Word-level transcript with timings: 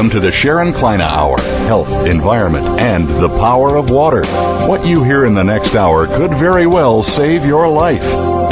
Welcome 0.00 0.18
to 0.18 0.26
the 0.26 0.32
Sharon 0.32 0.72
Kleyne 0.72 1.02
Hour 1.02 1.38
Health, 1.66 2.06
Environment, 2.06 2.64
and 2.80 3.06
the 3.06 3.28
Power 3.28 3.76
of 3.76 3.90
Water. 3.90 4.24
What 4.66 4.86
you 4.86 5.04
hear 5.04 5.26
in 5.26 5.34
the 5.34 5.44
next 5.44 5.76
hour 5.76 6.06
could 6.06 6.32
very 6.32 6.66
well 6.66 7.02
save 7.02 7.44
your 7.44 7.68
life. 7.68 8.00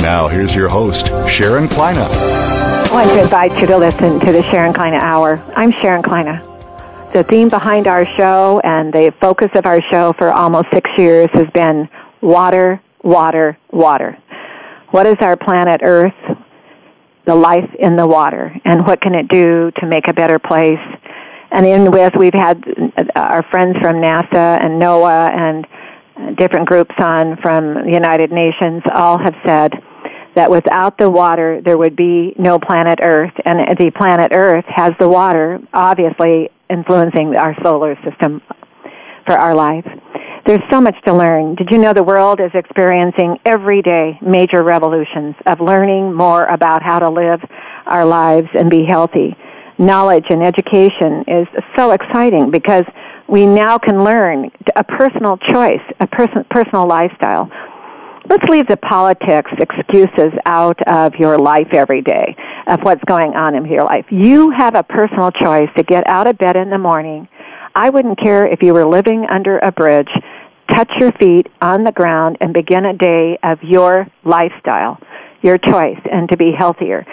Now, 0.02 0.28
here's 0.28 0.54
your 0.54 0.68
host, 0.68 1.06
Sharon 1.26 1.66
Kleyne. 1.66 1.96
I 1.96 2.88
want 2.92 3.08
to 3.12 3.22
invite 3.22 3.58
you 3.58 3.66
to 3.66 3.78
listen 3.78 4.20
to 4.20 4.30
the 4.30 4.42
Sharon 4.42 4.74
Kleyne 4.74 4.92
Hour. 4.92 5.42
I'm 5.56 5.70
Sharon 5.70 6.02
Kleyne. 6.02 6.38
The 7.14 7.24
theme 7.24 7.48
behind 7.48 7.86
our 7.86 8.04
show 8.04 8.60
and 8.62 8.92
the 8.92 9.14
focus 9.18 9.48
of 9.54 9.64
our 9.64 9.80
show 9.90 10.12
for 10.18 10.30
almost 10.30 10.66
six 10.70 10.90
years 10.98 11.30
has 11.32 11.48
been 11.54 11.88
water, 12.20 12.82
water, 13.02 13.56
water. 13.70 14.18
What 14.90 15.06
is 15.06 15.16
our 15.22 15.38
planet 15.38 15.80
Earth? 15.82 16.12
The 17.24 17.34
life 17.34 17.70
in 17.78 17.96
the 17.96 18.06
water, 18.06 18.54
and 18.66 18.86
what 18.86 19.00
can 19.00 19.14
it 19.14 19.28
do 19.28 19.70
to 19.78 19.86
make 19.86 20.08
a 20.08 20.12
better 20.12 20.38
place? 20.38 20.78
And 21.50 21.66
in 21.66 21.90
with 21.90 22.12
we've 22.18 22.34
had 22.34 22.62
uh, 22.96 23.02
our 23.14 23.42
friends 23.50 23.76
from 23.80 23.96
NASA 23.96 24.62
and 24.64 24.80
NOAA 24.80 25.30
and 25.30 25.66
uh, 26.16 26.30
different 26.34 26.68
groups 26.68 26.94
on 26.98 27.36
from 27.42 27.74
the 27.74 27.92
United 27.92 28.30
Nations 28.30 28.82
all 28.94 29.18
have 29.18 29.34
said 29.46 29.72
that 30.34 30.50
without 30.50 30.98
the 30.98 31.10
water 31.10 31.60
there 31.64 31.78
would 31.78 31.96
be 31.96 32.34
no 32.38 32.58
planet 32.58 33.00
Earth 33.02 33.32
and 33.44 33.60
the 33.78 33.90
planet 33.96 34.32
Earth 34.34 34.64
has 34.68 34.92
the 35.00 35.08
water 35.08 35.58
obviously 35.72 36.50
influencing 36.70 37.36
our 37.36 37.54
solar 37.62 37.96
system 38.04 38.42
for 39.26 39.34
our 39.34 39.54
life. 39.54 39.86
There's 40.46 40.62
so 40.70 40.80
much 40.80 40.96
to 41.04 41.12
learn. 41.12 41.56
Did 41.56 41.68
you 41.70 41.78
know 41.78 41.92
the 41.92 42.02
world 42.02 42.40
is 42.40 42.50
experiencing 42.54 43.38
every 43.44 43.82
day 43.82 44.18
major 44.22 44.62
revolutions 44.62 45.34
of 45.46 45.60
learning 45.60 46.14
more 46.14 46.44
about 46.46 46.82
how 46.82 46.98
to 46.98 47.10
live 47.10 47.40
our 47.86 48.04
lives 48.04 48.48
and 48.54 48.70
be 48.70 48.86
healthy? 48.88 49.36
Knowledge 49.78 50.26
and 50.30 50.42
education 50.42 51.24
is 51.28 51.46
so 51.76 51.92
exciting 51.92 52.50
because 52.50 52.84
we 53.28 53.46
now 53.46 53.78
can 53.78 54.02
learn 54.02 54.50
a 54.76 54.84
personal 54.84 55.36
choice, 55.36 55.82
a 56.00 56.06
person, 56.06 56.44
personal 56.50 56.86
lifestyle. 56.86 57.50
Let's 58.28 58.44
leave 58.48 58.66
the 58.66 58.76
politics 58.76 59.50
excuses 59.58 60.32
out 60.44 60.78
of 60.86 61.14
your 61.14 61.38
life 61.38 61.68
every 61.72 62.02
day 62.02 62.36
of 62.66 62.80
what's 62.82 63.02
going 63.04 63.34
on 63.34 63.54
in 63.54 63.64
your 63.66 63.84
life. 63.84 64.04
You 64.10 64.50
have 64.50 64.74
a 64.74 64.82
personal 64.82 65.30
choice 65.30 65.68
to 65.76 65.82
get 65.82 66.06
out 66.06 66.26
of 66.26 66.36
bed 66.36 66.56
in 66.56 66.68
the 66.68 66.78
morning. 66.78 67.28
I 67.74 67.90
wouldn't 67.90 68.18
care 68.18 68.46
if 68.46 68.62
you 68.62 68.74
were 68.74 68.84
living 68.84 69.26
under 69.30 69.58
a 69.58 69.72
bridge. 69.72 70.10
Touch 70.74 70.90
your 70.98 71.12
feet 71.12 71.46
on 71.62 71.84
the 71.84 71.92
ground 71.92 72.36
and 72.40 72.52
begin 72.52 72.84
a 72.84 72.96
day 72.96 73.38
of 73.42 73.62
your 73.62 74.06
lifestyle, 74.24 74.98
your 75.40 75.56
choice, 75.56 76.00
and 76.10 76.28
to 76.28 76.36
be 76.36 76.52
healthier 76.52 77.06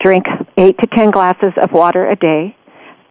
drink 0.00 0.24
eight 0.60 0.76
to 0.78 0.86
ten 0.86 1.10
glasses 1.10 1.52
of 1.60 1.72
water 1.72 2.08
a 2.08 2.16
day. 2.16 2.56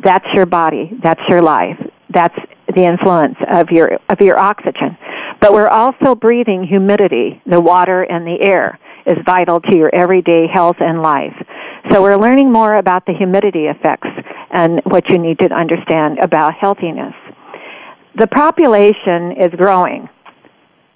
That's 0.04 0.26
your 0.36 0.46
body. 0.46 0.92
That's 1.04 1.22
your 1.28 1.42
life. 1.42 1.78
That's 2.14 2.36
the 2.74 2.84
influence 2.84 3.36
of 3.52 3.70
your 3.72 4.00
of 4.10 4.22
your 4.22 4.38
oxygen. 4.38 4.98
But 5.42 5.54
we're 5.54 5.68
also 5.68 6.16
breathing 6.16 6.64
humidity. 6.64 7.42
The 7.46 7.60
water 7.60 8.04
and 8.04 8.26
the 8.26 8.42
air 8.42 8.80
is 9.06 9.18
vital 9.26 9.60
to 9.62 9.76
your 9.76 9.94
everyday 9.94 10.48
health 10.48 10.78
and 10.80 11.02
life. 11.02 11.34
So 11.92 12.02
we're 12.02 12.18
learning 12.18 12.52
more 12.52 12.76
about 12.76 13.06
the 13.06 13.14
humidity 13.14 13.66
effects 13.66 14.10
and 14.52 14.82
what 14.84 15.10
you 15.10 15.18
need 15.18 15.40
to 15.40 15.54
understand 15.54 16.20
about 16.20 16.54
healthiness. 16.54 17.14
The 18.18 18.28
population 18.28 19.32
is 19.40 19.50
growing. 19.58 20.10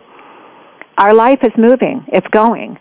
Our 0.98 1.14
life 1.14 1.38
is 1.42 1.52
moving. 1.56 2.04
It's 2.08 2.26
going. 2.26 2.76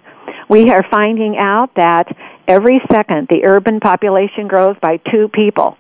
We 0.50 0.69
are 0.72 0.84
finding 0.91 1.38
out 1.38 1.74
that 1.75 2.13
every 2.50 2.81
second 2.91 3.30
the 3.30 3.46
urban 3.46 3.80
population 3.80 4.50
grows 4.50 4.75
by 4.81 4.97
two 5.09 5.30
people. 5.30 5.78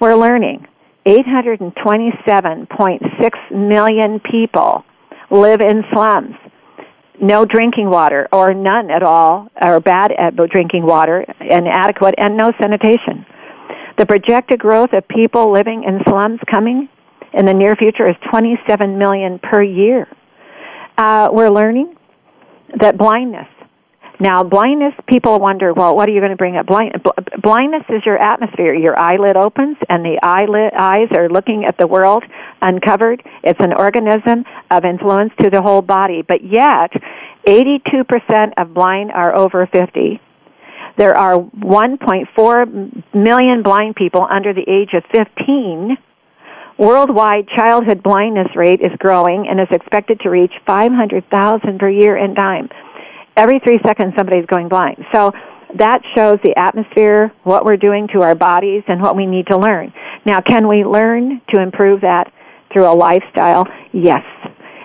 We're 0.00 0.16
learning 0.16 0.66
827.6 1.04 3.50
million 3.50 4.20
people 4.20 4.86
live 5.30 5.60
in 5.60 5.84
slums. 5.92 6.34
No 7.20 7.44
drinking 7.44 7.90
water, 7.90 8.26
or 8.32 8.54
none 8.54 8.90
at 8.90 9.02
all, 9.02 9.50
or 9.60 9.80
bad 9.80 10.12
at 10.12 10.34
drinking 10.36 10.86
water, 10.86 11.26
inadequate, 11.40 12.14
and 12.16 12.38
no 12.38 12.52
sanitation. 12.58 13.26
The 13.98 14.06
projected 14.06 14.58
growth 14.58 14.92
of 14.92 15.06
people 15.08 15.52
living 15.52 15.84
in 15.84 16.00
slums 16.08 16.40
coming 16.50 16.88
in 17.32 17.46
the 17.46 17.54
near 17.54 17.76
future 17.76 18.08
is 18.08 18.16
27 18.30 18.98
million 18.98 19.38
per 19.38 19.62
year. 19.62 20.08
Uh, 20.96 21.28
we're 21.32 21.50
learning 21.50 21.96
that 22.78 22.96
blindness. 22.98 23.48
Now, 24.20 24.44
blindness, 24.44 24.92
people 25.08 25.38
wonder, 25.38 25.72
well, 25.72 25.96
what 25.96 26.06
are 26.06 26.12
you 26.12 26.20
going 26.20 26.30
to 26.30 26.36
bring 26.36 26.56
up? 26.56 26.66
Blind, 26.66 26.92
blindness 27.42 27.84
is 27.88 28.04
your 28.04 28.18
atmosphere. 28.18 28.74
Your 28.74 28.98
eyelid 28.98 29.34
opens 29.34 29.78
and 29.88 30.04
the 30.04 30.18
eyelid, 30.22 30.74
eyes 30.78 31.08
are 31.16 31.30
looking 31.30 31.64
at 31.64 31.78
the 31.78 31.86
world 31.86 32.22
uncovered. 32.60 33.22
It's 33.42 33.60
an 33.60 33.72
organism 33.72 34.44
of 34.70 34.84
influence 34.84 35.32
to 35.40 35.48
the 35.48 35.62
whole 35.62 35.80
body. 35.80 36.20
But 36.20 36.44
yet, 36.44 36.92
82% 37.46 38.52
of 38.58 38.74
blind 38.74 39.10
are 39.12 39.34
over 39.34 39.66
50 39.66 40.20
there 41.00 41.16
are 41.16 41.38
1.4 41.38 43.14
million 43.14 43.62
blind 43.62 43.96
people 43.96 44.26
under 44.30 44.52
the 44.52 44.68
age 44.68 44.90
of 44.92 45.02
15. 45.14 45.96
Worldwide 46.76 47.48
childhood 47.56 48.02
blindness 48.02 48.48
rate 48.54 48.82
is 48.82 48.92
growing 48.98 49.48
and 49.48 49.58
is 49.58 49.68
expected 49.70 50.20
to 50.20 50.28
reach 50.28 50.52
500,000 50.66 51.78
per 51.78 51.88
year 51.88 52.18
in 52.18 52.34
time. 52.34 52.68
Every 53.34 53.60
three 53.60 53.78
seconds 53.86 54.12
somebody's 54.14 54.44
going 54.44 54.68
blind. 54.68 54.98
So 55.10 55.32
that 55.78 56.02
shows 56.14 56.38
the 56.44 56.52
atmosphere, 56.58 57.32
what 57.44 57.64
we're 57.64 57.78
doing 57.78 58.06
to 58.12 58.20
our 58.20 58.34
bodies, 58.34 58.82
and 58.86 59.00
what 59.00 59.16
we 59.16 59.24
need 59.24 59.46
to 59.46 59.56
learn. 59.56 59.94
Now, 60.26 60.42
can 60.42 60.68
we 60.68 60.84
learn 60.84 61.40
to 61.54 61.62
improve 61.62 62.02
that 62.02 62.30
through 62.74 62.86
a 62.86 62.92
lifestyle? 62.92 63.66
Yes. 63.94 64.24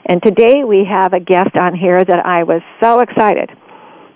And 0.06 0.24
today 0.24 0.64
we 0.64 0.86
have 0.90 1.12
a 1.12 1.20
guest 1.20 1.58
on 1.60 1.76
here 1.76 2.06
that 2.06 2.26
I 2.26 2.44
was 2.44 2.62
so 2.82 3.02
excited 3.02 3.52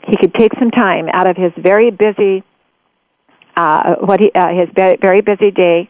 he 0.10 0.18
could 0.18 0.34
take 0.34 0.52
some 0.60 0.72
time 0.72 1.08
out 1.14 1.30
of 1.30 1.38
his 1.38 1.52
very 1.58 1.92
busy 1.92 2.44
uh, 3.56 3.96
what 3.96 4.20
he 4.20 4.32
uh, 4.34 4.50
his 4.54 4.70
very 4.74 5.22
busy 5.22 5.52
day 5.52 5.90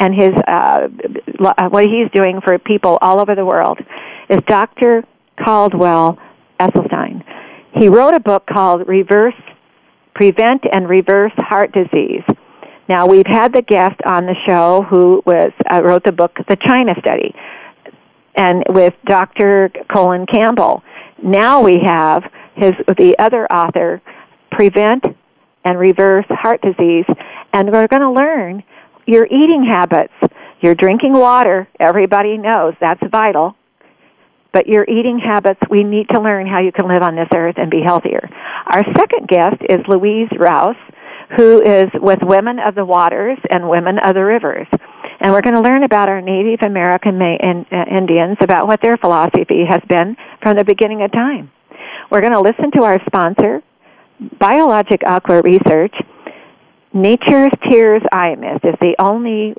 and 0.00 0.14
his 0.14 0.32
uh, 0.48 0.88
what 1.68 1.84
he's 1.84 2.10
doing 2.12 2.40
for 2.44 2.58
people 2.58 2.98
all 3.00 3.20
over 3.20 3.34
the 3.34 3.44
world 3.44 3.78
is 4.28 4.38
Dr. 4.46 5.04
Caldwell 5.42 6.18
Esselstyn. 6.58 7.22
He 7.76 7.88
wrote 7.88 8.14
a 8.14 8.20
book 8.20 8.46
called 8.46 8.86
Reverse 8.88 9.40
Prevent 10.14 10.62
and 10.72 10.88
Reverse 10.88 11.32
Heart 11.36 11.72
Disease. 11.72 12.22
Now 12.88 13.06
we've 13.06 13.26
had 13.26 13.52
the 13.52 13.62
guest 13.62 14.00
on 14.06 14.26
the 14.26 14.36
show 14.46 14.82
who 14.88 15.22
was 15.24 15.52
uh, 15.72 15.82
wrote 15.82 16.04
the 16.04 16.12
book 16.12 16.36
The 16.48 16.56
China 16.56 16.94
Study, 16.98 17.34
and 18.34 18.64
with 18.68 18.94
Dr. 19.06 19.70
Colin 19.92 20.26
Campbell. 20.26 20.82
Now 21.22 21.62
we 21.62 21.78
have 21.84 22.24
his 22.54 22.72
the 22.98 23.16
other 23.18 23.46
author, 23.46 24.00
Prevent 24.50 25.04
and 25.64 25.78
Reverse 25.78 26.26
Heart 26.28 26.62
Disease, 26.62 27.06
and 27.52 27.70
we're 27.70 27.88
going 27.88 28.02
to 28.02 28.10
learn 28.10 28.62
your 29.06 29.26
eating 29.26 29.64
habits. 29.64 30.12
Your 30.60 30.74
drinking 30.74 31.12
water, 31.12 31.68
everybody 31.78 32.38
knows 32.38 32.74
that's 32.80 33.02
vital. 33.10 33.54
But 34.52 34.66
your 34.66 34.84
eating 34.88 35.18
habits, 35.18 35.60
we 35.68 35.82
need 35.82 36.08
to 36.10 36.20
learn 36.20 36.46
how 36.46 36.60
you 36.60 36.70
can 36.70 36.88
live 36.88 37.02
on 37.02 37.16
this 37.16 37.28
earth 37.34 37.56
and 37.58 37.70
be 37.70 37.82
healthier. 37.84 38.30
Our 38.66 38.84
second 38.96 39.28
guest 39.28 39.56
is 39.68 39.80
Louise 39.88 40.28
Rouse, 40.38 40.76
who 41.36 41.60
is 41.60 41.90
with 41.94 42.20
Women 42.22 42.58
of 42.60 42.74
the 42.74 42.84
Waters 42.84 43.38
and 43.50 43.68
Women 43.68 43.98
of 43.98 44.14
the 44.14 44.24
Rivers. 44.24 44.68
And 45.20 45.32
we're 45.32 45.42
going 45.42 45.56
to 45.56 45.60
learn 45.60 45.82
about 45.82 46.08
our 46.08 46.20
Native 46.20 46.60
American 46.62 47.20
uh, 47.20 47.84
Indians, 47.90 48.36
about 48.40 48.66
what 48.68 48.80
their 48.80 48.96
philosophy 48.96 49.64
has 49.68 49.80
been 49.88 50.16
from 50.40 50.56
the 50.56 50.64
beginning 50.64 51.02
of 51.02 51.10
time. 51.12 51.50
We're 52.10 52.20
going 52.20 52.32
to 52.32 52.40
listen 52.40 52.70
to 52.72 52.84
our 52.84 53.00
sponsor, 53.06 53.62
Biologic 54.38 55.02
Aqua 55.04 55.42
Research, 55.42 55.94
Nature's 56.92 57.50
Tears 57.68 58.02
Mist 58.12 58.64
is 58.64 58.74
the 58.80 58.94
only 59.00 59.54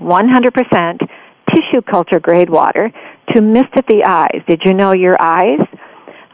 100% 0.00 1.08
tissue 1.48 1.82
culture 1.88 2.18
grade 2.18 2.50
water 2.50 2.90
to 3.28 3.40
mist 3.40 3.68
at 3.74 3.86
the 3.86 4.02
eyes. 4.04 4.42
Did 4.48 4.62
you 4.64 4.74
know 4.74 4.92
your 4.92 5.20
eyes 5.20 5.60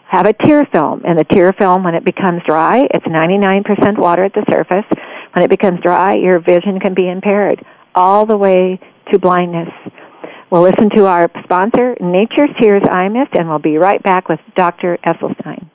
have 0.09 0.27
a 0.27 0.33
tear 0.33 0.65
film? 0.73 1.03
And 1.05 1.19
the 1.19 1.25
tear 1.25 1.53
film, 1.53 1.85
when 1.85 1.95
it 1.95 2.07
becomes 2.07 2.41
dry, 2.47 2.89
it's 2.91 3.05
99% 3.05 3.99
water 3.99 4.25
at 4.25 4.33
the 4.33 4.47
surface. 4.51 4.87
When 5.35 5.45
it 5.45 5.51
becomes 5.51 5.81
dry, 5.83 6.15
your 6.15 6.41
vision 6.41 6.81
can 6.81 6.95
be 6.95 7.09
impaired 7.09 7.63
all 7.95 8.25
the 8.25 8.39
way 8.39 8.81
to 9.13 9.19
blindness. 9.19 9.69
We'll 10.49 10.63
listen 10.63 10.91
to 10.91 11.07
our 11.07 11.29
sponsor, 11.43 11.97
Nature's 12.01 12.51
Tears 12.61 12.83
Eye 12.89 13.09
Mist, 13.09 13.35
and 13.35 13.49
we'll 13.49 13.59
be 13.59 13.79
right 13.79 14.01
back 14.01 14.29
with 14.29 14.39
Dr. 14.55 14.97
Esselstyn. 15.05 15.69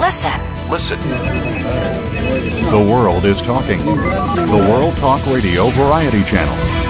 Listen. 0.00 0.40
Listen. 0.68 0.98
The 2.68 2.88
world 2.90 3.24
is 3.24 3.40
talking. 3.42 3.78
The 3.78 4.66
World 4.68 4.96
Talk 4.96 5.24
Radio 5.28 5.68
Variety 5.68 6.24
Channel. 6.24 6.89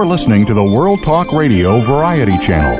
You're 0.00 0.06
listening 0.06 0.46
to 0.46 0.54
the 0.54 0.64
World 0.64 1.02
Talk 1.02 1.30
Radio 1.30 1.78
Variety 1.80 2.38
Channel. 2.38 2.78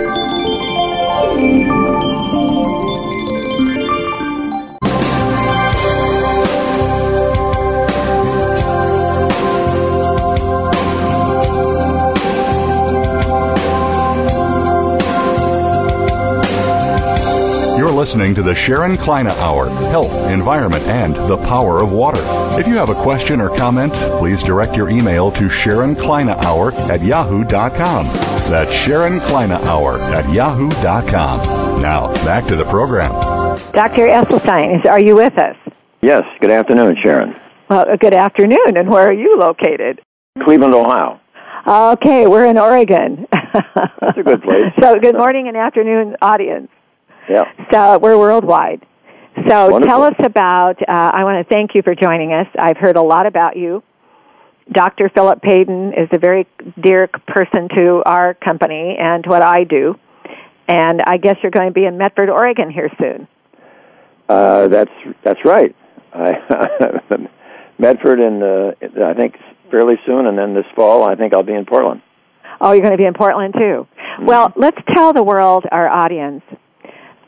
Listening 18.00 18.34
to 18.36 18.42
the 18.42 18.54
Sharon 18.54 18.96
Kleyne 18.96 19.26
Hour 19.26 19.68
Health, 19.68 20.30
Environment, 20.30 20.82
and 20.84 21.14
the 21.14 21.36
Power 21.36 21.82
of 21.82 21.92
Water. 21.92 22.22
If 22.58 22.66
you 22.66 22.74
have 22.76 22.88
a 22.88 22.94
question 22.94 23.42
or 23.42 23.54
comment, 23.54 23.92
please 24.18 24.42
direct 24.42 24.74
your 24.74 24.88
email 24.88 25.30
to 25.32 25.50
Sharon 25.50 25.94
Kleyne 25.94 26.30
Hour 26.30 26.72
at 26.90 27.02
yahoo.com. 27.02 28.06
That's 28.48 28.72
Sharon 28.72 29.20
Kleyne 29.20 29.52
Hour 29.52 29.98
at 29.98 30.32
yahoo.com. 30.32 31.82
Now, 31.82 32.10
back 32.24 32.46
to 32.46 32.56
the 32.56 32.64
program. 32.64 33.12
Dr. 33.72 34.06
Esselstyn, 34.06 34.86
are 34.86 34.98
you 34.98 35.16
with 35.16 35.36
us? 35.36 35.56
Yes, 36.00 36.22
good 36.40 36.50
afternoon, 36.50 36.96
Sharon. 37.02 37.36
Well, 37.68 37.84
uh, 37.86 37.96
good 37.96 38.14
afternoon, 38.14 38.78
and 38.78 38.88
where 38.88 39.08
are 39.08 39.12
you 39.12 39.36
located? 39.36 40.00
Cleveland, 40.42 40.72
Ohio. 40.72 41.20
Okay, 41.66 42.26
we're 42.26 42.46
in 42.46 42.56
Oregon. 42.56 43.26
That's 44.00 44.16
a 44.16 44.22
good 44.22 44.42
place. 44.42 44.72
so, 44.80 44.98
good 44.98 45.18
morning 45.18 45.48
and 45.48 45.56
afternoon, 45.58 46.16
audience. 46.22 46.70
Yeah. 47.30 47.44
So, 47.70 47.98
we're 47.98 48.18
worldwide. 48.18 48.84
So, 49.48 49.70
Wonderful. 49.70 49.86
tell 49.86 50.02
us 50.02 50.16
about. 50.18 50.82
Uh, 50.82 51.10
I 51.14 51.22
want 51.22 51.46
to 51.46 51.54
thank 51.54 51.76
you 51.76 51.82
for 51.82 51.94
joining 51.94 52.32
us. 52.32 52.48
I've 52.58 52.76
heard 52.76 52.96
a 52.96 53.02
lot 53.02 53.26
about 53.26 53.56
you. 53.56 53.84
Dr. 54.72 55.08
Philip 55.08 55.40
Payton 55.40 55.94
is 55.94 56.08
a 56.12 56.18
very 56.18 56.46
dear 56.82 57.08
person 57.28 57.68
to 57.76 58.02
our 58.04 58.34
company 58.34 58.96
and 58.98 59.24
what 59.26 59.42
I 59.42 59.64
do. 59.64 59.98
And 60.68 61.02
I 61.06 61.16
guess 61.16 61.36
you're 61.42 61.50
going 61.50 61.68
to 61.68 61.74
be 61.74 61.84
in 61.84 61.98
Medford, 61.98 62.30
Oregon 62.30 62.70
here 62.70 62.90
soon. 63.00 63.28
Uh, 64.28 64.68
that's 64.68 64.92
that's 65.24 65.44
right. 65.44 65.74
I, 66.12 67.00
Medford, 67.78 68.20
and 68.20 68.42
uh, 68.42 68.72
I 69.04 69.14
think 69.14 69.36
fairly 69.70 69.96
soon, 70.06 70.26
and 70.26 70.38
then 70.38 70.54
this 70.54 70.66
fall, 70.76 71.08
I 71.08 71.16
think 71.16 71.34
I'll 71.34 71.42
be 71.42 71.54
in 71.54 71.64
Portland. 71.64 72.02
Oh, 72.60 72.72
you're 72.72 72.82
going 72.82 72.92
to 72.92 72.98
be 72.98 73.06
in 73.06 73.14
Portland 73.14 73.54
too. 73.58 73.86
Well, 74.22 74.52
let's 74.56 74.78
tell 74.92 75.12
the 75.12 75.22
world, 75.22 75.64
our 75.72 75.88
audience 75.88 76.42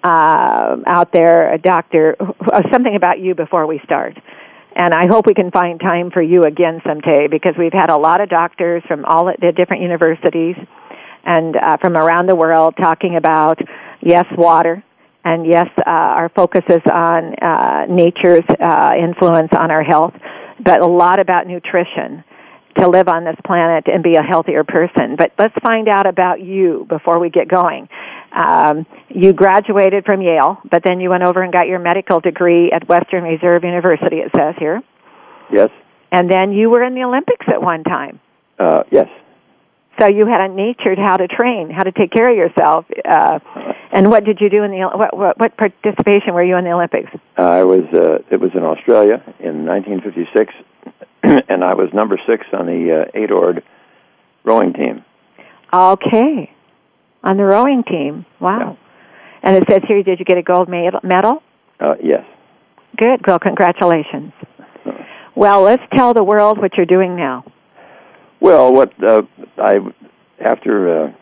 uh, 0.03 0.77
out 0.87 1.13
there, 1.13 1.53
a 1.53 1.59
doctor, 1.59 2.17
uh, 2.21 2.63
something 2.73 2.97
about 2.97 3.21
you 3.21 3.35
before 3.35 3.67
we 3.67 3.81
start. 3.85 4.19
And 4.75 4.95
I 4.95 5.07
hope 5.07 5.27
we 5.27 5.35
can 5.35 5.51
find 5.51 5.79
time 5.79 6.11
for 6.11 6.23
you 6.23 6.45
again 6.45 6.81
someday 6.87 7.29
because 7.29 7.55
we've 7.59 7.73
had 7.73 7.91
a 7.91 7.97
lot 7.97 8.21
of 8.21 8.29
doctors 8.29 8.83
from 8.89 9.05
all 9.05 9.27
the 9.27 9.53
different 9.53 9.83
universities 9.83 10.57
and 11.25 11.57
uh, 11.57 11.77
from 11.77 11.97
around 11.97 12.27
the 12.27 12.35
world 12.35 12.75
talking 12.81 13.17
about 13.17 13.59
yes, 14.01 14.25
water, 14.37 14.83
and 15.25 15.47
yes, 15.47 15.69
uh, 15.79 15.83
our 15.87 16.29
focus 16.31 16.63
is 16.69 16.83
on 16.93 17.35
uh, 17.37 17.87
nature's 17.89 18.45
uh, 18.61 18.93
influence 18.99 19.51
on 19.57 19.71
our 19.71 19.85
health, 19.85 20.15
but 20.65 20.81
a 20.81 20.87
lot 20.87 21.21
about 21.21 21.47
nutrition 21.47 22.25
to 22.79 22.89
live 22.89 23.07
on 23.09 23.25
this 23.25 23.37
planet 23.47 23.85
and 23.87 24.03
be 24.03 24.17
a 24.17 24.23
healthier 24.23 24.65
person. 24.65 25.15
But 25.17 25.33
let's 25.39 25.55
find 25.65 25.89
out 25.89 26.07
about 26.07 26.41
you 26.41 26.87
before 26.89 27.21
we 27.21 27.31
get 27.31 27.47
going. 27.47 27.89
Um, 28.33 28.87
you 29.09 29.33
graduated 29.33 30.05
from 30.05 30.23
Yale, 30.23 30.59
but 30.71 30.83
then 30.83 31.01
you 31.01 31.11
went 31.11 31.23
over 31.23 31.43
and 31.43 31.53
got 31.53 31.67
your 31.69 31.79
medical 31.79 32.21
degree 32.21 32.73
at 32.73 32.89
Western 32.89 33.25
Reserve 33.25 33.65
University, 33.65 34.17
it 34.17 34.31
says 34.35 34.55
here. 34.59 34.83
Yes. 35.53 35.71
And 36.11 36.31
then 36.31 36.53
you 36.53 36.71
were 36.71 36.83
in 36.83 36.95
the 36.95 37.05
Olympics 37.05 37.47
at 37.49 37.61
one 37.61 37.85
time. 37.85 38.21
Uh, 38.59 38.85
yes. 38.91 39.09
So 40.01 40.09
you 40.09 40.27
had 40.27 40.41
a 40.41 40.49
natured 40.49 40.99
how 40.99 41.19
to 41.19 41.29
train, 41.29 41.71
how 41.71 41.83
to 41.83 41.93
take 41.93 42.11
care 42.11 42.31
of 42.31 42.37
yourself. 42.37 42.87
Uh, 43.05 43.39
and 43.93 44.09
what 44.09 44.25
did 44.25 44.41
you 44.41 44.49
do 44.49 44.63
in 44.63 44.71
the 44.71 44.79
what, 44.97 45.17
what, 45.17 45.39
what 45.39 45.57
participation 45.57 46.33
were 46.33 46.43
you 46.43 46.57
in 46.57 46.65
the 46.65 46.73
Olympics? 46.73 47.11
I 47.37 47.63
was. 47.63 47.85
Uh, 47.93 48.19
it 48.31 48.41
was 48.41 48.51
in 48.55 48.63
Australia 48.63 49.23
in 49.39 49.67
1956, 49.67 50.55
and 51.49 51.63
I 51.63 51.75
was 51.75 51.93
number 51.93 52.19
six 52.27 52.47
on 52.55 52.67
the 52.67 53.03
uh, 53.03 53.11
eight-oared 53.15 53.63
rowing 54.45 54.73
team. 54.73 55.05
Okay, 55.75 56.51
on 57.23 57.37
the 57.37 57.45
rowing 57.45 57.83
team. 57.85 58.27
Wow. 58.41 58.79
And 59.43 59.57
it 59.57 59.65
says 59.69 59.83
here, 59.87 60.03
did 60.03 60.19
you 60.19 60.25
get 60.25 60.39
a 60.39 60.43
gold 60.43 60.69
medal? 60.69 61.01
medal? 61.03 61.43
Uh, 61.81 61.95
yes. 62.03 62.25
Good. 62.97 63.21
Well, 63.27 63.39
congratulations. 63.39 64.33
Well, 65.35 65.63
let's 65.63 65.83
tell 65.95 66.15
the 66.15 66.23
world 66.23 66.59
what 66.59 66.77
you're 66.77 66.87
doing 66.87 67.17
now. 67.17 67.45
Well, 68.41 68.73
what 68.73 68.93
uh, 69.03 69.23
I 69.57 69.79
after 70.41 71.05
uh, 71.05 71.13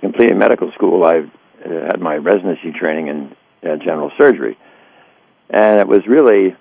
completing 0.00 0.38
medical 0.38 0.70
school, 0.72 1.04
I 1.04 1.18
uh, 1.18 1.68
had 1.86 2.00
my 2.00 2.16
residency 2.16 2.72
training 2.72 3.08
in 3.08 3.36
uh, 3.62 3.76
general 3.76 4.10
surgery, 4.18 4.58
and 5.48 5.78
it 5.78 5.86
was 5.86 6.00
really 6.06 6.56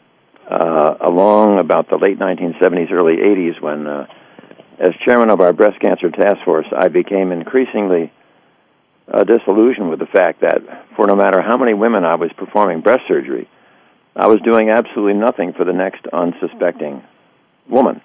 uh, 0.50 0.96
along 1.02 1.60
about 1.60 1.90
the 1.90 1.98
late 1.98 2.20
1970s, 2.20 2.92
early 2.92 3.18
80s 3.18 3.62
when, 3.62 3.88
uh, 3.88 4.06
as 4.80 4.90
chairman 5.06 5.30
of 5.30 5.40
our 5.40 5.54
breast 5.54 5.80
cancer 5.80 6.10
task 6.10 6.38
force, 6.44 6.68
I 6.76 6.88
became 6.88 7.32
increasingly 7.32 8.12
uh, 9.08 9.24
disillusioned 9.24 9.90
with 9.90 10.00
the 10.00 10.06
fact 10.06 10.42
that 10.42 10.62
for 10.96 11.08
no 11.08 11.16
matter 11.16 11.42
how 11.42 11.58
many 11.58 11.74
women 11.74 12.04
I 12.04 12.16
was 12.16 12.32
performing 12.38 12.82
breast 12.82 13.04
surgery, 13.08 13.50
I 14.16 14.28
was 14.28 14.40
doing 14.42 14.70
absolutely 14.70 15.14
nothing 15.14 15.54
for 15.54 15.64
the 15.64 15.74
next 15.74 16.06
unsuspecting 16.12 17.04
woman. 17.70 18.02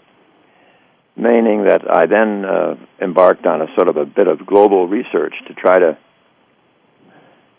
Meaning 1.16 1.64
that 1.64 1.82
I 1.90 2.06
then 2.06 2.44
uh, 2.44 2.76
embarked 3.00 3.46
on 3.46 3.62
a 3.62 3.66
sort 3.74 3.88
of 3.88 3.96
a 3.96 4.04
bit 4.04 4.28
of 4.28 4.46
global 4.46 4.86
research 4.86 5.34
to 5.48 5.54
try 5.54 5.78
to 5.78 5.98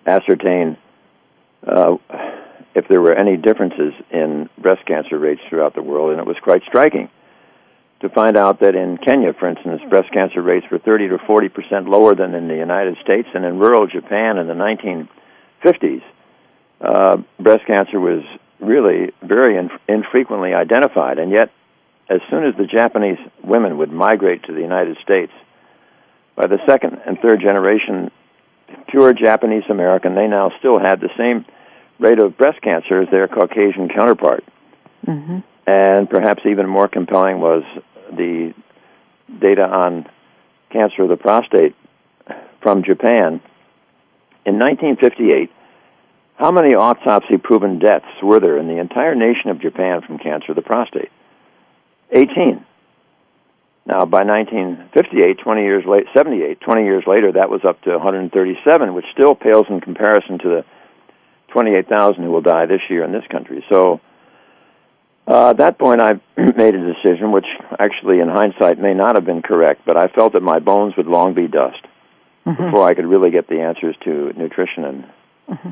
ascertain 0.06 0.78
uh, 1.66 1.98
if 2.76 2.88
there 2.88 3.02
were 3.02 3.16
any 3.16 3.36
differences 3.36 3.94
in 4.12 4.50
breast 4.58 4.86
cancer 4.86 5.18
rates 5.18 5.42
throughout 5.50 5.74
the 5.74 5.82
world, 5.82 6.12
and 6.12 6.20
it 6.20 6.26
was 6.26 6.38
quite 6.42 6.62
striking 6.68 7.10
to 8.02 8.10
find 8.10 8.38
out 8.38 8.60
that 8.60 8.76
in 8.76 8.98
Kenya, 8.98 9.34
for 9.34 9.48
instance, 9.48 9.82
breast 9.90 10.12
cancer 10.12 10.42
rates 10.42 10.66
were 10.72 10.80
30 10.80 11.10
to 11.10 11.18
40 11.18 11.50
percent 11.50 11.90
lower 11.90 12.16
than 12.16 12.34
in 12.36 12.48
the 12.48 12.56
United 12.56 12.98
States, 13.04 13.28
and 13.34 13.44
in 13.46 13.58
rural 13.60 13.88
Japan 13.88 14.38
in 14.38 14.48
the 14.48 14.54
1950s, 14.54 16.04
uh, 16.82 17.18
breast 17.40 17.66
cancer 17.66 18.00
was 18.00 18.24
really 18.60 19.12
very 19.22 19.58
inf- 19.58 19.82
infrequently 19.88 20.54
identified, 20.54 21.20
and 21.20 21.32
yet 21.32 21.52
as 22.10 22.22
soon 22.30 22.46
as 22.46 22.56
the 22.56 22.66
Japanese 22.66 23.20
women 23.44 23.78
would 23.78 23.92
migrate 23.92 24.44
to 24.44 24.54
the 24.54 24.62
United 24.62 24.98
States, 25.04 25.32
by 26.36 26.48
the 26.48 26.60
second 26.66 27.02
and 27.06 27.20
third 27.20 27.42
generation, 27.42 28.12
pure 28.88 29.14
Japanese 29.14 29.64
American, 29.70 30.16
they 30.16 30.28
now 30.28 30.52
still 30.60 30.80
had 30.80 31.02
the 31.02 31.10
same 31.18 31.46
rate 32.00 32.20
of 32.20 32.38
breast 32.38 32.62
cancer 32.62 33.02
as 33.02 33.10
their 33.10 33.28
Caucasian 33.28 33.90
counterpart. 33.90 34.44
Mm-hmm. 35.06 35.40
And 35.66 36.10
perhaps 36.10 36.44
even 36.46 36.68
more 36.68 36.88
compelling 36.88 37.40
was 37.40 37.64
the 38.16 38.54
data 39.40 39.64
on 39.64 40.10
cancer 40.72 41.04
of 41.04 41.10
the 41.10 41.18
prostate 41.18 41.76
from 42.62 42.84
Japan. 42.84 43.42
In 44.46 44.60
1958, 44.60 45.52
how 46.38 46.52
many 46.52 46.76
autopsy 46.76 47.38
proven 47.38 47.80
deaths 47.80 48.06
were 48.22 48.40
there 48.40 48.58
in 48.58 48.68
the 48.68 48.80
entire 48.80 49.16
nation 49.16 49.50
of 49.50 49.60
Japan 49.60 50.02
from 50.06 50.20
cancer 50.20 50.52
of 50.52 50.56
the 50.56 50.62
prostate? 50.62 51.12
18. 52.12 52.64
Now, 53.86 54.06
by 54.06 54.24
1958, 54.24 55.40
20 55.40 55.62
years 55.62 55.86
late, 55.86 56.06
78, 56.14 56.60
20 56.60 56.84
years 56.84 57.04
later, 57.08 57.32
that 57.32 57.50
was 57.50 57.62
up 57.66 57.82
to 57.84 57.92
137, 57.92 58.94
which 58.94 59.06
still 59.14 59.34
pales 59.34 59.66
in 59.70 59.80
comparison 59.80 60.40
to 60.40 60.50
the 60.50 60.66
28,000 61.54 62.22
who 62.22 62.30
will 62.30 62.42
die 62.42 62.66
this 62.66 62.82
year 62.90 63.04
in 63.04 63.14
this 63.14 63.26
country. 63.32 63.66
So, 63.72 64.02
uh, 65.28 65.50
at 65.50 65.58
that 65.58 65.78
point, 65.78 66.02
I 66.02 66.14
made 66.38 66.74
a 66.76 66.94
decision, 66.94 67.32
which 67.32 67.48
actually, 67.80 68.20
in 68.20 68.30
hindsight, 68.30 68.80
may 68.80 68.94
not 68.94 69.16
have 69.16 69.26
been 69.26 69.42
correct, 69.42 69.82
but 69.86 69.98
I 69.98 70.08
felt 70.08 70.34
that 70.34 70.42
my 70.42 70.60
bones 70.60 70.96
would 70.96 71.08
long 71.08 71.34
be 71.34 71.48
dust 71.48 71.84
mm-hmm. 72.46 72.64
before 72.64 72.84
I 72.88 72.94
could 72.94 73.06
really 73.06 73.30
get 73.30 73.48
the 73.48 73.60
answers 73.60 73.96
to 74.06 74.32
nutrition 74.38 74.86
and 74.86 75.04
mm-hmm. 75.50 75.70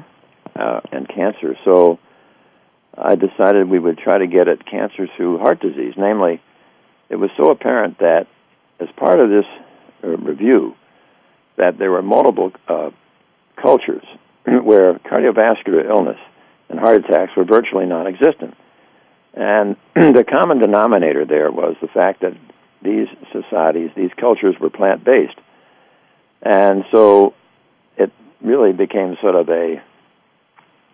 uh, 0.55 0.81
and 0.91 1.07
cancer. 1.07 1.55
So, 1.63 1.99
I 2.97 3.15
decided 3.15 3.69
we 3.69 3.79
would 3.79 3.97
try 3.97 4.17
to 4.17 4.27
get 4.27 4.49
at 4.49 4.65
cancer 4.65 5.07
through 5.15 5.39
heart 5.39 5.61
disease. 5.61 5.93
Namely, 5.97 6.41
it 7.09 7.15
was 7.15 7.29
so 7.37 7.49
apparent 7.49 7.99
that, 7.99 8.27
as 8.81 8.89
part 8.97 9.21
of 9.21 9.29
this 9.29 9.45
uh, 10.03 10.17
review, 10.17 10.75
that 11.55 11.77
there 11.77 11.91
were 11.91 12.01
multiple 12.01 12.51
uh, 12.67 12.91
cultures 13.55 14.03
where 14.45 14.95
cardiovascular 14.95 15.85
illness 15.87 16.19
and 16.67 16.77
heart 16.77 17.05
attacks 17.05 17.31
were 17.37 17.45
virtually 17.45 17.85
non-existent 17.85 18.53
and 19.35 19.75
the 19.95 20.25
common 20.27 20.59
denominator 20.59 21.25
there 21.25 21.51
was 21.51 21.75
the 21.81 21.87
fact 21.87 22.21
that 22.21 22.33
these 22.81 23.07
societies, 23.31 23.91
these 23.95 24.11
cultures 24.17 24.55
were 24.59 24.69
plant 24.69 25.03
based. 25.03 25.37
And 26.41 26.85
so 26.91 27.33
it 27.97 28.11
really 28.41 28.71
became 28.71 29.17
sort 29.21 29.35
of 29.35 29.49
a, 29.49 29.81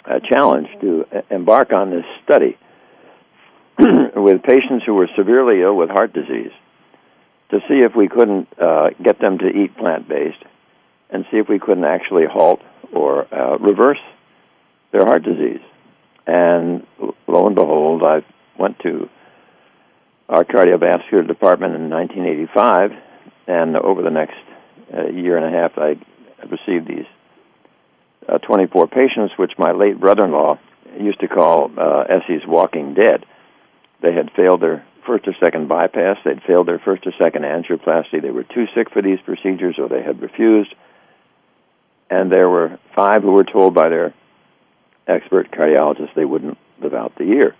a 0.05 0.19
challenge 0.21 0.69
to 0.81 1.05
embark 1.29 1.71
on 1.71 1.91
this 1.91 2.05
study 2.23 2.57
with 4.15 4.41
patients 4.43 4.85
who 4.85 4.95
were 4.95 5.09
severely 5.15 5.61
ill 5.61 5.75
with 5.75 5.89
heart 5.89 6.13
disease 6.13 6.51
to 7.49 7.59
see 7.67 7.79
if 7.79 7.95
we 7.95 8.07
couldn't 8.07 8.47
uh, 8.57 8.91
get 9.03 9.19
them 9.19 9.37
to 9.39 9.47
eat 9.47 9.75
plant 9.77 10.07
based 10.07 10.43
and 11.09 11.25
see 11.29 11.37
if 11.37 11.49
we 11.49 11.59
couldn't 11.59 11.83
actually 11.83 12.25
halt 12.25 12.61
or 12.93 13.27
uh, 13.33 13.57
reverse 13.57 13.99
their 14.91 15.05
heart 15.05 15.23
disease. 15.23 15.59
And 16.27 16.85
lo 17.27 17.47
and 17.47 17.55
behold, 17.55 18.03
I 18.03 18.23
went 18.57 18.79
to 18.79 19.09
our 20.29 20.45
cardiovascular 20.45 21.27
department 21.27 21.75
in 21.75 21.89
1985, 21.89 22.91
and 23.47 23.75
over 23.75 24.01
the 24.01 24.11
next 24.11 24.37
uh, 24.93 25.07
year 25.07 25.37
and 25.37 25.53
a 25.53 25.57
half, 25.57 25.77
I 25.77 25.97
received 26.47 26.87
these 26.87 27.05
uh, 28.29 28.37
24 28.37 28.87
patients, 28.87 29.33
which 29.37 29.51
my 29.57 29.71
late 29.71 29.99
brother-in-law 29.99 30.57
used 30.99 31.19
to 31.19 31.27
call 31.27 31.71
uh, 31.77 32.05
Essie's 32.09 32.45
Walking 32.47 32.93
Dead. 32.93 33.25
They 34.01 34.13
had 34.13 34.31
failed 34.31 34.61
their 34.61 34.85
first 35.05 35.27
or 35.27 35.35
second 35.43 35.67
bypass, 35.67 36.17
they'd 36.23 36.43
failed 36.43 36.67
their 36.67 36.79
first 36.79 37.05
or 37.07 37.13
second 37.19 37.43
angioplasty, 37.43 38.21
they 38.21 38.31
were 38.31 38.43
too 38.43 38.67
sick 38.75 38.91
for 38.91 39.01
these 39.01 39.19
procedures, 39.25 39.75
or 39.79 39.89
they 39.89 40.03
had 40.03 40.21
refused. 40.21 40.73
And 42.09 42.31
there 42.31 42.49
were 42.49 42.77
five 42.95 43.23
who 43.23 43.31
were 43.31 43.43
told 43.43 43.73
by 43.73 43.89
their 43.89 44.13
expert 45.07 45.51
cardiologists 45.51 46.13
they 46.15 46.25
wouldn't 46.25 46.57
live 46.81 46.93
out 46.93 47.15
the 47.15 47.25
year. 47.25 47.55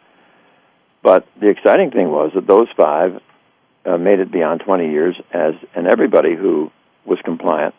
But 1.04 1.28
the 1.40 1.48
exciting 1.48 1.92
thing 1.92 2.10
was 2.10 2.32
that 2.36 2.48
those 2.48 2.68
five 2.78 3.22
uh, 3.86 3.98
made 3.98 4.20
it 4.20 4.32
beyond 4.32 4.62
20 4.62 4.92
years, 4.92 5.16
as 5.32 5.56
and 5.76 5.88
everybody 5.88 6.36
who 6.36 6.72
was 7.06 7.20
compliant 7.24 7.74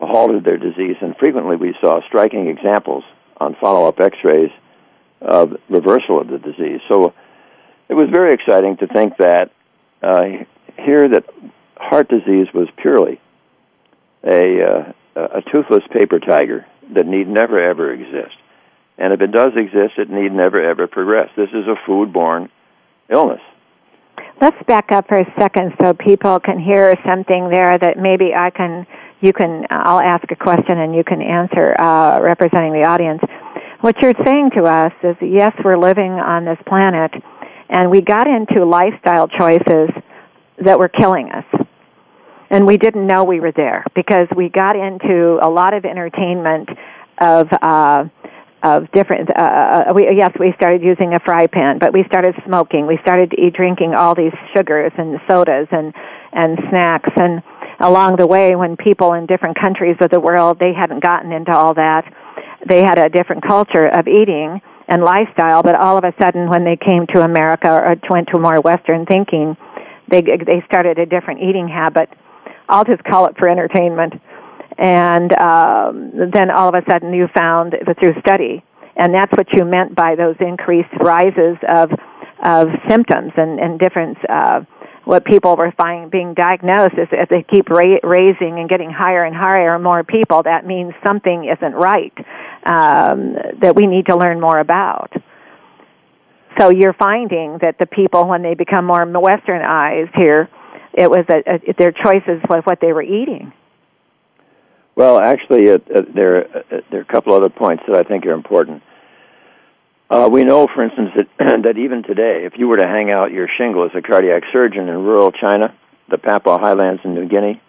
halted 0.00 0.44
their 0.44 0.56
disease, 0.58 0.96
and 1.00 1.16
frequently 1.16 1.56
we 1.56 1.74
saw 1.80 2.00
striking 2.06 2.48
examples 2.48 3.04
on 3.38 3.54
follow-up 3.56 4.00
X-rays 4.00 4.50
of 5.20 5.56
reversal 5.68 6.20
of 6.20 6.28
the 6.28 6.38
disease. 6.38 6.80
So 6.88 7.14
it 7.88 7.94
was 7.94 8.08
very 8.10 8.34
exciting 8.34 8.76
to 8.78 8.86
think 8.86 9.16
that 9.18 9.50
uh, 10.02 10.24
here 10.78 11.08
that 11.08 11.24
heart 11.76 12.08
disease 12.08 12.48
was 12.52 12.68
purely 12.76 13.20
a 14.24 14.62
uh, 14.62 14.92
a 15.16 15.42
toothless 15.50 15.84
paper 15.90 16.18
tiger 16.18 16.66
that 16.92 17.06
need 17.06 17.26
never 17.26 17.58
ever 17.58 17.92
exist. 17.92 18.36
And 18.98 19.12
if 19.12 19.20
it 19.20 19.30
does 19.32 19.52
exist, 19.56 19.94
it 19.98 20.10
need 20.10 20.32
never 20.32 20.62
ever 20.62 20.86
progress. 20.86 21.30
This 21.36 21.50
is 21.50 21.66
a 21.66 21.76
food-borne 21.86 22.50
illness. 23.10 23.40
Let's 24.40 24.56
back 24.66 24.92
up 24.92 25.08
for 25.08 25.18
a 25.18 25.34
second 25.38 25.74
so 25.80 25.94
people 25.94 26.40
can 26.40 26.58
hear 26.58 26.94
something 27.06 27.50
there 27.50 27.76
that 27.78 27.98
maybe 27.98 28.34
I 28.34 28.50
can, 28.50 28.86
you 29.20 29.32
can, 29.32 29.66
I'll 29.70 30.00
ask 30.00 30.24
a 30.30 30.36
question 30.36 30.78
and 30.78 30.94
you 30.94 31.04
can 31.04 31.22
answer 31.22 31.74
uh, 31.78 32.20
representing 32.22 32.72
the 32.72 32.84
audience. 32.84 33.20
What 33.80 33.96
you're 34.02 34.14
saying 34.24 34.50
to 34.56 34.64
us 34.64 34.92
is 35.02 35.16
yes, 35.20 35.52
we're 35.64 35.78
living 35.78 36.12
on 36.12 36.44
this 36.44 36.58
planet 36.66 37.12
and 37.68 37.90
we 37.90 38.00
got 38.00 38.26
into 38.26 38.64
lifestyle 38.64 39.28
choices 39.28 39.90
that 40.64 40.78
were 40.78 40.88
killing 40.88 41.30
us. 41.30 41.44
And 42.48 42.66
we 42.66 42.76
didn't 42.76 43.06
know 43.06 43.24
we 43.24 43.40
were 43.40 43.52
there 43.52 43.84
because 43.94 44.26
we 44.36 44.48
got 44.48 44.76
into 44.76 45.38
a 45.42 45.48
lot 45.50 45.74
of 45.74 45.84
entertainment 45.84 46.68
of 47.18 47.48
uh, 47.60 48.04
of 48.66 48.90
different. 48.90 49.30
Uh, 49.30 49.42
uh, 49.42 49.92
we, 49.94 50.10
yes, 50.16 50.32
we 50.40 50.52
started 50.58 50.82
using 50.82 51.14
a 51.14 51.20
fry 51.20 51.46
pan, 51.46 51.78
but 51.78 51.92
we 51.92 52.02
started 52.04 52.34
smoking. 52.44 52.86
We 52.86 52.98
started 53.02 53.32
eat, 53.38 53.54
drinking 53.54 53.94
all 53.94 54.14
these 54.14 54.32
sugars 54.54 54.92
and 54.98 55.20
sodas 55.28 55.68
and 55.70 55.94
and 56.32 56.58
snacks. 56.70 57.10
And 57.16 57.42
along 57.78 58.16
the 58.16 58.26
way, 58.26 58.56
when 58.56 58.76
people 58.76 59.14
in 59.14 59.26
different 59.26 59.56
countries 59.60 59.96
of 60.00 60.10
the 60.10 60.18
world 60.20 60.58
they 60.58 60.72
hadn't 60.74 61.02
gotten 61.02 61.30
into 61.30 61.54
all 61.54 61.74
that, 61.74 62.12
they 62.68 62.82
had 62.82 62.98
a 62.98 63.08
different 63.08 63.46
culture 63.46 63.86
of 63.86 64.08
eating 64.08 64.60
and 64.88 65.02
lifestyle. 65.04 65.62
But 65.62 65.76
all 65.76 65.96
of 65.96 66.04
a 66.04 66.12
sudden, 66.20 66.50
when 66.50 66.64
they 66.64 66.76
came 66.76 67.06
to 67.14 67.22
America 67.22 67.70
or 67.70 67.94
went 68.10 68.28
to 68.34 68.40
more 68.40 68.60
Western 68.60 69.06
thinking, 69.06 69.56
they 70.10 70.22
they 70.22 70.62
started 70.66 70.98
a 70.98 71.06
different 71.06 71.40
eating 71.40 71.68
habit. 71.68 72.10
I'll 72.68 72.84
just 72.84 73.04
call 73.04 73.26
it 73.26 73.38
for 73.38 73.48
entertainment 73.48 74.14
and 74.78 75.32
um, 75.38 76.30
then 76.32 76.50
all 76.50 76.68
of 76.68 76.74
a 76.74 76.90
sudden 76.90 77.12
you 77.12 77.28
found 77.36 77.74
through 77.98 78.14
study, 78.20 78.62
and 78.96 79.14
that's 79.14 79.32
what 79.32 79.52
you 79.52 79.64
meant 79.64 79.94
by 79.94 80.14
those 80.16 80.36
increased 80.40 80.92
rises 81.00 81.56
of 81.68 81.90
of 82.42 82.68
symptoms 82.88 83.32
and 83.36 83.58
and 83.58 83.78
different. 83.78 84.18
Uh, 84.28 84.60
what 85.04 85.24
people 85.24 85.54
were 85.54 85.72
finding 85.76 86.10
being 86.10 86.34
diagnosed 86.34 86.94
is 86.98 87.06
if 87.12 87.28
they 87.28 87.44
keep 87.44 87.68
ra- 87.70 88.00
raising 88.02 88.58
and 88.58 88.68
getting 88.68 88.90
higher 88.90 89.22
and 89.22 89.36
higher 89.36 89.76
and 89.76 89.84
more 89.84 90.02
people, 90.02 90.42
that 90.42 90.66
means 90.66 90.92
something 91.06 91.44
isn't 91.44 91.74
right 91.74 92.12
um, 92.64 93.36
that 93.60 93.76
we 93.76 93.86
need 93.86 94.06
to 94.06 94.16
learn 94.16 94.40
more 94.40 94.58
about. 94.58 95.12
So 96.58 96.70
you're 96.70 96.94
finding 96.94 97.58
that 97.62 97.76
the 97.78 97.86
people, 97.86 98.26
when 98.26 98.42
they 98.42 98.54
become 98.54 98.84
more 98.84 99.06
westernized 99.06 100.16
here, 100.16 100.48
it 100.92 101.08
was 101.08 101.24
a, 101.28 101.42
a, 101.46 101.72
their 101.78 101.92
choices 101.92 102.42
was 102.48 102.62
what 102.64 102.80
they 102.80 102.92
were 102.92 103.02
eating. 103.02 103.52
Well, 104.96 105.20
actually, 105.20 105.68
uh, 105.68 105.78
uh, 105.94 106.02
there 106.12 106.46
uh, 106.56 106.80
there 106.90 107.00
are 107.00 107.02
a 107.02 107.04
couple 107.04 107.34
other 107.34 107.50
points 107.50 107.84
that 107.86 107.94
I 107.94 108.02
think 108.02 108.24
are 108.24 108.32
important. 108.32 108.82
Uh, 110.08 110.28
we 110.32 110.42
know, 110.42 110.66
for 110.74 110.82
instance, 110.82 111.10
that 111.16 111.28
that 111.64 111.76
even 111.76 112.02
today, 112.02 112.46
if 112.46 112.54
you 112.56 112.66
were 112.66 112.78
to 112.78 112.86
hang 112.86 113.10
out 113.10 113.30
your 113.30 113.46
shingle 113.58 113.84
as 113.84 113.90
a 113.94 114.00
cardiac 114.00 114.44
surgeon 114.52 114.88
in 114.88 114.96
rural 115.04 115.32
China, 115.32 115.74
the 116.10 116.16
Papua 116.16 116.58
Highlands 116.58 117.02
in 117.04 117.14
New 117.14 117.28
Guinea, 117.28 117.60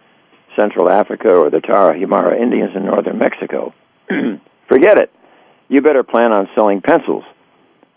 Central 0.58 0.90
Africa, 0.90 1.34
or 1.34 1.50
the 1.50 1.58
Tarahumara 1.58 2.40
Indians 2.40 2.74
in 2.74 2.86
northern 2.86 3.18
Mexico, 3.18 3.74
forget 4.68 4.96
it. 4.96 5.12
You 5.68 5.82
better 5.82 6.02
plan 6.02 6.32
on 6.32 6.48
selling 6.54 6.80
pencils 6.80 7.24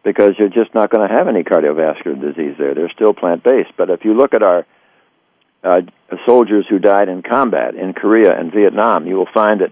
because 0.03 0.33
you're 0.37 0.49
just 0.49 0.75
not 0.75 0.89
going 0.89 1.07
to 1.07 1.13
have 1.13 1.29
any 1.29 1.43
cardiovascular 1.43 2.19
disease 2.19 2.55
there. 2.57 2.75
They're 2.75 2.89
still 2.89 3.13
plant 3.13 3.45
based. 3.45 3.71
But 3.77 3.89
if 3.89 4.03
you 4.03 4.13
look 4.13 4.33
at 4.33 4.43
our 4.43 4.65
uh, 5.63 5.81
soldiers 6.25 6.65
who 6.69 6.79
died 6.79 7.09
in 7.09 7.21
combat 7.21 7.75
in 7.75 7.93
Korea 7.93 8.37
and 8.37 8.51
Vietnam, 8.51 9.07
you 9.07 9.15
will 9.15 9.29
find 9.33 9.61
that 9.61 9.71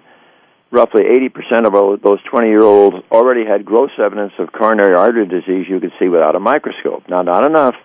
roughly 0.72 1.04
80% 1.04 1.66
of 1.66 2.02
those 2.02 2.22
20 2.24 2.48
year 2.48 2.62
olds 2.62 2.98
already 3.12 3.46
had 3.46 3.66
gross 3.66 3.92
evidence 3.98 4.34
of 4.38 4.52
coronary 4.52 4.96
artery 4.96 5.26
disease 5.26 5.66
you 5.68 5.80
could 5.80 5.94
see 6.00 6.08
without 6.08 6.36
a 6.36 6.40
microscope. 6.40 7.08
Now, 7.10 7.22
not 7.22 7.46
enough 7.46 7.76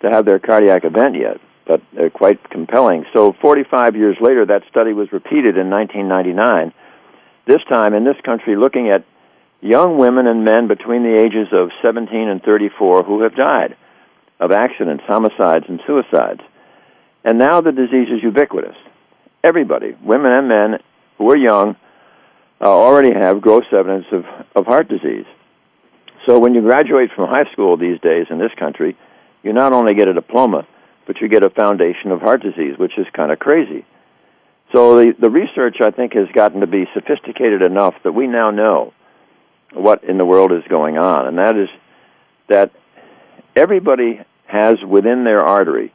to 0.00 0.10
have 0.10 0.24
their 0.24 0.38
cardiac 0.38 0.84
event 0.84 1.16
yet, 1.16 1.40
but 1.66 1.82
they're 1.92 2.10
quite 2.10 2.50
compelling. 2.50 3.04
So, 3.12 3.34
45 3.40 3.96
years 3.96 4.16
later, 4.20 4.46
that 4.46 4.62
study 4.70 4.92
was 4.92 5.12
repeated 5.12 5.56
in 5.56 5.70
1999, 5.70 6.72
this 7.46 7.62
time 7.68 7.94
in 7.94 8.04
this 8.04 8.16
country 8.24 8.56
looking 8.56 8.88
at 8.88 9.04
young 9.60 9.98
women 9.98 10.26
and 10.26 10.44
men 10.44 10.68
between 10.68 11.02
the 11.02 11.18
ages 11.18 11.48
of 11.52 11.70
17 11.82 12.28
and 12.28 12.42
34 12.42 13.02
who 13.04 13.22
have 13.22 13.34
died 13.34 13.76
of 14.40 14.50
accidents, 14.50 15.04
homicides, 15.06 15.64
and 15.68 15.80
suicides. 15.86 16.40
And 17.24 17.38
now 17.38 17.60
the 17.60 17.72
disease 17.72 18.08
is 18.10 18.22
ubiquitous. 18.22 18.76
Everybody, 19.42 19.96
women 20.02 20.32
and 20.32 20.48
men 20.48 20.78
who 21.18 21.30
are 21.30 21.36
young, 21.36 21.76
uh, 22.60 22.64
already 22.64 23.12
have 23.12 23.40
gross 23.40 23.64
evidence 23.72 24.06
of, 24.12 24.24
of 24.54 24.66
heart 24.66 24.88
disease. 24.88 25.26
So 26.26 26.38
when 26.38 26.54
you 26.54 26.62
graduate 26.62 27.10
from 27.14 27.28
high 27.28 27.50
school 27.52 27.76
these 27.76 28.00
days 28.00 28.26
in 28.30 28.38
this 28.38 28.52
country, 28.58 28.96
you 29.42 29.52
not 29.52 29.72
only 29.72 29.94
get 29.94 30.08
a 30.08 30.14
diploma, 30.14 30.66
but 31.06 31.20
you 31.20 31.28
get 31.28 31.44
a 31.44 31.50
foundation 31.50 32.10
of 32.10 32.20
heart 32.20 32.42
disease, 32.42 32.78
which 32.78 32.96
is 32.98 33.06
kind 33.12 33.30
of 33.32 33.38
crazy. 33.38 33.84
So 34.72 34.98
the, 34.98 35.12
the 35.18 35.30
research, 35.30 35.80
I 35.80 35.90
think, 35.90 36.14
has 36.14 36.28
gotten 36.32 36.60
to 36.60 36.66
be 36.66 36.86
sophisticated 36.94 37.62
enough 37.62 37.94
that 38.02 38.12
we 38.12 38.26
now 38.26 38.50
know 38.50 38.92
what 39.72 40.04
in 40.04 40.18
the 40.18 40.24
world 40.24 40.52
is 40.52 40.62
going 40.68 40.98
on, 40.98 41.26
and 41.26 41.38
that 41.38 41.56
is 41.56 41.68
that 42.48 42.70
everybody 43.56 44.20
has 44.46 44.78
within 44.82 45.24
their 45.24 45.42
artery 45.42 45.92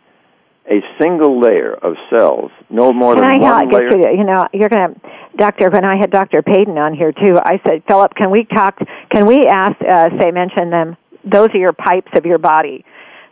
a 0.67 0.81
single 1.01 1.39
layer 1.39 1.73
of 1.73 1.95
cells, 2.09 2.51
no 2.69 2.93
more 2.93 3.15
Can 3.15 3.23
than 3.23 3.31
I 3.31 3.63
one 3.63 3.71
layer. 3.71 3.97
you? 3.97 4.19
You 4.19 4.23
know, 4.23 4.47
you're 4.53 4.69
gonna, 4.69 4.93
Doctor. 5.35 5.69
When 5.69 5.83
I 5.85 5.97
had 5.97 6.11
Doctor 6.11 6.41
Payton 6.41 6.77
on 6.77 6.93
here 6.93 7.11
too, 7.11 7.37
I 7.43 7.59
said, 7.65 7.83
Philip, 7.87 8.13
can 8.15 8.29
we 8.29 8.45
talk? 8.45 8.77
Can 9.11 9.25
we 9.25 9.45
ask, 9.47 9.75
uh, 9.81 10.09
say, 10.19 10.31
mention 10.31 10.69
them? 10.69 10.97
Those 11.23 11.49
are 11.53 11.57
your 11.57 11.73
pipes 11.73 12.11
of 12.15 12.25
your 12.25 12.37
body. 12.37 12.85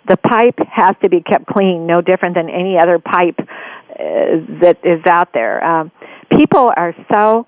The 0.07 0.17
pipe 0.17 0.57
has 0.71 0.95
to 1.03 1.09
be 1.09 1.21
kept 1.21 1.45
clean, 1.47 1.85
no 1.85 2.01
different 2.01 2.35
than 2.35 2.49
any 2.49 2.79
other 2.79 2.97
pipe 2.97 3.39
uh, 3.39 3.45
that 4.61 4.79
is 4.83 5.05
out 5.05 5.33
there. 5.33 5.63
Um, 5.63 5.91
people 6.31 6.71
are 6.75 6.95
so 7.13 7.45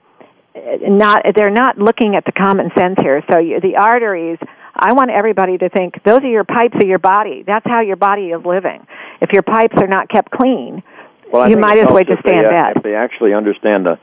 uh, 0.55 0.59
not 0.88 1.24
they're 1.36 1.50
not 1.50 1.77
looking 1.77 2.15
at 2.15 2.25
the 2.25 2.31
common 2.31 2.69
sense 2.77 3.00
here. 3.01 3.24
So 3.31 3.39
you, 3.39 3.59
the 3.59 3.77
arteries. 3.77 4.38
I 4.81 4.93
want 4.93 5.12
everybody 5.12 5.57
to 5.57 5.67
think 5.67 6.01
those 6.05 6.21
are 6.21 6.29
your 6.29 6.45
pipes 6.45 6.75
of 6.75 6.88
your 6.88 7.00
body. 7.00 7.43
That's 7.45 7.65
how 7.65 7.81
your 7.81 7.98
body 7.98 8.27
is 8.27 8.45
living. 8.45 8.86
If 9.21 9.31
your 9.33 9.43
pipes 9.43 9.75
are 9.77 9.88
not 9.88 10.09
kept 10.09 10.31
clean, 10.31 10.83
Well, 11.31 11.49
you 11.49 11.57
might 11.57 11.77
as 11.77 11.85
well 11.85 12.03
just 12.03 12.19
stand 12.21 12.38
they, 12.38 12.39
stay 12.39 12.45
in 12.45 12.49
bed. 12.49 12.77
If 12.77 12.83
they 12.83 12.95
actually 12.95 13.33
understand 13.33 13.85
the 13.85 13.99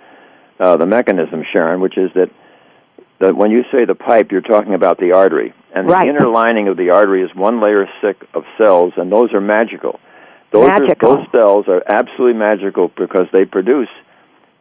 uh, 0.58 0.76
the 0.78 0.87
mechanism, 0.87 1.44
Sharon, 1.52 1.80
which 1.80 1.99
is 1.99 2.11
that 2.14 2.30
that 3.18 3.37
when 3.37 3.50
you 3.50 3.64
say 3.73 3.85
the 3.85 3.94
pipe, 3.94 4.30
you're 4.32 4.40
talking 4.42 4.75
about 4.75 4.99
the 4.99 5.12
artery, 5.12 5.54
and 5.75 5.88
Right. 5.88 6.04
the 6.06 6.11
inner 6.11 6.28
lining 6.28 6.68
of 6.68 6.76
the 6.76 6.90
artery 6.90 7.23
is 7.23 7.35
one 7.35 7.61
layer 7.61 7.88
thick 8.00 8.23
of 8.35 8.44
cells, 8.58 8.92
and 8.96 9.11
those 9.11 9.32
are 9.32 9.40
magical. 9.40 9.99
Those 10.52 10.68
Magical. 10.68 11.11
Are, 11.11 11.16
those 11.16 11.26
cells 11.32 11.68
are 11.68 11.82
absolutely 11.88 12.35
magical 12.38 12.88
because 12.96 13.26
they 13.32 13.44
produce 13.44 13.88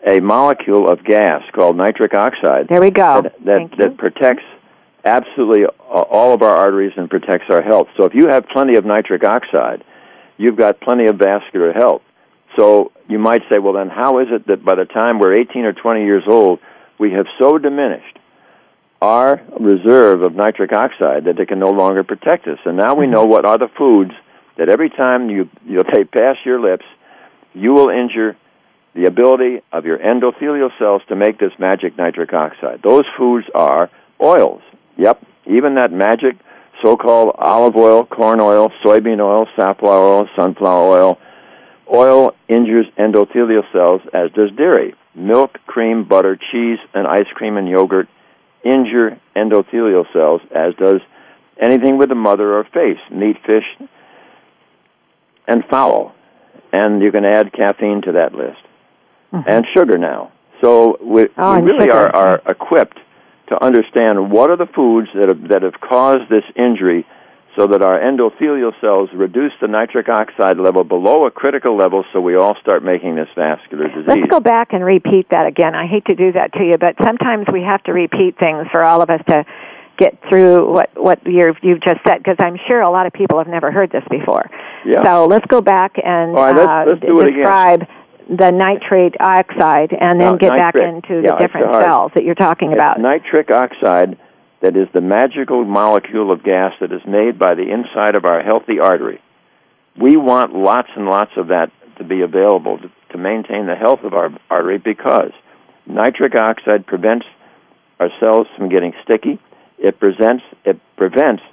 a 0.06 0.20
molecule 0.20 0.88
of 0.90 1.04
gas 1.04 1.44
called 1.54 1.78
nitric 1.78 2.14
oxide 2.14 2.68
There 2.68 2.82
we 2.82 2.92
go. 2.92 3.22
that 3.22 3.46
that, 3.46 3.78
that 3.78 3.98
protects 3.98 4.44
absolutely 5.06 5.66
all 5.66 6.34
of 6.34 6.42
our 6.42 6.56
arteries 6.56 6.94
and 6.98 7.10
protects 7.10 7.50
our 7.50 7.62
health. 7.62 7.88
So 7.98 8.06
if 8.06 8.14
you 8.16 8.28
have 8.28 8.48
plenty 8.50 8.76
of 8.76 8.86
nitric 8.86 9.24
oxide, 9.24 9.84
you've 10.38 10.58
got 10.58 10.80
plenty 10.80 11.06
of 11.06 11.18
vascular 11.18 11.74
health. 11.74 12.02
So 12.56 12.92
you 13.08 13.20
might 13.20 13.44
say, 13.50 13.60
well, 13.60 13.74
then 13.74 13.90
how 13.90 14.20
is 14.20 14.28
it 14.32 14.48
that 14.48 14.64
by 14.64 14.76
the 14.76 14.86
time 14.86 15.20
we're 15.20 15.34
18 15.34 15.66
or 15.66 15.74
20 15.74 16.06
years 16.06 16.24
old, 16.28 16.60
we 16.98 17.12
have 17.12 17.28
so 17.38 17.58
diminished 17.58 18.20
our 19.02 19.42
reserve 19.60 20.22
of 20.22 20.36
nitric 20.36 20.72
oxide 20.72 21.26
that 21.26 21.40
it 21.40 21.48
can 21.48 21.60
no 21.60 21.72
longer 21.72 22.04
protect 22.04 22.48
us? 22.48 22.60
And 22.66 22.78
now 22.78 22.96
we 22.96 23.08
know 23.08 23.24
mm-hmm. 23.24 23.32
what 23.32 23.46
are 23.46 23.58
the 23.58 23.68
foods 23.68 24.12
that 24.58 24.70
every 24.70 24.90
time 24.90 25.30
you, 25.30 25.50
you 25.66 25.84
they 25.94 26.06
pass 26.06 26.38
your 26.46 26.60
lips, 26.60 26.86
you 27.54 27.74
will 27.74 27.90
injure 27.90 28.36
the 28.94 29.06
ability 29.06 29.62
of 29.74 29.86
your 29.86 29.98
endothelial 29.98 30.72
cells 30.80 31.02
to 31.10 31.16
make 31.16 31.38
this 31.38 31.52
magic 31.60 31.98
nitric 31.98 32.34
oxide. 32.34 32.82
Those 32.82 33.04
foods 33.18 33.46
are 33.54 33.90
oils. 34.22 34.62
Yep, 34.98 35.26
even 35.46 35.76
that 35.76 35.92
magic 35.92 36.38
so-called 36.84 37.36
olive 37.38 37.76
oil, 37.76 38.06
corn 38.06 38.40
oil, 38.40 38.72
soybean 38.84 39.20
oil, 39.20 39.48
safflower 39.56 40.04
oil, 40.04 40.30
sunflower 40.36 40.88
oil. 40.88 41.20
Oil 41.92 42.36
injures 42.48 42.88
endothelial 42.98 43.64
cells, 43.72 44.02
as 44.14 44.32
does 44.32 44.52
dairy. 44.52 44.96
Milk, 45.14 45.60
cream, 45.68 46.04
butter, 46.04 46.36
cheese, 46.52 46.80
and 46.94 47.08
ice 47.08 47.28
cream 47.34 47.58
and 47.58 47.70
yogurt 47.70 48.08
injure 48.64 49.20
endothelial 49.36 50.12
cells, 50.12 50.42
as 50.54 50.74
does 50.76 51.00
anything 51.60 51.98
with 51.98 52.12
a 52.12 52.16
mother 52.16 52.58
or 52.58 52.64
face, 52.66 53.00
meat, 53.12 53.38
fish, 53.46 53.66
and 55.48 55.64
fowl. 55.66 56.14
And 56.74 57.02
you 57.02 57.12
can 57.12 57.24
add 57.24 57.54
caffeine 57.54 58.02
to 58.02 58.12
that 58.14 58.34
list. 58.34 58.60
Mm-hmm. 59.32 59.50
And 59.50 59.66
sugar 59.74 59.98
now. 59.98 60.32
So 60.62 60.98
we, 61.02 61.28
Oh, 61.38 61.60
we 61.60 61.72
really 61.72 61.92
are, 61.92 62.14
are 62.16 62.42
equipped 62.48 63.00
to 63.48 63.64
understand 63.64 64.32
what 64.32 64.50
are 64.50 64.58
the 64.58 64.66
foods 64.66 65.08
that 65.16 65.28
have, 65.30 65.48
that 65.50 65.62
have 65.62 65.80
caused 65.80 66.30
this 66.30 66.44
injury 66.56 67.06
so 67.56 67.68
that 67.68 67.82
our 67.82 68.00
endothelial 68.00 68.74
cells 68.82 69.10
reduce 69.14 69.54
the 69.62 69.68
nitric 69.68 70.10
oxide 70.10 70.58
level 70.58 70.84
below 70.84 71.24
a 71.24 71.32
critical 71.32 71.76
level 71.78 72.04
so 72.12 72.20
we 72.20 72.36
all 72.36 72.56
start 72.60 72.84
making 72.84 73.16
this 73.16 73.30
vascular 73.36 73.88
disease. 73.88 74.04
Let's 74.08 74.28
go 74.28 74.40
back 74.40 74.74
and 74.74 74.84
repeat 74.84 75.30
that 75.30 75.46
again. 75.48 75.74
I 75.74 75.88
hate 75.88 76.06
to 76.06 76.16
do 76.16 76.34
that 76.34 76.52
to 76.54 76.64
you, 76.64 76.78
but 76.78 76.96
sometimes 77.04 77.46
we 77.52 77.62
have 77.62 77.82
to 77.84 77.94
repeat 77.94 78.38
things 78.38 78.68
for 78.72 78.84
all 78.84 79.02
of 79.02 79.10
us 79.10 79.22
to 79.30 79.46
get 79.98 80.20
through 80.28 80.70
what 80.74 80.90
what 80.96 81.26
you've 81.26 81.56
you've 81.62 81.82
just 81.82 82.00
said 82.06 82.18
because 82.18 82.36
I'm 82.40 82.58
sure 82.68 82.82
a 82.82 82.92
lot 82.92 83.06
of 83.06 83.14
people 83.14 83.38
have 83.38 83.48
never 83.48 83.72
heard 83.72 83.92
this 83.92 84.04
before. 84.10 84.50
Yeah. 84.86 85.04
So 85.04 85.26
let's 85.26 85.46
go 85.46 85.62
back 85.62 85.94
and 86.04 86.34
right, 86.34 86.54
let's- 86.56 86.68
uh, 86.70 86.84
let's 86.88 87.00
do 87.02 87.20
it 87.22 87.28
again. 87.28 87.38
describe 87.38 87.88
the 88.30 88.52
nitrate 88.52 89.16
oxide 89.20 89.94
and 89.94 90.20
then 90.20 90.32
No, 90.34 90.38
get 90.38 90.52
back 90.52 90.76
into 90.76 91.22
Yeah, 91.22 91.32
the 91.32 91.38
different 91.40 91.72
the 91.72 91.82
cells 91.82 92.12
that 92.16 92.24
you're 92.24 92.36
talking 92.36 92.72
It's 92.72 92.78
about. 92.78 93.00
nitric 93.00 93.52
oxide 93.52 94.18
that 94.62 94.76
is 94.76 94.88
the 94.94 95.02
magical 95.02 95.64
molecule 95.64 96.32
of 96.32 96.44
gas 96.44 96.74
that 96.80 96.92
is 96.92 97.02
made 97.06 97.38
by 97.38 97.54
the 97.54 97.70
inside 97.72 98.16
of 98.16 98.26
our 98.26 98.42
healthy 98.42 98.80
artery. 98.80 99.22
We 99.98 100.18
want 100.18 100.56
lots 100.56 100.90
and 100.96 101.06
lots 101.06 101.32
of 101.38 101.48
that 101.50 101.72
to 101.98 102.04
be 102.04 102.22
available 102.22 102.80
to, 102.80 102.90
to 103.12 103.18
maintain 103.18 103.68
the 103.68 103.76
health 103.76 104.00
of 104.04 104.14
our 104.14 104.32
artery 104.50 104.78
because 104.80 105.32
nitric 105.86 106.36
oxide 106.36 106.86
prevents 106.88 107.26
our 108.00 108.10
cells 108.20 108.48
from 108.58 108.70
getting 108.70 108.94
sticky. 109.04 109.40
It 109.78 110.00
presents 110.00 110.44
it 110.64 110.80
prevents 110.98 111.44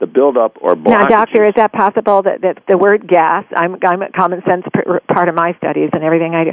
the 0.00 0.06
buildup 0.06 0.56
or 0.60 0.74
blockage. 0.74 0.84
Now, 0.84 1.06
doctor, 1.06 1.44
is 1.44 1.52
that 1.56 1.72
possible 1.72 2.22
that, 2.22 2.40
that 2.40 2.62
the 2.66 2.78
word 2.78 3.06
gas, 3.06 3.44
I'm, 3.54 3.76
I'm 3.86 4.02
a 4.02 4.10
common 4.10 4.42
sense 4.48 4.64
part 5.08 5.28
of 5.28 5.34
my 5.34 5.54
studies 5.58 5.90
and 5.92 6.02
everything 6.02 6.34
I 6.34 6.44
do, 6.44 6.52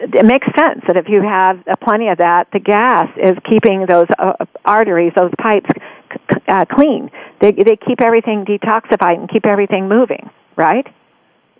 it 0.00 0.24
makes 0.24 0.46
sense 0.58 0.82
that 0.86 0.96
if 0.96 1.08
you 1.08 1.22
have 1.22 1.62
plenty 1.82 2.08
of 2.08 2.18
that, 2.18 2.48
the 2.52 2.58
gas 2.58 3.08
is 3.16 3.36
keeping 3.48 3.84
those 3.86 4.06
uh, 4.18 4.32
arteries, 4.64 5.12
those 5.14 5.32
pipes 5.38 5.68
uh, 6.48 6.64
clean. 6.64 7.10
They, 7.40 7.52
they 7.52 7.76
keep 7.76 8.00
everything 8.00 8.44
detoxified 8.46 9.18
and 9.18 9.28
keep 9.28 9.46
everything 9.46 9.88
moving, 9.88 10.30
right? 10.56 10.86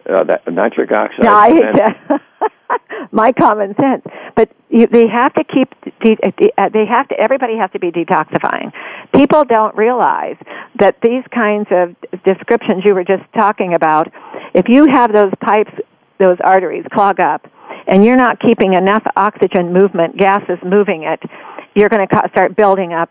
Uh, 0.08 0.24
that 0.24 0.46
nitric 0.50 0.90
oxide? 0.92 1.24
No, 1.24 1.34
I 1.34 1.50
hate 1.50 1.74
prevents- 1.74 2.24
my 3.12 3.32
common 3.32 3.74
sense, 3.76 4.04
but 4.36 4.50
you, 4.68 4.86
they 4.86 5.06
have 5.08 5.32
to 5.34 5.44
keep. 5.44 5.68
De- 6.00 6.52
uh, 6.58 6.68
they 6.72 6.86
have 6.86 7.08
to. 7.08 7.18
Everybody 7.18 7.56
has 7.56 7.70
to 7.72 7.78
be 7.78 7.90
detoxifying. 7.90 8.72
People 9.14 9.44
don't 9.44 9.76
realize 9.76 10.36
that 10.78 10.96
these 11.02 11.24
kinds 11.34 11.68
of 11.70 11.96
descriptions 12.24 12.84
you 12.84 12.94
were 12.94 13.04
just 13.04 13.24
talking 13.36 13.74
about. 13.74 14.12
If 14.54 14.68
you 14.68 14.86
have 14.90 15.12
those 15.12 15.32
pipes, 15.40 15.72
those 16.18 16.38
arteries 16.44 16.84
clog 16.92 17.20
up, 17.20 17.46
and 17.86 18.04
you're 18.04 18.16
not 18.16 18.40
keeping 18.40 18.74
enough 18.74 19.02
oxygen 19.16 19.72
movement, 19.72 20.16
gases 20.16 20.58
moving 20.64 21.04
it, 21.04 21.20
you're 21.74 21.88
going 21.88 22.06
to 22.06 22.28
start 22.32 22.56
building 22.56 22.92
up 22.92 23.10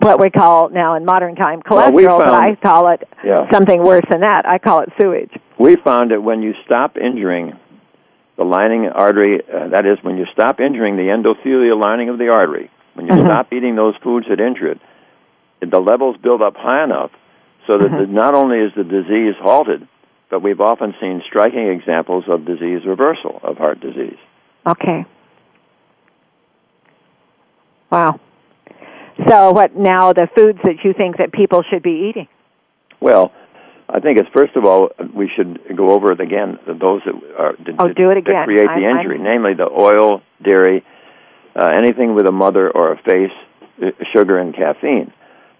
what 0.00 0.18
we 0.18 0.30
call 0.30 0.70
now 0.70 0.94
in 0.94 1.04
modern 1.04 1.36
time 1.36 1.60
Well, 1.70 1.92
we 1.92 2.04
cholesterol, 2.04 2.18
but 2.18 2.28
I 2.34 2.54
call 2.56 2.90
it 2.90 3.06
Yeah. 3.24 3.50
something 3.50 3.82
worse 3.82 4.04
than 4.10 4.22
that. 4.22 4.48
I 4.48 4.58
call 4.58 4.80
it 4.80 4.90
sewage. 5.00 5.30
We 5.58 5.76
found 5.76 6.10
that 6.10 6.22
when 6.22 6.42
you 6.42 6.54
stop 6.64 6.96
injuring 6.96 7.52
the 8.36 8.44
lining 8.44 8.88
artery, 8.88 9.42
uh, 9.46 9.68
that 9.68 9.84
is, 9.84 10.02
when 10.02 10.16
you 10.16 10.24
stop 10.32 10.60
injuring 10.60 10.96
the 10.96 11.08
endothelial 11.08 11.78
lining 11.78 12.08
of 12.08 12.18
the 12.18 12.30
artery, 12.30 12.70
when 12.94 13.06
you 13.06 13.12
Mhm. 13.12 13.26
stop 13.26 13.52
eating 13.52 13.74
those 13.76 13.94
foods 13.96 14.26
that 14.28 14.40
injure 14.40 14.68
it, 14.68 14.80
the 15.60 15.80
levels 15.80 16.16
build 16.16 16.40
up 16.40 16.56
high 16.56 16.82
enough 16.82 17.10
so 17.66 17.76
that 17.76 17.90
the, 17.90 18.06
not 18.06 18.34
only 18.34 18.58
is 18.58 18.72
the 18.74 18.84
disease 18.84 19.34
halted, 19.38 19.86
but 20.30 20.40
we've 20.40 20.60
often 20.60 20.94
seen 20.98 21.20
striking 21.26 21.68
examples 21.68 22.24
of 22.28 22.46
disease 22.46 22.86
reversal 22.86 23.38
of 23.42 23.58
heart 23.58 23.80
disease. 23.80 24.16
Okay. 24.66 25.04
Wow. 27.90 28.18
So 29.28 29.52
what 29.52 29.76
now 29.76 30.12
the 30.12 30.28
foods 30.34 30.58
that 30.64 30.84
you 30.84 30.92
think 30.92 31.18
that 31.18 31.32
people 31.32 31.62
should 31.62 31.82
be 31.82 32.08
eating? 32.08 32.28
Well, 33.00 33.32
I 33.88 34.00
think 34.00 34.18
it's 34.18 34.28
first 34.30 34.56
of 34.56 34.64
all 34.64 34.90
we 35.14 35.28
should 35.34 35.60
go 35.76 35.92
over 35.92 36.12
it 36.12 36.20
again. 36.20 36.58
Those 36.66 37.02
that 37.04 37.14
are 37.38 37.54
Oh, 37.78 37.88
do 37.88 38.10
it 38.10 38.16
again. 38.16 38.44
create 38.44 38.68
the 38.68 38.88
injury, 38.88 39.16
I'm- 39.16 39.24
namely 39.24 39.54
the 39.54 39.68
oil, 39.70 40.22
dairy, 40.42 40.84
uh, 41.56 41.66
anything 41.66 42.14
with 42.14 42.26
a 42.26 42.32
mother 42.32 42.70
or 42.70 42.92
a 42.92 42.96
face, 42.96 43.32
uh, 43.82 43.90
sugar, 44.12 44.38
and 44.38 44.54
caffeine. 44.54 45.12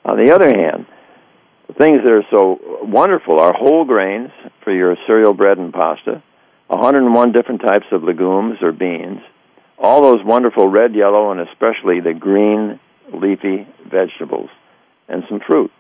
On 0.05 0.16
the 0.16 0.31
other 0.31 0.49
hand, 0.49 0.87
the 1.66 1.75
things 1.75 2.03
that 2.05 2.12
are 2.12 2.25
so 2.31 2.61
wonderful 2.83 3.38
are 3.40 3.53
whole 3.53 3.85
grains 3.85 4.31
for 4.61 4.73
your 4.73 4.96
cereal, 5.07 5.35
bread, 5.35 5.59
and 5.59 5.73
pasta. 5.73 6.23
101 6.68 7.33
different 7.33 7.61
types 7.61 7.87
of 7.90 8.05
legumes 8.05 8.62
or 8.62 8.70
beans. 8.70 9.20
All 9.79 10.03
those 10.03 10.23
wonderful 10.23 10.68
red, 10.68 10.94
yellow, 10.94 11.33
and 11.33 11.40
especially 11.40 12.01
the 12.01 12.14
green 12.14 12.79
leafy 13.12 13.66
vegetables, 13.90 14.51
and 15.09 15.25
some 15.29 15.40
fruit. 15.40 15.70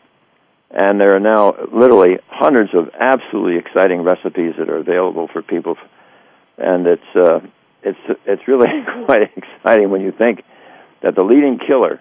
And 0.70 1.00
there 1.00 1.16
are 1.16 1.20
now 1.20 1.54
literally 1.72 2.18
hundreds 2.28 2.74
of 2.74 2.90
absolutely 2.98 3.58
exciting 3.58 4.02
recipes 4.02 4.54
that 4.58 4.68
are 4.68 4.76
available 4.76 5.28
for 5.28 5.42
people, 5.42 5.76
and 6.58 6.86
it's 6.86 7.16
uh, 7.16 7.40
it's 7.82 7.98
it's 8.24 8.46
really 8.46 8.68
quite 9.06 9.30
exciting 9.36 9.90
when 9.90 10.00
you 10.00 10.12
think 10.12 10.44
that 11.02 11.16
the 11.16 11.24
leading 11.24 11.58
killer 11.58 12.00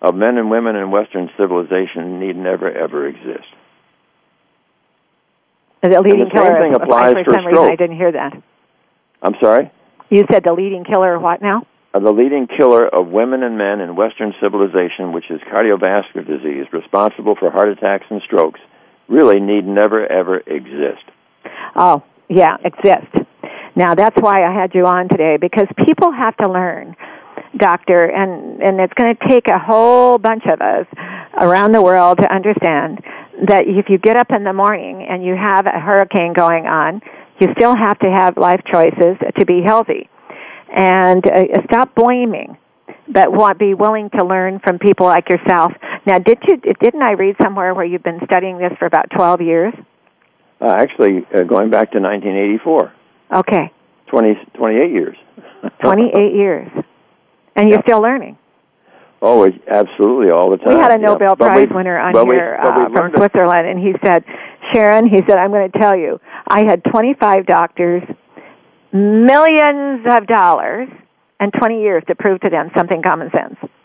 of 0.00 0.14
men 0.14 0.38
and 0.38 0.50
women 0.50 0.76
in 0.76 0.90
Western 0.90 1.28
civilization 1.36 2.20
need 2.20 2.36
never 2.36 2.70
ever 2.70 3.08
exist. 3.08 3.46
The 5.82 6.00
leading 6.00 6.28
the 6.28 6.30
same 6.34 6.44
killer. 6.44 6.60
thing 6.60 6.74
applies 6.74 7.14
for 7.14 7.24
for 7.24 7.34
some 7.34 7.46
reason, 7.46 7.64
I 7.64 7.76
didn't 7.76 7.96
hear 7.96 8.12
that. 8.12 8.42
I'm 9.22 9.34
sorry? 9.40 9.70
You 10.10 10.24
said 10.30 10.44
the 10.44 10.52
leading 10.52 10.84
killer 10.84 11.14
of 11.14 11.22
what 11.22 11.42
now? 11.42 11.66
The 11.94 12.12
leading 12.12 12.46
killer 12.46 12.86
of 12.86 13.08
women 13.08 13.42
and 13.42 13.58
men 13.58 13.80
in 13.80 13.96
Western 13.96 14.32
civilization, 14.40 15.12
which 15.12 15.30
is 15.30 15.40
cardiovascular 15.40 16.26
disease, 16.26 16.66
responsible 16.72 17.34
for 17.34 17.50
heart 17.50 17.70
attacks 17.70 18.06
and 18.10 18.22
strokes, 18.22 18.60
really 19.08 19.40
need 19.40 19.66
never 19.66 20.06
ever 20.06 20.38
exist. 20.38 21.02
Oh, 21.74 22.04
yeah, 22.28 22.56
exist. 22.62 23.26
Now 23.74 23.94
that's 23.94 24.16
why 24.20 24.44
I 24.44 24.52
had 24.52 24.74
you 24.74 24.86
on 24.86 25.08
today 25.08 25.38
because 25.38 25.66
people 25.86 26.12
have 26.12 26.36
to 26.38 26.50
learn, 26.50 26.94
doctor, 27.56 28.04
and 28.04 28.62
and 28.62 28.80
it's 28.80 28.92
going 28.94 29.14
to 29.14 29.28
take 29.28 29.48
a 29.48 29.58
whole 29.58 30.18
bunch 30.18 30.44
of 30.46 30.60
us 30.60 30.86
around 31.40 31.72
the 31.72 31.82
world 31.82 32.18
to 32.18 32.32
understand 32.32 33.02
that 33.46 33.66
if 33.66 33.88
you 33.88 33.98
get 33.98 34.16
up 34.16 34.30
in 34.30 34.44
the 34.44 34.52
morning 34.52 35.06
and 35.08 35.24
you 35.24 35.36
have 35.36 35.66
a 35.66 35.78
hurricane 35.78 36.32
going 36.32 36.66
on, 36.66 37.00
you 37.40 37.48
still 37.56 37.76
have 37.76 37.98
to 38.00 38.10
have 38.10 38.36
life 38.36 38.60
choices 38.70 39.16
to 39.38 39.46
be 39.46 39.62
healthy, 39.62 40.08
and 40.74 41.26
uh, 41.26 41.44
stop 41.64 41.94
blaming. 41.94 42.56
But 43.10 43.32
want 43.32 43.58
be 43.58 43.72
willing 43.74 44.10
to 44.18 44.24
learn 44.24 44.60
from 44.60 44.78
people 44.78 45.06
like 45.06 45.30
yourself. 45.30 45.72
Now, 46.06 46.18
did 46.18 46.38
you 46.46 46.58
didn't 46.58 47.02
I 47.02 47.12
read 47.12 47.36
somewhere 47.42 47.74
where 47.74 47.84
you've 47.84 48.02
been 48.02 48.20
studying 48.24 48.58
this 48.58 48.72
for 48.78 48.84
about 48.86 49.06
twelve 49.14 49.40
years? 49.40 49.72
Uh, 50.60 50.66
actually, 50.78 51.24
uh, 51.34 51.44
going 51.44 51.70
back 51.70 51.92
to 51.92 52.00
1984, 52.00 52.92
Okay. 53.36 53.72
20, 54.08 54.34
28 54.54 54.90
years. 54.90 55.16
28 55.84 56.34
years. 56.34 56.68
And 57.54 57.68
you're 57.68 57.80
still 57.82 58.00
learning. 58.02 58.36
Oh, 59.22 59.48
absolutely, 59.68 60.30
all 60.32 60.50
the 60.50 60.56
time. 60.56 60.74
We 60.74 60.80
had 60.80 60.92
a. 60.92 60.98
Nobel 60.98 61.36
But 61.36 61.52
Prize 61.52 61.68
we- 61.70 61.76
winner 61.76 61.98
on 61.98 62.12
here 62.12 62.56
we 62.60 62.66
uh, 62.68 62.84
from 62.84 62.92
learned 62.94 63.14
it- 63.14 63.18
Switzerland, 63.18 63.68
and 63.68 63.78
he 63.78 63.94
said, 64.04 64.24
Sharon, 64.72 65.06
he 65.08 65.18
said, 65.28 65.38
I'm 65.38 65.50
going 65.52 65.70
to 65.70 65.78
tell 65.78 65.96
you, 65.96 66.20
I 66.48 66.64
had 66.64 66.82
25 66.84 67.46
doctors, 67.46 68.02
millions 68.92 70.06
of 70.08 70.26
dollars, 70.26 70.88
and 71.40 71.52
20 71.52 71.80
years 71.80 72.02
to 72.08 72.14
prove 72.14 72.40
to 72.40 72.50
them 72.50 72.70
something 72.76 73.02
common 73.02 73.30
sense. 73.30 73.56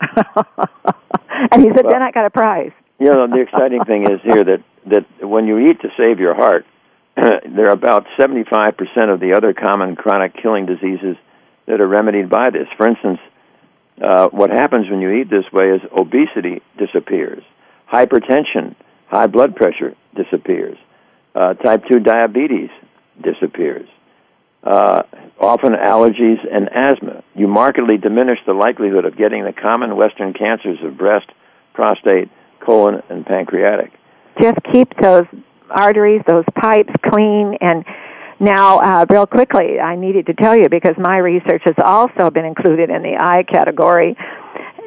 and 1.50 1.62
he 1.62 1.68
said, 1.68 1.84
Well- 1.84 1.92
then 1.92 2.02
I 2.02 2.10
got 2.10 2.26
a 2.26 2.30
prize. 2.30 2.72
You 2.98 3.06
know, 3.06 3.26
the 3.26 3.40
exciting 3.40 3.84
thing 3.84 4.04
is 4.04 4.20
here 4.22 4.44
that, 4.44 4.62
that 4.86 5.04
when 5.20 5.46
you 5.46 5.58
eat 5.58 5.80
to 5.80 5.88
save 5.96 6.20
your 6.20 6.34
heart, 6.34 6.64
there 7.16 7.66
are 7.66 7.72
about 7.72 8.06
75% 8.18 9.12
of 9.12 9.20
the 9.20 9.34
other 9.34 9.52
common 9.52 9.96
chronic 9.96 10.34
killing 10.40 10.64
diseases 10.64 11.16
that 11.66 11.80
are 11.80 11.88
remedied 11.88 12.28
by 12.28 12.50
this. 12.50 12.68
For 12.76 12.86
instance, 12.86 13.18
uh, 14.00 14.28
what 14.28 14.50
happens 14.50 14.88
when 14.90 15.00
you 15.00 15.10
eat 15.10 15.28
this 15.28 15.50
way 15.52 15.70
is 15.70 15.80
obesity 15.96 16.62
disappears, 16.78 17.42
hypertension, 17.92 18.74
high 19.08 19.26
blood 19.26 19.56
pressure 19.56 19.94
disappears, 20.14 20.78
uh, 21.34 21.54
type 21.54 21.84
2 21.88 22.00
diabetes 22.00 22.70
disappears, 23.22 23.88
uh, 24.64 25.02
often 25.38 25.72
allergies 25.72 26.38
and 26.50 26.68
asthma. 26.72 27.22
You 27.34 27.48
markedly 27.48 27.98
diminish 27.98 28.38
the 28.46 28.54
likelihood 28.54 29.04
of 29.04 29.16
getting 29.16 29.44
the 29.44 29.52
common 29.52 29.96
Western 29.96 30.32
cancers 30.32 30.78
of 30.82 30.96
breast, 30.96 31.30
prostate, 31.74 32.30
colon, 32.60 33.02
and 33.08 33.26
pancreatic. 33.26 33.92
just 34.40 34.58
keep 34.72 34.96
those 35.00 35.26
arteries, 35.70 36.22
those 36.26 36.44
pipes 36.54 36.92
clean. 37.02 37.58
And 37.60 37.84
now, 38.40 38.78
uh, 38.78 39.06
real 39.08 39.26
quickly, 39.26 39.80
I 39.80 39.96
needed 39.96 40.26
to 40.26 40.34
tell 40.34 40.56
you 40.56 40.68
because 40.68 40.94
my 40.98 41.18
research 41.18 41.62
has 41.64 41.76
also 41.82 42.30
been 42.30 42.44
included 42.44 42.90
in 42.90 43.02
the 43.02 43.16
eye 43.18 43.42
category 43.42 44.16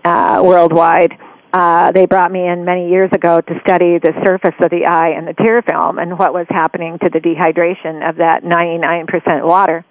uh, 0.04 0.42
worldwide. 0.44 1.18
Uh, 1.58 1.92
they 1.92 2.06
brought 2.06 2.32
me 2.32 2.48
in 2.48 2.66
many 2.66 2.88
years 2.88 3.10
ago 3.14 3.42
to 3.42 3.60
study 3.62 3.98
the 3.98 4.14
surface 4.24 4.54
of 4.62 4.70
the 4.70 4.86
eye 4.86 5.10
and 5.18 5.28
the 5.28 5.34
tear 5.34 5.64
film 5.64 5.98
and 5.98 6.20
what 6.20 6.32
was 6.32 6.46
happening 6.52 7.00
to 7.00 7.10
the 7.10 7.20
dehydration 7.20 8.08
of 8.08 8.18
that 8.18 8.44
99% 8.44 9.44
water. 9.44 9.84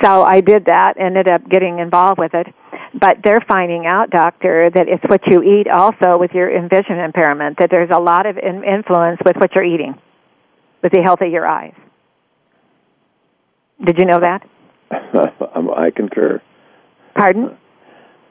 So 0.00 0.22
I 0.22 0.40
did 0.40 0.66
that, 0.66 0.94
ended 1.00 1.28
up 1.28 1.48
getting 1.48 1.80
involved 1.80 2.20
with 2.20 2.32
it. 2.34 2.46
But 2.94 3.24
they're 3.24 3.40
finding 3.40 3.86
out, 3.86 4.10
doctor, 4.10 4.70
that 4.70 4.86
it's 4.86 5.02
what 5.08 5.26
you 5.26 5.42
eat 5.42 5.66
also 5.66 6.16
with 6.16 6.30
your 6.30 6.48
vision 6.68 7.00
impairment, 7.00 7.58
that 7.58 7.68
there's 7.68 7.90
a 7.92 7.98
lot 7.98 8.26
of 8.26 8.38
in- 8.38 8.62
influence 8.62 9.18
with 9.24 9.34
what 9.38 9.56
you're 9.56 9.64
eating, 9.64 9.98
with 10.80 10.92
the 10.92 11.02
health 11.02 11.22
of 11.22 11.32
your 11.32 11.44
eyes. 11.44 11.74
Did 13.84 13.98
you 13.98 14.04
know 14.04 14.20
that? 14.20 14.48
I 14.92 15.90
concur. 15.90 16.40
Pardon? 17.16 17.58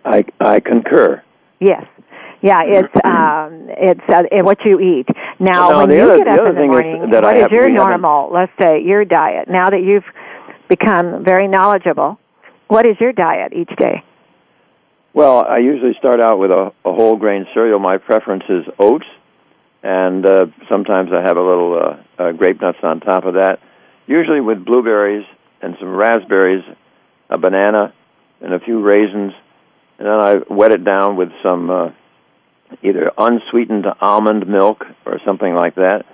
I, 0.05 0.23
I 0.39 0.61
concur. 0.61 1.21
Yes. 1.59 1.85
Yeah, 2.41 2.61
it's 2.65 2.95
um, 3.05 3.67
it's 3.69 4.01
uh, 4.09 4.23
what 4.43 4.57
you 4.65 4.79
eat. 4.79 5.07
Now, 5.39 5.69
now, 5.69 5.79
when 5.79 5.89
the 5.89 5.95
you 5.95 6.01
other- 6.03 6.17
get 6.17 6.27
up 6.27 6.39
other 6.39 6.49
in 6.49 6.55
the 6.55 6.61
is 6.63 6.67
morning, 6.67 7.13
I 7.13 7.21
what 7.21 7.37
is 7.37 7.47
your 7.51 7.69
normal? 7.69 8.29
Let's 8.31 8.51
say 8.61 8.81
your 8.81 9.05
diet. 9.05 9.47
Now 9.47 9.69
that 9.69 9.81
you've 9.83 10.05
become 10.67 11.23
very 11.23 11.47
knowledgeable, 11.47 12.17
what 12.67 12.87
is 12.87 12.95
your 12.99 13.13
diet 13.13 13.53
each 13.53 13.69
day? 13.77 14.03
Well, 15.13 15.45
I 15.47 15.57
usually 15.57 15.93
start 15.99 16.19
out 16.21 16.39
with 16.39 16.51
a, 16.51 16.71
a 16.85 16.93
whole 16.93 17.17
grain 17.17 17.45
cereal. 17.53 17.79
My 17.79 17.97
preference 17.97 18.43
is 18.49 18.65
oats, 18.79 19.05
and 19.83 20.25
uh, 20.25 20.45
sometimes 20.69 21.11
I 21.13 21.21
have 21.21 21.37
a 21.37 21.41
little 21.41 21.77
uh, 21.77 22.21
uh, 22.23 22.31
grape 22.31 22.61
nuts 22.61 22.79
on 22.81 23.01
top 23.01 23.25
of 23.25 23.35
that. 23.35 23.59
Usually 24.07 24.41
with 24.41 24.65
blueberries 24.65 25.25
and 25.61 25.75
some 25.79 25.89
raspberries, 25.93 26.63
a 27.29 27.37
banana, 27.37 27.93
and 28.41 28.53
a 28.53 28.59
few 28.59 28.81
raisins, 28.81 29.33
and 29.99 30.07
then 30.07 30.19
I 30.19 30.37
wet 30.49 30.71
it 30.71 30.83
down 30.83 31.17
with 31.17 31.29
some 31.43 31.69
uh, 31.69 31.89
either 32.83 33.11
unsweetened 33.17 33.85
almond 33.99 34.47
milk 34.47 34.85
or 35.05 35.19
something 35.25 35.53
like 35.53 35.75
that. 35.75 36.05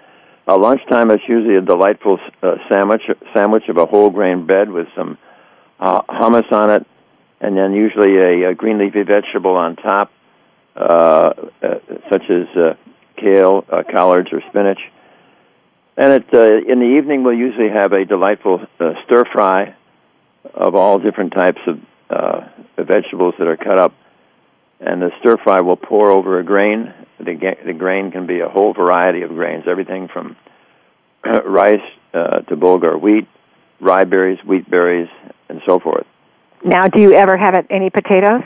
Uh, 0.48 0.58
lunchtime 0.58 1.12
is 1.12 1.20
usually 1.28 1.56
a 1.56 1.62
delightful 1.62 2.20
uh, 2.41 2.56
sandwich 2.70 3.04
sandwich 3.34 3.67
of 3.67 3.78
a 3.78 3.86
whole 3.86 4.10
grain 4.10 4.46
bread 4.46 4.70
with 4.70 4.88
some 4.96 5.17
uh, 5.80 6.02
hummus 6.04 6.50
on 6.52 6.70
it, 6.70 6.88
and 7.41 7.58
then 7.58 7.74
usually 7.74 8.17
a, 8.17 8.50
a 8.50 8.56
green 8.56 8.78
leafy 8.78 9.04
vegetable 9.04 9.56
on 9.56 9.76
top, 9.76 10.12
uh, 10.76 11.34
uh, 11.62 11.80
such 12.10 12.30
as 12.30 12.48
uh, 12.56 12.76
kale, 13.17 13.65
uh, 13.70 13.84
collards, 13.91 14.30
or 14.32 14.41
spinach. 14.50 14.80
And 15.98 16.13
it, 16.13 16.34
uh, 16.34 16.72
in 16.72 16.80
the 16.80 16.98
evening, 16.98 17.24
we'll 17.24 17.34
usually 17.34 17.70
have 17.70 17.91
a 17.91 18.06
delightful 18.06 18.65
uh, 18.80 18.93
stir 19.06 19.26
fry 19.26 19.76
of 20.54 20.76
all 20.76 21.00
different 21.00 21.34
types 21.34 21.60
of 21.67 21.80
uh, 22.10 22.48
vegetables 22.78 23.34
that 23.39 23.48
are 23.48 23.58
cut 23.58 23.78
up. 23.78 23.93
And 24.80 25.02
the 25.02 25.12
stir 25.20 25.38
fry 25.38 25.62
will 25.62 25.76
pour 25.76 26.12
over 26.12 26.40
a 26.40 26.44
grain. 26.44 26.94
The, 27.20 27.56
the 27.66 27.74
grain 27.74 28.12
can 28.12 28.28
be 28.28 28.42
a 28.42 28.48
whole 28.50 28.74
variety 28.74 29.24
of 29.24 29.30
grains, 29.30 29.63
everything 29.68 30.08
from 30.08 30.36
rice 31.46 31.80
uh, 32.13 32.40
to 32.42 32.56
bulgur 32.56 33.00
wheat, 33.02 33.28
rye 33.80 34.06
berries, 34.06 34.40
wheat 34.46 34.70
berries, 34.70 35.10
and 35.50 35.62
so 35.68 35.80
forth. 35.80 36.06
Now, 36.63 36.88
do 36.88 37.02
you 37.02 37.13
ever 37.13 37.38
have 37.38 37.56
it, 37.56 37.66
any 37.70 37.90
potatoes? 37.90 38.44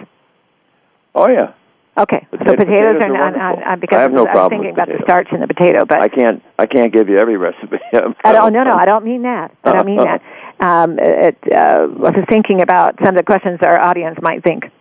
Oh 1.13 1.29
yeah, 1.29 1.53
Okay, 1.97 2.25
so 2.31 2.37
potatoes, 2.37 2.65
potatoes 2.65 3.03
are 3.03 3.05
are 3.05 3.31
not, 3.31 3.55
wonderful. 3.57 3.63
uh, 3.73 3.75
because 3.75 3.97
I 3.97 4.01
have 4.03 4.13
no 4.13 4.23
was 4.23 4.31
problem 4.31 4.61
thinking 4.61 4.73
about 4.73 4.87
the 4.87 5.03
starch 5.03 5.27
in 5.33 5.41
the 5.41 5.47
potato, 5.47 5.83
but 5.83 6.01
I 6.01 6.07
can't 6.07 6.41
I 6.57 6.65
can't 6.65 6.93
give 6.93 7.09
you 7.09 7.17
every 7.17 7.35
recipe. 7.35 7.79
I 8.23 8.31
don't, 8.31 8.53
no, 8.53 8.63
no, 8.63 8.75
I 8.75 8.85
don't 8.85 9.03
mean 9.03 9.23
that. 9.23 9.51
I 9.65 9.73
don't 9.73 9.85
mean 9.85 9.97
that. 9.97 10.21
Um, 10.61 10.97
it, 10.99 11.37
uh, 11.53 11.57
I 11.57 11.85
was 11.85 12.25
thinking 12.29 12.61
about 12.61 12.95
some 12.99 13.09
of 13.09 13.17
the 13.17 13.23
questions 13.23 13.59
our 13.61 13.77
audience 13.77 14.17
might 14.21 14.41
think. 14.41 14.71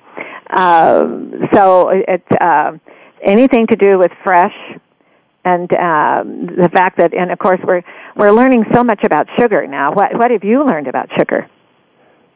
Um, 0.52 1.48
so 1.54 1.88
it, 1.90 2.22
uh, 2.40 2.72
anything 3.22 3.66
to 3.68 3.76
do 3.76 3.98
with 3.98 4.10
fresh, 4.24 4.54
and 5.44 5.72
um, 5.76 6.46
the 6.46 6.68
fact 6.72 6.98
that, 6.98 7.14
and 7.14 7.30
of 7.30 7.38
course, 7.38 7.60
we're 7.64 7.82
we're 8.16 8.32
learning 8.32 8.64
so 8.74 8.84
much 8.84 9.00
about 9.04 9.26
sugar 9.38 9.66
now. 9.66 9.92
What 9.92 10.14
what 10.14 10.30
have 10.30 10.44
you 10.44 10.64
learned 10.64 10.88
about 10.88 11.08
sugar? 11.16 11.48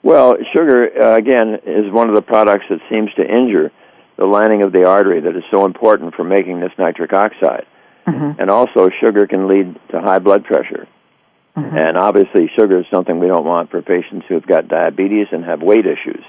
Well, 0.02 0.34
sugar 0.54 0.90
uh, 1.02 1.16
again 1.16 1.58
is 1.66 1.90
one 1.90 2.08
of 2.08 2.14
the 2.14 2.22
products 2.22 2.66
that 2.70 2.80
seems 2.90 3.12
to 3.14 3.26
injure 3.26 3.72
the 4.16 4.26
lining 4.26 4.62
of 4.62 4.72
the 4.72 4.84
artery 4.84 5.20
that 5.20 5.34
is 5.34 5.42
so 5.50 5.64
important 5.64 6.14
for 6.14 6.24
making 6.24 6.60
this 6.60 6.72
nitric 6.78 7.12
oxide. 7.12 7.66
Mm-hmm. 8.06 8.40
And 8.40 8.50
also, 8.50 8.90
sugar 9.00 9.26
can 9.26 9.48
lead 9.48 9.74
to 9.90 10.00
high 10.00 10.18
blood 10.18 10.44
pressure. 10.44 10.86
Mm-hmm. 11.56 11.76
And 11.76 11.96
obviously, 11.96 12.50
sugar 12.56 12.80
is 12.80 12.86
something 12.92 13.18
we 13.18 13.28
don't 13.28 13.44
want 13.44 13.70
for 13.70 13.80
patients 13.80 14.26
who 14.28 14.34
have 14.34 14.46
got 14.46 14.68
diabetes 14.68 15.28
and 15.32 15.44
have 15.44 15.62
weight 15.62 15.86
issues. 15.86 16.24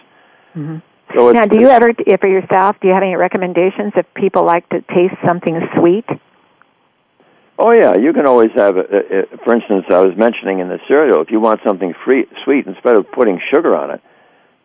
Mhm. 0.56 0.82
So 1.14 1.32
Now, 1.32 1.46
do 1.46 1.60
you 1.60 1.70
ever, 1.70 1.94
if 2.06 2.20
for 2.20 2.30
yourself, 2.30 2.78
do 2.82 2.88
you 2.88 2.94
have 2.94 3.04
any 3.04 3.16
recommendations 3.16 3.94
if 3.96 4.06
people 4.16 4.44
like 4.44 4.68
to 4.70 4.82
taste 4.82 5.16
something 5.26 5.60
sweet? 5.78 6.06
Oh 7.58 7.72
yeah, 7.72 7.96
you 7.96 8.12
can 8.12 8.26
always 8.26 8.52
have. 8.56 8.76
A, 8.76 8.82
a, 8.82 9.20
a, 9.22 9.38
for 9.46 9.54
instance, 9.54 9.86
I 9.90 10.00
was 10.02 10.18
mentioning 10.18 10.60
in 10.60 10.68
the 10.68 10.80
cereal, 10.88 11.22
if 11.22 11.32
you 11.32 11.40
want 11.40 11.62
something 11.66 11.94
free, 12.04 12.26
sweet, 12.44 12.66
instead 12.68 12.96
of 12.96 13.10
putting 13.12 13.40
sugar 13.50 13.78
on 13.78 13.92
it, 13.92 14.02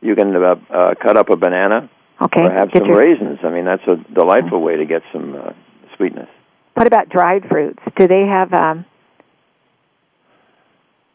you 0.00 0.16
can 0.16 0.34
uh, 0.34 0.56
uh, 0.70 0.94
cut 1.00 1.16
up 1.16 1.30
a 1.30 1.36
banana 1.36 1.88
Okay. 2.20 2.42
or 2.42 2.50
have 2.50 2.70
some 2.74 2.86
your- 2.86 2.98
raisins. 2.98 3.38
I 3.44 3.50
mean, 3.50 3.64
that's 3.64 3.86
a 3.86 3.96
delightful 4.12 4.60
way 4.60 4.76
to 4.76 4.84
get 4.84 5.02
some 5.12 5.36
uh, 5.36 5.52
sweetness. 5.96 6.28
What 6.74 6.86
about 6.86 7.08
dried 7.10 7.46
fruits? 7.48 7.82
Do 7.96 8.08
they 8.08 8.26
have? 8.26 8.52
Um, 8.52 8.84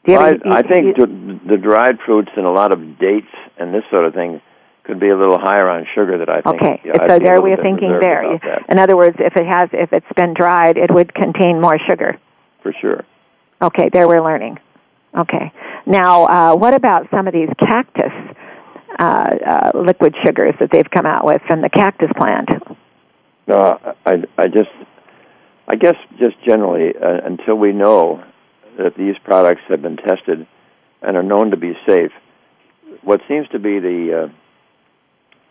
do 0.05 0.13
you 0.13 0.17
I, 0.19 0.33
eat- 0.33 0.41
I 0.45 0.61
think 0.61 0.95
the, 0.95 1.39
the 1.45 1.57
dried 1.57 1.99
fruits 2.05 2.29
and 2.37 2.45
a 2.45 2.51
lot 2.51 2.71
of 2.71 2.99
dates 2.99 3.27
and 3.57 3.73
this 3.73 3.83
sort 3.91 4.05
of 4.05 4.13
thing 4.13 4.39
could 4.85 4.99
be 4.99 5.09
a 5.09 5.17
little 5.17 5.39
higher 5.39 5.67
on 5.67 5.85
sugar 5.95 6.17
that 6.19 6.29
I 6.29 6.41
think. 6.41 6.61
Okay, 6.61 6.81
yeah, 6.85 6.93
so 7.07 7.15
I'd 7.15 7.23
there 7.23 7.41
we're 7.41 7.57
thinking 7.57 7.89
there. 7.99 8.39
In 8.69 8.79
other 8.79 8.95
words, 8.95 9.15
if 9.19 9.35
it 9.35 9.45
has, 9.45 9.69
if 9.73 9.91
it's 9.91 10.11
been 10.15 10.33
dried, 10.33 10.77
it 10.77 10.91
would 10.93 11.13
contain 11.13 11.59
more 11.59 11.79
sugar. 11.89 12.17
for 12.61 12.73
sure. 12.79 13.03
Okay, 13.61 13.89
there 13.91 14.07
we're 14.07 14.23
learning. 14.23 14.59
Okay, 15.17 15.51
now 15.85 16.25
uh, 16.25 16.55
what 16.55 16.73
about 16.73 17.07
some 17.09 17.27
of 17.27 17.33
these 17.33 17.49
cactus 17.59 18.11
uh, 18.99 19.03
uh, 19.03 19.71
liquid 19.73 20.13
sugars 20.23 20.53
that 20.59 20.69
they've 20.71 20.89
come 20.89 21.05
out 21.05 21.25
with 21.25 21.41
from 21.47 21.61
the 21.61 21.69
cactus 21.69 22.09
plant? 22.17 22.49
No, 23.47 23.79
I, 24.05 24.23
I 24.37 24.47
just, 24.47 24.69
I 25.67 25.75
guess, 25.75 25.95
just 26.19 26.35
generally, 26.45 26.95
uh, 26.95 27.21
until 27.25 27.55
we 27.55 27.71
know 27.71 28.23
that 28.77 28.95
these 28.95 29.15
products 29.23 29.61
have 29.69 29.81
been 29.81 29.97
tested 29.97 30.45
and 31.01 31.15
are 31.15 31.23
known 31.23 31.51
to 31.51 31.57
be 31.57 31.77
safe, 31.87 32.11
what 33.03 33.21
seems 33.27 33.47
to 33.49 33.59
be 33.59 33.79
the 33.79 34.31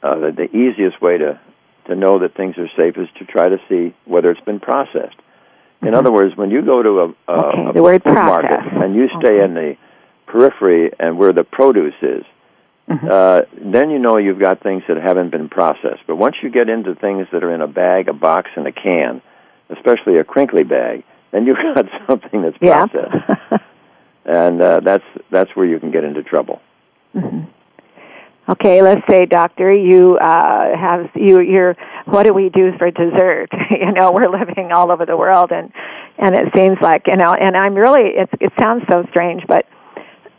uh, 0.05 0.17
the, 0.19 0.33
the 0.33 0.57
easiest 0.57 1.01
way 1.03 1.19
to 1.19 1.41
to 1.87 1.95
know 1.95 2.19
that 2.21 2.35
things 2.35 2.57
are 2.57 2.69
safe 2.79 2.97
is 2.97 3.09
to 3.19 3.25
try 3.27 3.47
to 3.49 3.59
see 3.69 3.93
whether 4.07 4.31
it's 4.31 4.41
been 4.41 4.59
processed. 4.61 5.17
In 5.83 5.89
Mhm. 5.89 5.95
other 5.99 6.11
words, 6.11 6.35
when 6.35 6.51
you 6.51 6.63
go 6.63 6.83
to 6.83 7.01
a, 7.01 7.09
a, 7.29 7.47
Okay, 7.49 7.69
a 7.69 7.73
the 7.75 7.83
word 7.83 8.03
market 8.07 8.61
and 8.83 8.95
you 8.95 9.09
stay 9.21 9.37
Okay. 9.37 9.45
in 9.45 9.53
the 9.55 9.77
periphery 10.27 10.91
and 10.99 11.19
where 11.19 11.33
the 11.33 11.45
produce 11.45 11.95
is, 12.01 12.25
Mhm. 12.91 13.11
uh, 13.11 13.43
then 13.75 13.91
you 13.91 13.99
know 13.99 14.17
you've 14.17 14.39
got 14.39 14.61
things 14.61 14.83
that 14.89 14.97
haven't 14.97 15.31
been 15.31 15.49
processed. 15.51 16.03
But 16.07 16.17
once 16.17 16.37
you 16.43 16.49
get 16.49 16.69
into 16.71 16.95
things 16.95 17.27
that 17.33 17.45
are 17.45 17.53
in 17.53 17.61
a 17.61 17.67
bag, 17.69 18.09
a 18.09 18.15
box, 18.15 18.51
and 18.57 18.67
a 18.67 18.73
can, 18.73 19.21
especially 19.69 20.17
a 20.17 20.25
crinkly 20.25 20.65
bag, 20.65 21.03
then 21.33 21.47
you've 21.47 21.57
got 21.75 21.87
something 22.07 22.41
that's 22.43 22.57
yeah. 22.63 22.87
processed, 22.87 23.63
and 24.25 24.61
uh, 24.63 24.81
that's 24.81 25.05
that's 25.31 25.55
where 25.55 25.67
you 25.67 25.79
can 25.79 25.91
get 25.91 26.05
into 26.05 26.23
trouble. 26.23 26.61
Mhm. 27.15 27.45
Okay, 28.47 28.83
let's 28.83 29.01
say, 29.09 29.25
doctor, 29.25 29.73
you 29.73 30.19
uh, 30.19 30.77
have 30.77 31.11
you. 31.15 31.41
You're. 31.41 31.77
What 32.05 32.25
do 32.25 32.35
we 32.35 32.51
do 32.51 32.77
for 32.77 32.91
dessert? 32.91 33.49
you 33.71 33.91
know, 33.93 34.13
we're 34.13 34.29
living 34.29 34.71
all 34.73 34.93
over 34.93 35.07
the 35.07 35.17
world, 35.17 35.51
and 35.51 35.73
and 36.19 36.35
it 36.35 36.53
seems 36.55 36.77
like 36.83 37.07
you 37.07 37.17
know. 37.17 37.33
And 37.33 37.57
I'm 37.57 37.75
really. 37.75 38.11
It 38.11 38.29
it 38.41 38.53
sounds 38.59 38.83
so 38.91 39.07
strange, 39.11 39.45
but 39.49 39.67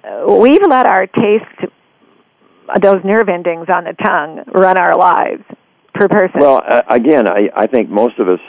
uh, 0.04 0.38
we've 0.40 0.62
let 0.68 0.86
our 0.86 1.08
taste, 1.08 1.46
those 2.80 3.04
nerve 3.04 3.28
endings 3.28 3.68
on 3.74 3.86
the 3.86 3.94
tongue, 3.94 4.44
run 4.54 4.78
our 4.78 4.96
lives 4.96 5.44
per 5.96 6.08
person. 6.08 6.40
Well, 6.40 6.62
uh, 6.68 6.84
again, 6.88 7.28
I, 7.28 7.50
I 7.56 7.66
think 7.66 7.90
most 7.90 8.20
of 8.20 8.30
us, 8.30 8.40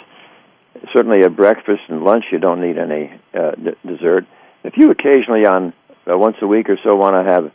certainly 0.93 1.23
at 1.23 1.35
breakfast 1.35 1.83
and 1.89 2.03
lunch, 2.03 2.27
you 2.31 2.39
don't 2.39 2.61
need 2.61 2.77
any 2.77 3.19
uh, 3.33 3.53
d- 3.53 3.77
dessert. 3.87 4.27
If 4.65 4.77
you 4.77 4.91
occasionally, 4.91 5.47
on 5.47 5.73
uh, 6.11 6.19
once 6.19 6.37
a 6.43 6.47
week 6.47 6.69
or 6.69 6.79
so, 6.85 6.95
want 6.95 7.15
to 7.15 7.33
have 7.33 7.53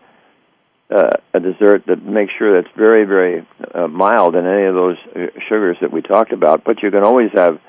uh, 0.89 1.17
a 1.33 1.39
dessert 1.39 1.85
that 1.87 2.03
makes 2.03 2.33
sure 2.37 2.61
that's 2.61 2.73
very, 2.75 3.05
very 3.05 3.45
uh, 3.73 3.87
mild 3.87 4.35
in 4.35 4.45
any 4.45 4.65
of 4.65 4.75
those 4.75 4.97
uh, 5.15 5.27
sugars 5.47 5.77
that 5.81 5.91
we 5.91 6.01
talked 6.01 6.33
about, 6.33 6.63
but 6.63 6.83
you 6.83 6.91
can 6.91 7.03
always 7.03 7.31
have 7.33 7.59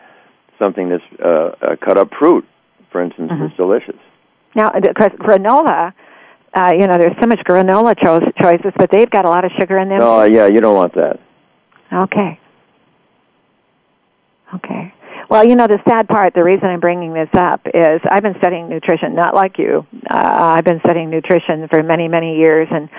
something 0.61 0.89
that's 0.89 1.05
uh, 1.25 1.55
uh, 1.63 1.77
cut 1.77 1.97
up 1.97 2.11
fruit, 2.19 2.45
for 2.91 3.01
instance, 3.03 3.31
Mhm. 3.31 3.41
that's 3.41 3.57
delicious. 3.57 3.97
Now, 4.55 4.71
because 4.71 5.11
granola, 5.13 5.93
uh, 6.55 6.73
you 6.79 6.87
know, 6.87 6.99
there's 6.99 7.17
so 7.21 7.27
much 7.27 7.41
granola 7.41 7.95
cho- 7.99 8.31
choices, 8.43 8.73
but 8.77 8.91
they've 8.91 9.09
got 9.11 9.25
a 9.25 9.29
lot 9.29 9.45
of 9.45 9.53
sugar 9.53 9.79
in 9.79 9.89
them. 9.89 9.99
No, 9.99 10.21
uh, 10.21 10.25
yeah, 10.25 10.47
you 10.47 10.61
don't 10.61 10.77
want 10.77 10.95
that. 10.95 11.21
Okay. 11.93 12.39
Okay. 14.55 14.93
Well, 15.29 15.47
you 15.47 15.57
know, 15.57 15.67
the 15.67 15.81
sad 15.89 16.09
part, 16.09 16.35
the 16.35 16.45
reason 16.45 16.67
I'm 16.67 16.81
bringing 16.81 17.15
this 17.15 17.31
up 17.33 17.63
is 17.73 18.01
I've 18.11 18.23
been 18.23 18.37
studying 18.39 18.69
nutrition, 18.69 19.15
not 19.15 19.35
like 19.35 19.59
you. 19.59 19.87
Uh, 20.11 20.55
I've 20.59 20.65
been 20.65 20.81
studying 20.81 21.09
nutrition 21.09 21.69
for 21.69 21.83
many, 21.83 22.07
many 22.09 22.37
years, 22.37 22.69
and 22.71 22.91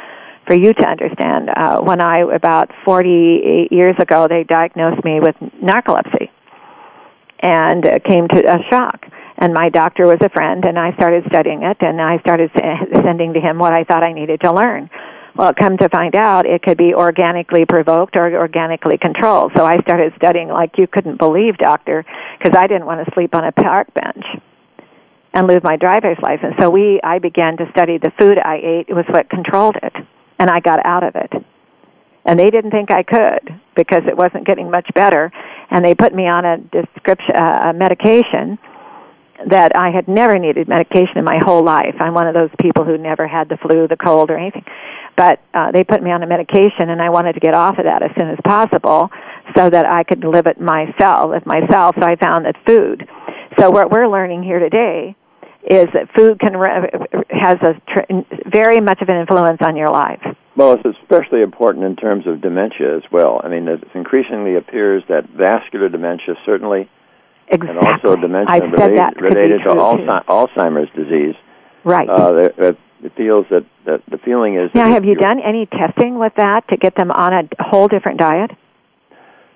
for 0.45 0.56
you 0.56 0.73
to 0.73 0.86
understand, 0.86 1.49
uh, 1.49 1.82
when 1.82 2.01
I, 2.01 2.19
about 2.19 2.71
48 2.86 3.71
years 3.71 3.95
ago, 3.99 4.27
they 4.27 4.43
diagnosed 4.43 5.03
me 5.03 5.19
with 5.19 5.36
narcolepsy 5.62 6.29
and 7.39 7.86
uh, 7.86 7.99
came 7.99 8.27
to 8.27 8.39
a 8.39 8.58
shock. 8.69 9.06
And 9.38 9.53
my 9.53 9.69
doctor 9.69 10.06
was 10.06 10.19
a 10.21 10.29
friend, 10.29 10.63
and 10.63 10.77
I 10.77 10.93
started 10.93 11.23
studying 11.27 11.63
it, 11.63 11.77
and 11.82 11.99
I 11.99 12.19
started 12.19 12.51
sending 13.03 13.34
to 13.34 13.41
him 13.41 13.58
what 13.58 13.73
I 13.73 13.84
thought 13.84 14.03
I 14.03 14.13
needed 14.13 14.41
to 14.41 14.53
learn. 14.53 14.89
Well, 15.36 15.51
come 15.53 15.77
to 15.77 15.89
find 15.89 16.15
out, 16.15 16.45
it 16.45 16.62
could 16.62 16.77
be 16.77 16.93
organically 16.93 17.65
provoked 17.65 18.15
or 18.15 18.32
organically 18.36 18.99
controlled. 18.99 19.51
So 19.56 19.65
I 19.65 19.82
started 19.82 20.13
studying 20.15 20.49
like 20.49 20.77
you 20.77 20.86
couldn't 20.86 21.17
believe, 21.17 21.58
doctor, 21.58 22.06
because 22.38 22.56
I 22.56 22.67
didn't 22.67 22.86
want 22.86 23.03
to 23.06 23.12
sleep 23.13 23.34
on 23.34 23.43
a 23.43 23.51
park 23.51 23.91
bench 23.95 24.23
and 25.34 25.47
lose 25.47 25.62
my 25.63 25.75
driver's 25.75 26.17
license. 26.21 26.53
So 26.60 26.69
we, 26.69 27.01
I 27.03 27.17
began 27.17 27.58
to 27.58 27.69
study 27.71 27.97
the 27.97 28.12
food 28.19 28.38
I 28.38 28.58
ate. 28.58 28.86
It 28.88 28.93
was 28.93 29.06
what 29.10 29.29
controlled 29.29 29.77
it, 29.82 29.93
and 30.39 30.49
I 30.49 30.59
got 30.59 30.85
out 30.85 31.03
of 31.03 31.15
it. 31.15 31.31
And 32.25 32.39
they 32.39 32.49
didn't 32.49 32.71
think 32.71 32.91
I 32.91 33.03
could 33.03 33.59
because 33.75 34.03
it 34.07 34.15
wasn't 34.15 34.47
getting 34.47 34.71
much 34.71 34.87
better, 34.95 35.31
and 35.69 35.83
they 35.83 35.93
put 35.93 36.13
me 36.13 36.27
on 36.27 36.45
a 36.45 36.57
description, 36.57 37.35
uh, 37.35 37.71
a 37.71 37.73
medication 37.73 38.57
that 39.49 39.75
I 39.75 39.89
had 39.89 40.07
never 40.07 40.37
needed 40.39 40.67
medication 40.69 41.17
in 41.17 41.25
my 41.25 41.39
whole 41.43 41.63
life. 41.63 41.95
I'm 41.99 42.13
one 42.13 42.27
of 42.27 42.33
those 42.33 42.51
people 42.61 42.85
who 42.85 42.97
never 42.97 43.27
had 43.27 43.49
the 43.49 43.57
flu, 43.57 43.87
the 43.87 43.97
cold, 43.97 44.29
or 44.29 44.37
anything. 44.37 44.63
But 45.17 45.41
uh, 45.53 45.71
they 45.71 45.83
put 45.83 46.01
me 46.01 46.11
on 46.11 46.23
a 46.23 46.27
medication, 46.27 46.89
and 46.89 47.01
I 47.01 47.09
wanted 47.09 47.33
to 47.33 47.39
get 47.39 47.53
off 47.53 47.77
of 47.77 47.85
that 47.85 48.01
as 48.01 48.11
soon 48.17 48.29
as 48.29 48.39
possible 48.45 49.09
so 49.55 49.69
that 49.69 49.85
I 49.85 50.03
could 50.03 50.23
live 50.23 50.47
it 50.47 50.61
myself, 50.61 51.29
with 51.29 51.45
myself. 51.45 51.95
So 51.99 52.05
I 52.05 52.15
found 52.15 52.45
that 52.45 52.55
food. 52.65 53.07
So 53.59 53.69
what 53.69 53.91
we're 53.91 54.07
learning 54.07 54.43
here 54.43 54.59
today 54.59 55.15
is 55.69 55.88
that 55.93 56.10
food 56.15 56.39
can 56.39 56.58
re- 56.58 56.89
has 57.30 57.58
a 57.62 57.73
tr- 57.88 58.23
very 58.45 58.82
much 58.82 59.02
of 59.02 59.10
an 59.10 59.17
influence 59.17 59.62
on 59.62 59.76
your 59.76 59.89
life. 59.89 60.21
Well, 60.56 60.73
it's 60.73 60.97
especially 61.02 61.41
important 61.41 61.86
in 61.86 61.95
terms 61.95 62.28
of 62.28 62.41
dementia 62.41 62.95
as 62.97 63.04
well. 63.12 63.41
I 63.43 63.47
mean, 63.47 63.67
it 63.67 63.84
increasingly 63.93 64.56
appears 64.56 65.04
that 65.10 65.30
vascular 65.30 65.89
dementia, 65.89 66.36
certainly, 66.45 66.89
Exactly. 67.47 67.78
and 67.78 67.88
also 67.88 68.15
dementia 68.15 68.62
related, 68.62 68.97
that 68.97 69.15
could 69.15 69.34
be 69.34 69.39
related 69.39 69.63
to. 69.63 69.69
Alzheimer's, 69.69 70.26
Alzheimer's 70.28 70.89
disease. 70.95 71.36
Right. 71.84 72.10
Uh, 72.10 72.32
that, 72.34 72.78
it 73.04 73.13
feels 73.15 73.45
that, 73.49 73.65
that 73.86 74.02
the 74.10 74.17
feeling 74.17 74.56
is. 74.56 74.71
now, 74.73 74.89
have 74.89 75.06
you 75.06 75.15
done 75.15 75.39
any 75.39 75.65
testing 75.65 76.17
with 76.17 76.34
that 76.38 76.67
to 76.69 76.78
get 76.78 76.95
them 76.95 77.12
on 77.12 77.34
a 77.34 77.47
whole 77.60 77.88
different 77.88 78.19
diet? 78.19 78.52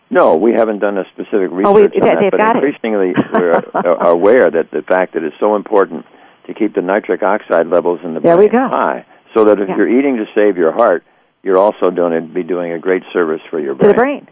No, 0.10 0.36
we 0.38 0.54
haven't 0.54 0.80
done 0.80 0.98
a 0.98 1.06
specific 1.14 1.50
research 1.52 1.66
Oh, 1.68 1.74
we- 1.74 1.84
on 1.84 1.90
that, 2.22 2.32
but 2.32 2.56
increasingly 2.56 3.14
we're 3.34 3.60
aware 4.02 4.50
that 4.50 4.72
the 4.72 4.82
fact 4.82 5.14
that 5.14 5.24
it's 5.24 5.36
so 5.40 5.56
important 5.56 6.06
to 6.46 6.54
keep 6.54 6.74
the 6.76 6.82
nitric 6.82 7.24
oxide 7.24 7.68
levels 7.68 8.00
in 8.04 8.14
the 8.14 8.22
There 8.22 8.38
brain 8.38 8.50
high, 8.54 9.06
so 9.36 9.44
that 9.46 9.60
if 9.60 9.68
Yeah. 9.68 9.76
you're 9.78 9.90
eating 9.90 10.16
to 10.18 10.26
save 10.34 10.58
your 10.58 10.72
heart, 10.72 11.04
you're 11.44 11.58
also 11.58 11.92
going 11.92 12.14
to 12.14 12.22
be 12.22 12.42
doing 12.44 12.72
a 12.72 12.80
great 12.80 13.04
service 13.12 13.42
for 13.50 13.60
your 13.60 13.76
brain. 13.76 13.90
the 13.90 13.94
brain. 13.96 14.28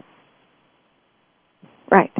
Right. 1.90 2.12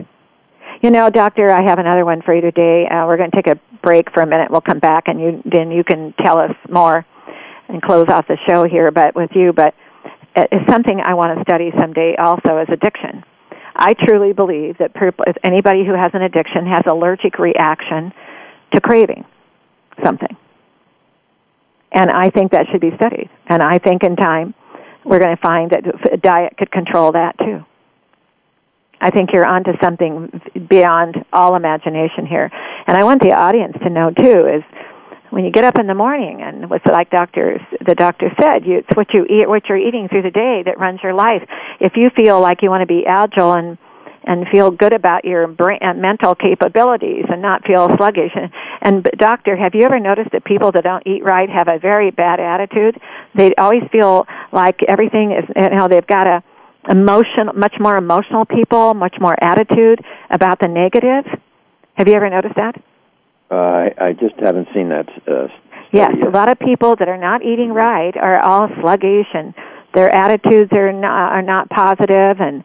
You 0.83 0.91
know, 0.91 1.09
doctor, 1.09 1.51
I 1.51 1.63
have 1.63 1.79
another 1.79 2.05
one 2.05 2.21
for 2.23 2.35
you 2.35 2.43
today. 2.43 2.87
Uh, 2.87 3.07
we're 3.07 3.17
going 3.17 3.31
to 3.31 3.37
take 3.37 3.47
a 3.47 3.59
break 3.83 4.13
for 4.13 4.21
a 4.23 4.27
minute. 4.27 4.51
We'll 4.51 4.61
come 4.61 4.79
back, 4.79 5.05
and 5.09 5.19
you 5.21 5.43
then 5.47 5.71
you 5.71 5.83
can 5.83 6.13
tell 6.23 6.39
us 6.39 6.53
more 6.71 7.05
and 7.69 7.81
close 7.83 8.07
off 8.11 8.29
the 8.29 8.37
show 8.47 8.65
here. 8.65 8.91
But 8.91 9.15
with 9.17 9.31
you, 9.35 9.53
but 9.55 9.75
it's 10.37 10.71
something 10.71 11.01
I 11.03 11.15
want 11.15 11.37
to 11.37 11.43
study 11.43 11.73
someday. 11.79 12.15
Also, 12.17 12.59
is 12.59 12.69
addiction. 12.71 13.25
I 13.79 13.95
truly 13.95 14.33
believe 14.33 14.79
that 14.79 14.95
per- 14.95 15.13
if 15.27 15.37
anybody 15.43 15.85
who 15.85 15.95
has 15.95 16.11
an 16.15 16.23
addiction 16.23 16.67
has 16.67 16.83
allergic 16.87 17.39
reaction 17.39 18.13
to 18.73 18.81
craving 18.81 19.25
something, 20.05 20.37
and 21.93 22.11
I 22.11 22.31
think 22.31 22.53
that 22.53 22.67
should 22.71 22.81
be 22.81 22.95
studied. 22.97 23.31
And 23.47 23.63
I 23.63 23.79
think 23.79 24.03
in 24.03 24.17
time 24.17 24.55
we're 25.05 25.19
going 25.19 25.37
to 25.37 25.43
find 25.43 25.71
that 25.71 26.23
diet 26.23 26.57
could 26.59 26.71
control 26.71 27.13
that 27.13 27.39
too. 27.39 27.65
I 29.01 29.11
think 29.11 29.31
you're 29.33 29.47
onto 29.47 29.73
something 29.83 30.41
beyond 30.69 31.25
all 31.33 31.55
imagination 31.55 32.27
here. 32.27 32.51
And 32.87 32.97
I 32.97 33.05
want 33.05 33.21
the 33.23 33.33
audience 33.33 33.77
to 33.83 33.91
know 33.91 34.11
too 34.11 34.47
is 34.47 34.63
when 35.37 35.45
you 35.45 35.51
get 35.51 35.65
up 35.65 35.79
in 35.79 35.87
the 35.87 35.95
morning 35.95 36.41
and 36.41 36.71
what's 36.71 36.87
like 36.87 37.11
doctors 37.11 37.61
the 37.85 37.95
doctor 37.95 38.33
said, 38.41 38.65
you, 38.65 38.79
it's 38.79 38.97
what 38.97 39.13
you 39.13 39.27
eat 39.29 39.47
what 39.47 39.69
you're 39.69 39.77
eating 39.77 40.09
through 40.09 40.23
the 40.23 40.31
day 40.31 40.63
that 40.65 40.79
runs 40.79 40.99
your 41.03 41.13
life. 41.13 41.47
If 41.79 41.95
you 41.95 42.09
feel 42.09 42.41
like 42.41 42.63
you 42.63 42.71
want 42.71 42.81
to 42.81 42.87
be 42.87 43.05
agile 43.05 43.53
and 43.53 43.77
and 44.25 44.49
feel 44.49 44.71
good 44.71 44.95
about 44.95 45.27
your 45.27 45.47
brain, 45.47 45.79
uh, 45.83 45.93
mental 45.93 46.35
capabilities 46.35 47.27
and 47.29 47.43
not 47.43 47.67
feel 47.67 47.87
sluggish. 47.99 48.33
And, 48.35 48.51
and 48.81 49.05
doctor, 49.19 49.57
have 49.57 49.75
you 49.75 49.83
ever 49.83 50.01
noticed 50.01 50.31
that 50.33 50.43
people 50.43 50.73
that 50.73 50.85
don't 50.85 51.07
eat 51.07 51.23
right 51.23 51.51
have 51.51 51.69
a 51.69 51.79
very 51.79 52.11
bad 52.11 52.41
attitude? 52.41 52.99
They 53.35 53.55
always 53.57 53.83
feel 53.93 54.27
like 54.53 54.83
everything 54.89 55.33
is, 55.33 55.45
you 55.55 55.77
know, 55.77 55.87
they've 55.87 56.07
got 56.07 56.27
a 56.27 56.43
emotion, 56.89 57.51
much 57.55 57.75
more 57.79 57.99
emotional 57.99 58.47
people, 58.47 58.95
much 58.95 59.17
more 59.21 59.37
attitude 59.45 60.03
about 60.31 60.61
the 60.61 60.69
negative. 60.69 61.27
Have 61.93 62.09
you 62.09 62.15
ever 62.15 62.31
noticed 62.31 62.57
that? 62.57 62.83
Uh, 63.51 63.55
I, 63.55 63.95
I 64.01 64.13
just 64.13 64.35
haven't 64.39 64.69
seen 64.75 64.89
that. 64.91 65.09
Uh, 65.27 65.49
Yes, 65.93 66.11
study 66.11 66.27
a 66.27 66.31
lot 66.31 66.49
of 66.49 66.59
people 66.59 66.97
that 66.97 67.09
are 67.09 67.17
not 67.17 67.45
eating 67.45 67.73
right 67.73 68.17
are 68.17 68.41
all 68.41 68.69
sluggish 68.81 69.29
and 69.33 69.55
their 69.95 70.11
attitudes 70.11 70.73
are 70.73 70.93
not, 70.93 71.33
are 71.33 71.43
not 71.43 71.71
positive 71.71 72.41
and 72.41 72.65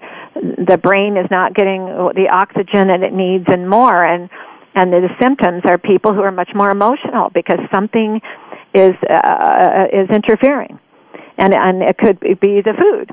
the 0.67 0.77
brain 0.81 1.17
is 1.17 1.27
not 1.29 1.53
getting 1.53 1.85
the 1.85 2.27
oxygen 2.31 2.87
that 2.87 3.03
it 3.03 3.13
needs 3.13 3.45
and 3.47 3.69
more 3.69 4.03
and 4.03 4.29
and 4.73 4.91
the 4.91 5.09
symptoms 5.21 5.61
are 5.65 5.77
people 5.77 6.13
who 6.13 6.21
are 6.21 6.31
much 6.31 6.49
more 6.55 6.71
emotional 6.71 7.29
because 7.29 7.59
something 7.71 8.21
is 8.73 8.93
uh, 9.07 9.85
is 9.93 10.09
interfering 10.09 10.79
and 11.37 11.53
and 11.53 11.83
it 11.83 11.97
could 11.97 12.19
be 12.19 12.61
the 12.61 12.73
food 12.73 13.11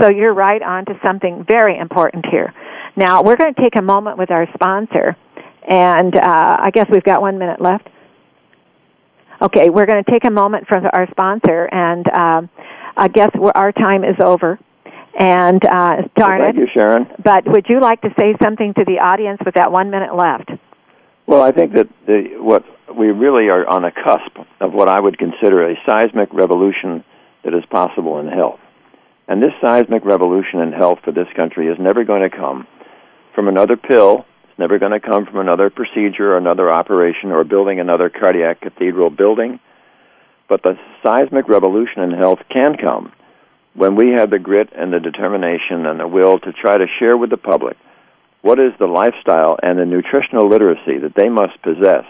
So 0.00 0.10
you're 0.10 0.34
right 0.34 0.62
on 0.62 0.84
to 0.86 0.98
something 1.02 1.44
very 1.44 1.78
important 1.78 2.26
here. 2.26 2.52
Now, 2.96 3.22
we're 3.22 3.36
going 3.36 3.54
to 3.54 3.62
take 3.62 3.76
a 3.76 3.82
moment 3.82 4.18
with 4.18 4.30
our 4.30 4.48
sponsor, 4.54 5.16
and 5.66 6.16
uh, 6.16 6.56
I 6.60 6.70
guess 6.72 6.86
we've 6.90 7.04
got 7.04 7.20
one 7.20 7.38
minute 7.38 7.60
left. 7.60 7.88
Okay, 9.42 9.70
we're 9.70 9.86
going 9.86 10.04
to 10.04 10.10
take 10.10 10.24
a 10.24 10.30
moment 10.30 10.66
from 10.68 10.84
our 10.92 11.08
sponsor, 11.10 11.68
and 11.72 12.06
um, 12.10 12.50
I 12.96 13.08
guess 13.08 13.30
our 13.54 13.72
time 13.72 14.04
is 14.04 14.16
over. 14.22 14.58
And 15.18 15.64
uh, 15.66 16.02
darn 16.16 16.38
well, 16.38 16.46
thank 16.46 16.56
it. 16.56 16.60
you, 16.60 16.68
Sharon. 16.72 17.06
But 17.22 17.46
would 17.46 17.66
you 17.68 17.80
like 17.80 18.00
to 18.02 18.14
say 18.18 18.34
something 18.42 18.74
to 18.74 18.84
the 18.84 18.98
audience 19.00 19.40
with 19.44 19.54
that 19.54 19.72
one 19.72 19.90
minute 19.90 20.14
left? 20.14 20.50
Well, 21.26 21.42
I 21.42 21.52
think 21.52 21.74
that 21.74 21.88
the, 22.06 22.36
what 22.38 22.64
we 22.94 23.08
really 23.08 23.48
are 23.48 23.66
on 23.66 23.84
a 23.84 23.92
cusp 23.92 24.36
of 24.60 24.72
what 24.72 24.88
I 24.88 25.00
would 25.00 25.18
consider 25.18 25.68
a 25.70 25.76
seismic 25.86 26.32
revolution 26.32 27.04
that 27.44 27.54
is 27.54 27.64
possible 27.70 28.18
in 28.18 28.28
health. 28.28 28.60
And 29.28 29.42
this 29.42 29.52
seismic 29.60 30.04
revolution 30.04 30.60
in 30.60 30.72
health 30.72 30.98
for 31.04 31.12
this 31.12 31.28
country 31.36 31.68
is 31.68 31.78
never 31.78 32.04
going 32.04 32.28
to 32.28 32.36
come 32.36 32.66
from 33.34 33.48
another 33.48 33.76
pill. 33.76 34.26
Never 34.60 34.78
going 34.78 34.92
to 34.92 35.00
come 35.00 35.24
from 35.24 35.38
another 35.38 35.70
procedure 35.70 36.34
or 36.34 36.36
another 36.36 36.70
operation 36.70 37.32
or 37.32 37.44
building 37.44 37.80
another 37.80 38.10
cardiac 38.10 38.60
cathedral 38.60 39.08
building. 39.08 39.58
But 40.50 40.62
the 40.62 40.78
seismic 41.02 41.48
revolution 41.48 42.02
in 42.02 42.10
health 42.10 42.40
can 42.50 42.76
come 42.76 43.10
when 43.72 43.96
we 43.96 44.10
have 44.10 44.28
the 44.28 44.38
grit 44.38 44.68
and 44.76 44.92
the 44.92 45.00
determination 45.00 45.86
and 45.86 45.98
the 45.98 46.06
will 46.06 46.38
to 46.40 46.52
try 46.52 46.76
to 46.76 46.86
share 46.98 47.16
with 47.16 47.30
the 47.30 47.38
public 47.38 47.78
what 48.42 48.58
is 48.58 48.74
the 48.78 48.86
lifestyle 48.86 49.58
and 49.62 49.78
the 49.78 49.86
nutritional 49.86 50.46
literacy 50.46 50.98
that 50.98 51.14
they 51.14 51.30
must 51.30 51.62
possess 51.62 52.04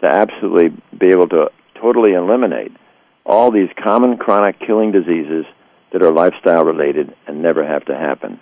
to 0.00 0.08
absolutely 0.08 0.76
be 0.98 1.10
able 1.10 1.28
to 1.28 1.48
totally 1.76 2.14
eliminate 2.14 2.72
all 3.24 3.52
these 3.52 3.70
common 3.80 4.16
chronic 4.16 4.58
killing 4.58 4.90
diseases 4.90 5.46
that 5.92 6.02
are 6.02 6.10
lifestyle 6.10 6.64
related 6.64 7.14
and 7.28 7.40
never 7.40 7.64
have 7.64 7.84
to 7.84 7.94
happen. 7.94 8.40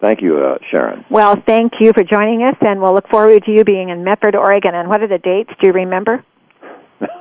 Thank 0.00 0.22
you, 0.22 0.38
uh, 0.38 0.58
Sharon. 0.70 1.04
Well, 1.10 1.36
thank 1.46 1.74
you 1.78 1.92
for 1.92 2.02
joining 2.02 2.42
us, 2.42 2.56
and 2.62 2.80
we'll 2.80 2.94
look 2.94 3.08
forward 3.08 3.44
to 3.44 3.52
you 3.52 3.64
being 3.64 3.90
in 3.90 4.02
Medford, 4.02 4.34
Oregon. 4.34 4.74
And 4.74 4.88
what 4.88 5.02
are 5.02 5.08
the 5.08 5.18
dates? 5.18 5.50
Do 5.60 5.66
you 5.66 5.72
remember? 5.72 6.24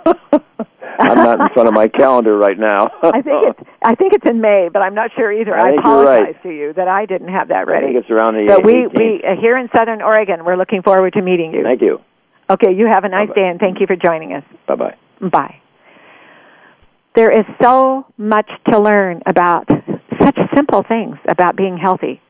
I'm 0.99 1.15
not 1.15 1.39
in 1.39 1.49
front 1.53 1.67
of 1.67 1.73
my 1.73 1.87
calendar 1.87 2.37
right 2.37 2.57
now. 2.57 2.91
I 3.03 3.21
think 3.21 3.47
it's 3.47 3.69
I 3.81 3.95
think 3.95 4.13
it's 4.13 4.29
in 4.29 4.41
May, 4.41 4.69
but 4.71 4.81
I'm 4.81 4.93
not 4.93 5.11
sure 5.15 5.31
either. 5.31 5.57
I, 5.57 5.69
I 5.69 5.73
apologize 5.79 6.35
right. 6.35 6.43
to 6.43 6.49
you 6.49 6.73
that 6.73 6.87
I 6.87 7.05
didn't 7.05 7.29
have 7.29 7.47
that 7.49 7.67
ready. 7.67 7.87
I 7.87 7.89
think 7.89 8.03
it's 8.03 8.09
around 8.09 8.35
the 8.35 8.45
but 8.47 8.65
we 8.65 8.73
18th. 8.73 8.97
we 8.97 9.23
uh, 9.23 9.35
here 9.39 9.57
in 9.57 9.69
Southern 9.75 10.01
Oregon, 10.01 10.43
we're 10.43 10.57
looking 10.57 10.81
forward 10.81 11.13
to 11.13 11.21
meeting 11.21 11.53
you. 11.53 11.63
Thank 11.63 11.81
you. 11.81 12.01
Okay, 12.49 12.73
you 12.73 12.87
have 12.87 13.03
a 13.03 13.09
nice 13.09 13.27
Bye-bye. 13.29 13.41
day, 13.41 13.47
and 13.47 13.59
thank 13.59 13.79
you 13.79 13.87
for 13.87 13.95
joining 13.95 14.33
us. 14.33 14.43
Bye 14.67 14.75
bye. 14.75 14.95
Bye. 15.21 15.61
There 17.15 17.31
is 17.31 17.45
so 17.61 18.05
much 18.17 18.49
to 18.69 18.79
learn 18.79 19.21
about 19.25 19.69
such 20.21 20.37
simple 20.55 20.83
things 20.83 21.17
about 21.27 21.55
being 21.55 21.77
healthy. 21.77 22.21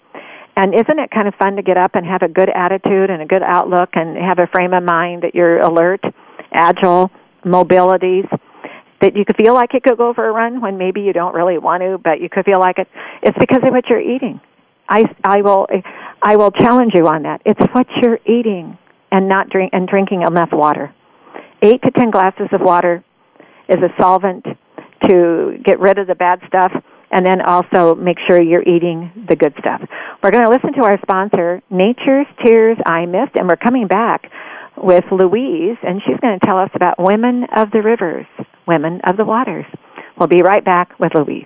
And 0.60 0.74
isn't 0.74 1.00
it 1.00 1.10
kind 1.10 1.26
of 1.26 1.34
fun 1.36 1.56
to 1.56 1.62
get 1.62 1.78
up 1.78 1.95
and 1.95 2.06
have 2.06 2.22
a 2.22 2.28
good 2.28 2.50
attitude 2.50 3.10
and 3.10 3.22
a 3.22 3.26
good 3.26 3.41
outlook 3.41 3.91
and 3.93 4.17
have 4.17 4.39
a 4.39 4.48
frame 4.48 4.74
of 4.74 4.84
mind 4.84 5.24
that 5.24 5.34
you're 5.34 5.62
alert, 5.62 6.04
agile, 6.52 7.10
mobilities, 7.45 8.28
that 9.00 9.15
you 9.15 9.24
could 9.24 9.38
feel 9.38 9.54
like 9.54 9.72
you 9.72 9.80
could 9.80 9.98
go 9.98 10.13
for 10.13 10.28
a 10.28 10.34
run 10.34 10.60
when 10.60 10.78
maybe 10.78 11.00
you 11.00 11.13
don't 11.13 11.34
really 11.34 11.58
want 11.58 11.82
to, 11.82 11.98
but 11.98 12.19
you 12.19 12.28
could 12.28 12.43
feel 12.43 12.60
like 12.60 12.78
it. 12.78 12.89
It's 13.24 13.38
because 13.39 13.60
of 13.63 13.69
what 13.69 13.88
you're 13.89 14.02
eating. 14.02 14.41
I, 14.89 15.06
I 15.24 15.41
will, 15.41 15.65
I 16.22 16.36
will 16.36 16.52
challenge 16.52 16.91
you 16.93 17.08
on 17.08 17.24
that. 17.24 17.41
It's 17.45 17.62
what 17.72 17.88
you're 18.02 18.19
eating 18.26 18.78
and 19.13 19.30
not 19.30 19.50
drink 19.50 19.69
and 19.72 19.88
drinking 19.88 20.24
enough 20.24 20.50
water. 20.52 20.93
Eight 21.62 21.82
to 21.84 21.91
ten 21.91 22.12
glasses 22.12 22.50
of 22.52 22.60
water 22.60 23.02
is 23.69 23.78
a 23.78 23.93
solvent 23.98 24.45
to 25.08 25.58
get 25.63 25.80
rid 25.80 26.00
of 26.00 26.08
the 26.08 26.15
bad 26.15 26.41
stuff 26.48 26.74
and 27.12 27.26
then 27.26 27.41
also 27.41 27.95
make 27.95 28.17
sure 28.28 28.41
you're 28.41 28.63
eating 28.63 29.26
the 29.28 29.36
good 29.36 29.54
stuff. 29.60 29.82
We're 30.24 30.32
going 30.32 30.43
to 30.43 30.50
listen 30.50 30.74
to 30.74 30.84
our 30.84 31.00
sponsor, 31.02 31.62
Nature's 31.69 32.28
Tears 32.43 32.78
Eye 32.86 33.06
Mist, 33.06 33.32
and 33.36 33.48
we're 33.48 33.56
coming 33.56 33.88
back 33.88 34.32
with 34.78 35.06
Louise, 35.12 35.78
and 35.84 36.02
she's 36.06 36.19
going 36.22 36.39
to 36.39 36.45
tell 36.45 36.58
us 36.58 36.69
about 36.74 37.00
Women 37.00 37.45
of 37.56 37.72
the 37.72 37.82
Rivers, 37.82 38.28
Women 38.67 39.02
of 39.04 39.17
the 39.17 39.26
Waters. 39.26 39.65
We'll 40.17 40.28
be 40.28 40.41
right 40.41 40.63
back 40.63 40.98
with 41.00 41.13
Louise. 41.15 41.45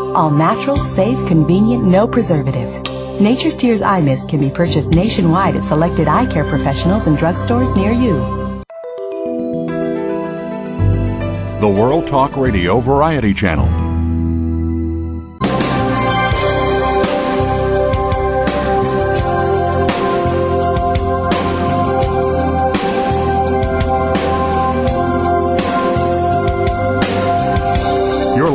All 0.13 0.29
natural, 0.29 0.75
safe, 0.75 1.17
convenient, 1.27 1.85
no 1.85 2.05
preservatives. 2.05 2.81
Nature's 3.21 3.55
Tears 3.55 3.81
Eye 3.81 4.01
Mist 4.01 4.29
can 4.29 4.41
be 4.41 4.49
purchased 4.49 4.89
nationwide 4.91 5.55
at 5.55 5.63
selected 5.63 6.09
eye 6.09 6.25
care 6.25 6.43
professionals 6.43 7.07
and 7.07 7.17
drugstores 7.17 7.77
near 7.77 7.91
you. 7.91 8.15
The 11.61 11.69
World 11.69 12.07
Talk 12.07 12.35
Radio 12.35 12.79
Variety 12.81 13.33
Channel. 13.33 13.80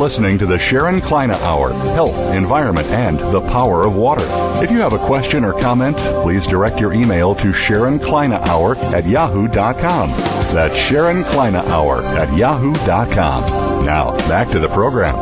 Listening 0.06 0.38
to 0.38 0.46
the 0.46 0.56
Sharon 0.56 1.00
Kleyne 1.00 1.32
Hour 1.32 1.72
Health, 1.72 2.16
Environment, 2.32 2.86
and 2.90 3.18
the 3.18 3.40
Power 3.40 3.84
of 3.84 3.96
Water. 3.96 4.24
If 4.62 4.70
you 4.70 4.78
have 4.78 4.92
a 4.92 5.04
question 5.04 5.44
or 5.44 5.52
comment, 5.52 5.96
please 6.22 6.46
direct 6.46 6.78
your 6.78 6.92
email 6.92 7.34
to 7.34 7.52
Sharon 7.52 7.98
Kleyne 7.98 8.34
Hour 8.34 8.76
at 8.94 9.04
yahoo.com. 9.04 10.10
That's 10.54 10.76
Sharon 10.76 11.24
Kleyne 11.24 11.56
Hour 11.56 12.02
at 12.02 12.32
yahoo.com. 12.38 13.84
Now, 13.84 14.16
back 14.28 14.48
to 14.50 14.60
the 14.60 14.68
program. 14.68 15.16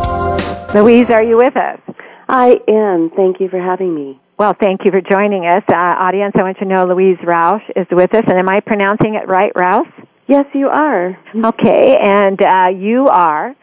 Louise, 0.74 1.08
are 1.08 1.22
you 1.22 1.38
with 1.38 1.56
us? 1.56 1.80
I 2.28 2.60
am. 2.68 3.08
Thank 3.16 3.40
you 3.40 3.48
for 3.48 3.58
having 3.58 3.94
me. 3.94 4.20
Well, 4.38 4.52
thank 4.60 4.84
you 4.84 4.90
for 4.90 5.00
joining 5.00 5.46
us. 5.46 5.62
Uh, 5.66 5.76
audience, 5.76 6.34
I 6.38 6.42
want 6.42 6.58
you 6.60 6.68
to 6.68 6.74
know 6.74 6.84
Louise 6.84 7.16
Roush 7.24 7.64
is 7.74 7.86
with 7.90 8.14
us. 8.14 8.24
And 8.26 8.38
am 8.38 8.50
I 8.50 8.60
pronouncing 8.60 9.14
it 9.14 9.26
right, 9.26 9.52
Rouse? 9.56 9.86
Yes, 10.26 10.44
you 10.52 10.68
are. 10.68 11.18
Okay, 11.34 11.96
and 12.02 12.42
uh, 12.42 12.68
you 12.68 13.06
are 13.06 13.56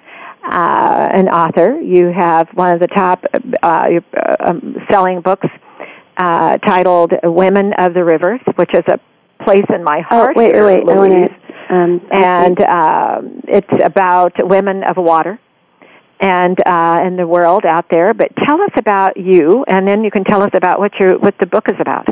uh, 0.43 1.09
an 1.11 1.29
author. 1.29 1.79
You 1.79 2.11
have 2.11 2.47
one 2.53 2.73
of 2.73 2.79
the 2.79 2.87
top 2.87 3.23
uh, 3.63 3.65
uh, 3.65 4.35
um, 4.39 4.77
selling 4.89 5.21
books 5.21 5.47
uh, 6.17 6.57
titled 6.59 7.13
"Women 7.23 7.73
of 7.73 7.93
the 7.93 8.03
Rivers," 8.03 8.41
which 8.55 8.73
is 8.73 8.83
a 8.87 8.99
place 9.43 9.65
in 9.73 9.83
my 9.83 10.03
Oh, 10.11 10.17
heart. 10.17 10.35
wait, 10.35 10.53
here, 10.53 10.65
wait, 10.65 10.85
wait. 10.85 10.95
Louise. 10.97 11.29
Um, 11.69 12.01
and 12.11 12.59
um, 12.63 13.41
it's 13.47 13.83
about 13.83 14.33
women 14.47 14.83
of 14.83 14.97
water 14.97 15.39
and 16.19 16.57
uh, 16.67 16.99
in 17.05 17.15
the 17.15 17.25
world 17.25 17.65
out 17.65 17.85
there. 17.89 18.13
But 18.13 18.35
tell 18.45 18.61
us 18.61 18.71
about 18.75 19.15
you, 19.17 19.63
and 19.67 19.87
then 19.87 20.03
you 20.03 20.11
can 20.11 20.23
tell 20.23 20.43
us 20.43 20.51
about 20.53 20.79
what 20.79 20.91
your 20.99 21.17
what 21.17 21.35
the 21.39 21.45
book 21.45 21.65
is 21.69 21.77
about. 21.79 22.07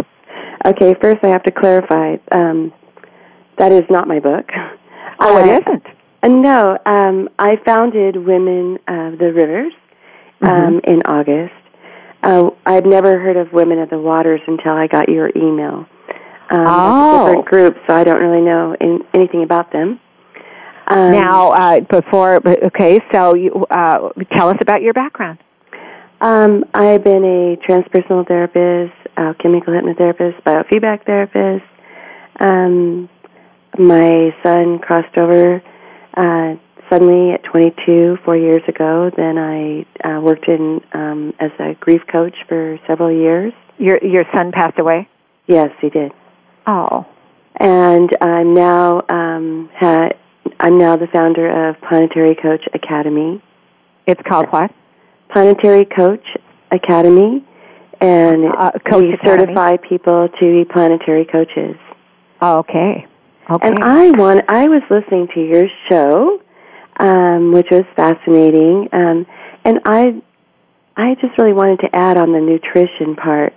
okay, 0.66 0.95
first 1.01 1.18
I 1.24 1.28
have 1.28 1.43
to 1.43 1.51
clarify. 1.51 2.16
Um, 2.32 2.74
that 3.58 3.72
is 3.74 3.84
not 3.89 4.08
my 4.08 4.20
book. 4.20 4.49
Oh, 5.20 5.38
it 5.38 5.49
Uh, 5.49 5.60
isn't. 5.60 5.86
Uh, 6.22 6.28
no, 6.28 6.78
um, 6.86 7.30
I 7.39 7.57
founded 7.65 8.15
Women 8.15 8.80
of 8.88 9.17
the 9.17 9.32
Rivers 9.34 9.74
um, 10.41 10.82
in 10.84 11.01
August. 11.05 11.53
Uh, 12.24 12.49
I'd 12.65 12.86
never 12.86 13.20
heard 13.20 13.38
of 13.38 13.53
Women 13.53 13.80
of 13.80 13.89
the 13.89 13.99
Waters 13.99 14.41
until 14.47 14.74
I 14.74 14.88
got 14.88 15.09
your 15.09 15.30
email. 15.36 15.86
Um, 16.49 16.65
Oh. 16.67 17.05
It's 17.05 17.22
a 17.22 17.26
different 17.28 17.45
group, 17.45 17.78
so 17.88 17.95
I 17.95 18.03
don't 18.03 18.22
really 18.22 18.41
know 18.41 18.76
in, 18.80 19.05
anything 19.13 19.43
about 19.43 19.72
them. 19.72 19.99
Um, 20.88 21.11
now, 21.11 21.51
uh, 21.51 21.80
before 21.82 22.41
okay, 22.47 22.99
so 23.13 23.36
you 23.36 23.65
uh, 23.70 24.09
tell 24.36 24.49
us 24.49 24.57
about 24.59 24.82
your 24.82 24.93
background. 24.93 25.38
Um, 26.20 26.65
I've 26.74 27.03
been 27.03 27.24
a 27.24 27.57
transpersonal 27.57 28.28
therapist, 28.28 28.93
a 29.15 29.36
chemical 29.36 29.72
hypnotherapist, 29.74 30.41
biofeedback 30.43 31.05
therapist. 31.05 31.63
Um, 32.39 33.07
my 33.78 34.36
son 34.43 34.80
crossed 34.80 35.15
over 35.17 35.61
uh, 36.24 36.55
suddenly 36.89 37.32
at 37.34 37.43
22 37.43 38.17
four 38.26 38.36
years 38.36 38.61
ago. 38.67 39.09
Then 39.15 39.38
I 39.38 39.86
uh, 40.07 40.20
worked 40.22 40.47
in 40.47 40.82
um, 40.93 41.34
as 41.39 41.51
a 41.59 41.74
grief 41.80 42.01
coach 42.11 42.36
for 42.47 42.80
several 42.88 43.11
years. 43.11 43.53
Your 43.78 43.97
your 44.03 44.26
son 44.36 44.51
passed 44.51 44.80
away. 44.80 45.07
Yes, 45.47 45.70
he 45.82 45.89
did. 45.89 46.11
Oh. 46.67 47.05
And 47.55 48.09
I'm 48.22 48.53
now 48.53 49.01
um, 49.09 49.70
ha- 49.76 50.09
I'm 50.59 50.78
now 50.78 50.95
the 50.97 51.07
founder 51.07 51.47
of 51.70 51.80
Planetary 51.88 52.36
Coach 52.36 52.63
Academy. 52.74 53.41
It's 54.05 54.22
called 54.30 54.47
what? 54.49 54.72
Planetary 55.34 55.86
Coach 55.86 56.26
Academy, 56.72 57.43
and 58.01 58.45
Uh, 58.45 58.72
Coach 58.89 59.01
we 59.03 59.13
Academy. 59.13 59.26
certify 59.53 59.78
people 59.78 60.30
to 60.39 60.45
be 60.45 60.65
planetary 60.65 61.26
coaches. 61.26 61.76
Okay. 62.41 63.05
Okay. 63.52 63.68
And 63.68 63.84
I 63.84 64.12
want 64.12 64.45
I 64.47 64.68
was 64.68 64.84
listening 64.91 65.28
to 65.34 65.41
your 65.41 65.68
show, 65.89 66.39
um, 67.00 67.52
which 67.52 67.68
was 67.72 67.84
fascinating, 67.95 68.88
um, 68.93 69.26
and 69.66 69.80
I 69.86 70.22
I 70.95 71.16
just 71.16 71.36
really 71.38 71.54
wanted 71.54 71.80
to 71.80 71.95
add 71.95 72.18
on 72.18 72.32
the 72.32 72.39
nutrition 72.39 73.16
part 73.16 73.54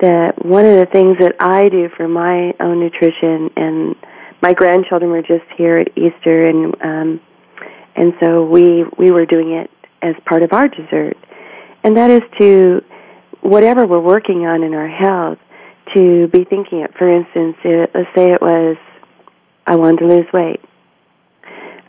that 0.00 0.44
one 0.44 0.66
of 0.66 0.76
the 0.76 0.86
things 0.86 1.16
that 1.20 1.36
I 1.40 1.68
do 1.70 1.88
for 1.96 2.08
my 2.08 2.52
own 2.60 2.80
nutrition 2.80 3.48
and 3.56 3.94
my 4.42 4.52
grandchildren 4.52 5.10
were 5.10 5.22
just 5.22 5.44
here 5.56 5.78
at 5.78 5.96
Easter 5.96 6.48
and 6.48 6.74
um, 6.82 7.20
and 7.96 8.12
so 8.20 8.44
we 8.44 8.84
we 8.98 9.10
were 9.12 9.24
doing 9.24 9.52
it 9.52 9.70
as 10.02 10.14
part 10.26 10.42
of 10.42 10.52
our 10.52 10.68
dessert, 10.68 11.16
and 11.84 11.96
that 11.96 12.10
is 12.10 12.22
to 12.38 12.82
whatever 13.40 13.86
we're 13.86 13.98
working 13.98 14.46
on 14.46 14.62
in 14.62 14.74
our 14.74 14.88
health 14.88 15.38
to 15.94 16.28
be 16.28 16.44
thinking 16.44 16.80
it. 16.80 16.92
For 16.98 17.08
instance, 17.08 17.56
it, 17.64 17.90
let's 17.94 18.08
say 18.14 18.30
it 18.32 18.42
was 18.42 18.76
I 19.66 19.76
wanted 19.76 20.00
to 20.00 20.06
lose 20.06 20.26
weight. 20.32 20.60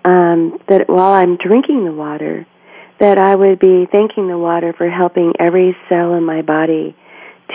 Um, 0.05 0.59
that 0.67 0.89
while 0.89 1.13
I'm 1.13 1.37
drinking 1.37 1.85
the 1.85 1.93
water, 1.93 2.45
that 2.99 3.17
I 3.17 3.35
would 3.35 3.59
be 3.59 3.87
thanking 3.91 4.27
the 4.27 4.37
water 4.37 4.73
for 4.73 4.89
helping 4.89 5.33
every 5.39 5.75
cell 5.89 6.13
in 6.13 6.23
my 6.23 6.41
body 6.41 6.95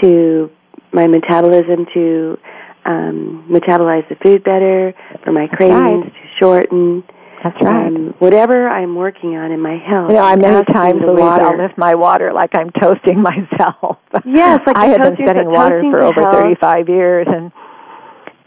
to 0.02 0.50
my 0.92 1.06
metabolism 1.06 1.86
to 1.94 2.38
um, 2.84 3.46
metabolize 3.50 4.08
the 4.08 4.16
food 4.16 4.42
better, 4.44 4.94
for 5.24 5.32
my 5.32 5.46
cravings 5.46 6.04
right. 6.04 6.12
to 6.12 6.28
shorten. 6.40 7.04
That's 7.42 7.56
right. 7.62 7.86
Um, 7.86 8.14
whatever 8.18 8.68
I'm 8.68 8.96
working 8.96 9.36
on 9.36 9.52
in 9.52 9.60
my 9.60 9.76
health. 9.76 10.10
you 10.10 10.16
know, 10.16 10.24
I 10.24 10.36
many 10.36 10.64
times, 10.64 11.00
the 11.00 11.06
Louise, 11.06 11.20
water. 11.20 11.44
I'll 11.44 11.58
lift 11.58 11.78
my 11.78 11.94
water 11.94 12.32
like 12.32 12.50
I'm 12.56 12.70
toasting 12.70 13.20
myself. 13.22 13.98
Yes, 14.24 14.60
like 14.66 14.76
I 14.76 14.86
have 14.86 15.00
been 15.00 15.16
studying 15.24 15.50
water 15.50 15.82
for 15.82 16.02
over 16.02 16.22
health. 16.22 16.34
35 16.34 16.88
years, 16.88 17.26
and 17.30 17.52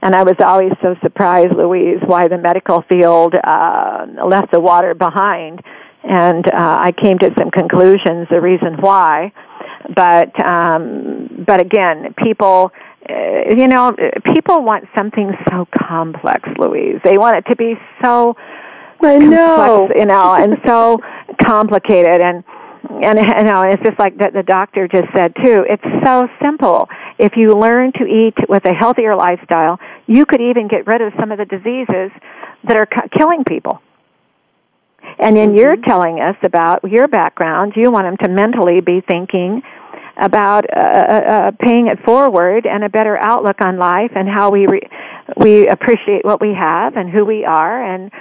and 0.02 0.16
I 0.16 0.24
was 0.24 0.36
always 0.40 0.72
so 0.82 0.96
surprised, 1.04 1.54
Louise, 1.56 2.00
why 2.06 2.28
the 2.28 2.38
medical 2.38 2.84
field 2.90 3.36
uh, 3.36 4.08
left 4.26 4.52
the 4.52 4.60
water 4.60 4.96
behind. 4.96 5.62
And 6.04 6.48
uh, 6.48 6.78
I 6.80 6.92
came 6.92 7.20
to 7.20 7.32
some 7.38 7.52
conclusions, 7.52 8.28
the 8.32 8.42
reason 8.42 8.78
why. 8.80 9.32
But 9.96 10.34
um, 10.46 11.44
but 11.46 11.62
again, 11.62 12.14
people. 12.24 12.72
Uh, 13.10 13.56
you 13.58 13.68
know, 13.68 13.92
people 14.36 14.64
want 14.64 14.86
something 14.96 15.32
so 15.50 15.68
complex, 15.76 16.48
Louise. 16.60 17.00
They 17.04 17.18
want 17.18 17.36
it 17.36 17.50
to 17.50 17.56
be 17.56 17.74
so 18.04 18.38
I 19.02 19.18
know. 19.18 19.56
complex, 19.56 20.00
you 20.00 20.06
know, 20.06 20.36
and 20.36 20.58
so 20.68 21.00
complicated 21.42 22.22
and 22.22 22.44
and 23.04 23.20
you 23.20 23.44
know, 23.44 23.64
it's 23.64 23.82
just 23.84 23.98
like 24.00 24.18
that 24.20 24.34
the 24.34 24.44
doctor 24.44 24.88
just 24.88 25.08
said 25.16 25.34
too. 25.44 25.66
It's 25.68 25.84
so 26.06 26.28
simple. 26.44 26.88
If 27.18 27.38
you 27.38 27.54
learn 27.58 27.92
to 27.94 28.06
eat 28.06 28.36
with 28.50 28.66
a 28.66 28.74
healthier 28.74 29.16
lifestyle, 29.16 29.80
you 30.08 30.26
could 30.26 30.42
even 30.42 30.68
get 30.68 30.88
rid 30.88 31.02
of 31.02 31.14
some 31.20 31.32
of 31.32 31.38
the 31.38 31.46
diseases 31.46 32.12
that 32.64 32.78
are 32.78 32.86
cu- 32.86 33.10
killing 33.18 33.44
people. 33.44 33.82
And 35.20 35.36
then 35.36 35.56
you're 35.56 35.78
telling 35.78 36.20
us 36.20 36.36
about 36.44 36.84
your 36.84 37.08
background. 37.08 37.74
You 37.76 37.92
want 37.92 38.06
them 38.06 38.18
to 38.18 38.30
mentally 38.30 38.82
be 38.82 39.02
thinking 39.02 39.62
about 40.18 40.66
uh, 40.76 40.80
uh, 40.80 41.52
paying 41.60 41.88
it 41.88 42.00
forward 42.04 42.66
and 42.66 42.84
a 42.84 42.90
better 42.90 43.18
outlook 43.18 43.58
on 43.64 43.78
life 43.78 44.12
and 44.16 44.28
how 44.28 44.52
we 44.52 44.68
re- 44.68 44.90
we 45.38 45.68
appreciate 45.68 46.24
what 46.26 46.42
we 46.42 46.54
have 46.54 46.96
and 46.96 47.10
who 47.10 47.26
we 47.26 47.46
are 47.46 47.84
and 47.84 48.12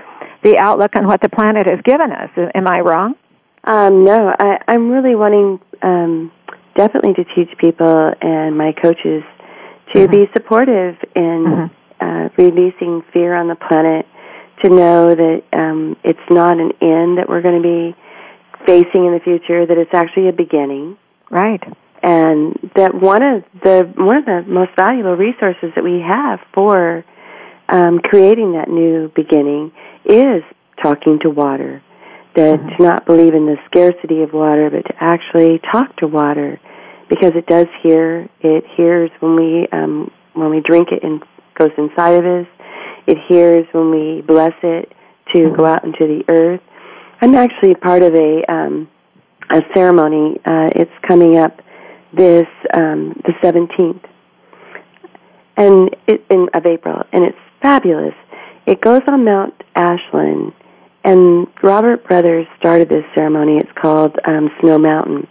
the 0.42 0.56
outlook 0.56 0.96
on 0.96 1.06
what 1.06 1.20
the 1.20 1.28
planet 1.28 1.66
has 1.66 1.80
given 1.84 2.12
us. 2.12 2.30
Am 2.54 2.66
I 2.66 2.80
wrong? 2.80 3.14
Um, 3.64 4.04
no, 4.04 4.34
I, 4.38 4.58
I'm 4.68 4.90
really 4.90 5.14
wanting 5.14 5.60
um, 5.82 6.32
definitely 6.80 7.12
to 7.12 7.24
teach 7.34 7.50
people 7.58 8.12
and 8.22 8.56
my 8.56 8.72
coaches 8.72 9.22
to 9.94 10.08
be 10.08 10.26
supportive 10.32 10.96
in 11.14 11.70
uh, 12.00 12.28
releasing 12.38 13.02
fear 13.12 13.34
on 13.34 13.48
the 13.48 13.54
planet, 13.54 14.06
to 14.62 14.70
know 14.70 15.14
that 15.14 15.42
um, 15.52 15.96
it's 16.02 16.26
not 16.30 16.58
an 16.58 16.72
end 16.80 17.18
that 17.18 17.28
we're 17.28 17.42
going 17.42 17.60
to 17.60 17.68
be 17.68 17.96
facing 18.66 19.04
in 19.04 19.12
the 19.12 19.20
future, 19.20 19.66
that 19.66 19.76
it's 19.76 19.92
actually 19.92 20.28
a 20.28 20.32
beginning, 20.32 20.96
Right. 21.28 21.62
and 22.02 22.58
that 22.76 22.94
one 22.94 23.22
of 23.22 23.44
the 23.62 23.92
one 23.96 24.16
of 24.16 24.24
the 24.24 24.42
most 24.46 24.70
valuable 24.76 25.16
resources 25.16 25.72
that 25.74 25.84
we 25.84 26.00
have 26.00 26.40
for 26.54 27.04
um, 27.68 28.00
creating 28.00 28.52
that 28.52 28.68
new 28.68 29.08
beginning 29.14 29.72
is 30.04 30.42
talking 30.82 31.18
to 31.20 31.30
water. 31.30 31.82
That 32.36 32.56
to 32.78 32.82
not 32.82 33.06
believe 33.06 33.34
in 33.34 33.44
the 33.46 33.56
scarcity 33.66 34.22
of 34.22 34.32
water, 34.32 34.70
but 34.70 34.82
to 34.86 34.94
actually 35.00 35.60
talk 35.72 35.96
to 35.96 36.06
water, 36.06 36.60
because 37.10 37.32
it 37.34 37.46
does 37.46 37.66
hear. 37.82 38.26
It 38.40 38.64
hears 38.76 39.10
when 39.18 39.36
we 39.36 39.68
um, 39.72 40.10
when 40.32 40.48
we 40.48 40.60
drink 40.60 40.88
it 40.92 41.02
and 41.02 41.22
goes 41.58 41.72
inside 41.76 42.12
of 42.12 42.24
us. 42.24 42.46
It 43.06 43.18
hears 43.28 43.66
when 43.72 43.90
we 43.90 44.22
bless 44.22 44.54
it 44.62 44.92
to 45.34 45.54
go 45.54 45.66
out 45.66 45.84
into 45.84 46.06
the 46.06 46.24
earth. 46.32 46.60
I'm 47.20 47.34
actually 47.34 47.74
part 47.74 48.02
of 48.02 48.14
a 48.14 48.50
um, 48.50 48.88
a 49.50 49.60
ceremony. 49.74 50.40
Uh, 50.46 50.70
it's 50.74 50.92
coming 51.06 51.36
up 51.36 51.60
this 52.12 52.46
um, 52.72 53.20
the 53.26 53.32
17th, 53.42 54.04
and 55.56 55.94
it, 56.06 56.24
in 56.30 56.48
of 56.54 56.64
April, 56.64 57.02
and 57.12 57.24
it's 57.24 57.38
fabulous. 57.60 58.14
It 58.66 58.80
goes 58.80 59.02
on 59.08 59.24
Mount 59.24 59.54
Ashland, 59.74 60.52
and 61.04 61.48
Robert 61.62 62.06
Brothers 62.06 62.46
started 62.58 62.88
this 62.88 63.04
ceremony. 63.16 63.58
It's 63.58 63.72
called 63.80 64.16
um, 64.26 64.50
Snow 64.60 64.78
Mountain, 64.78 65.26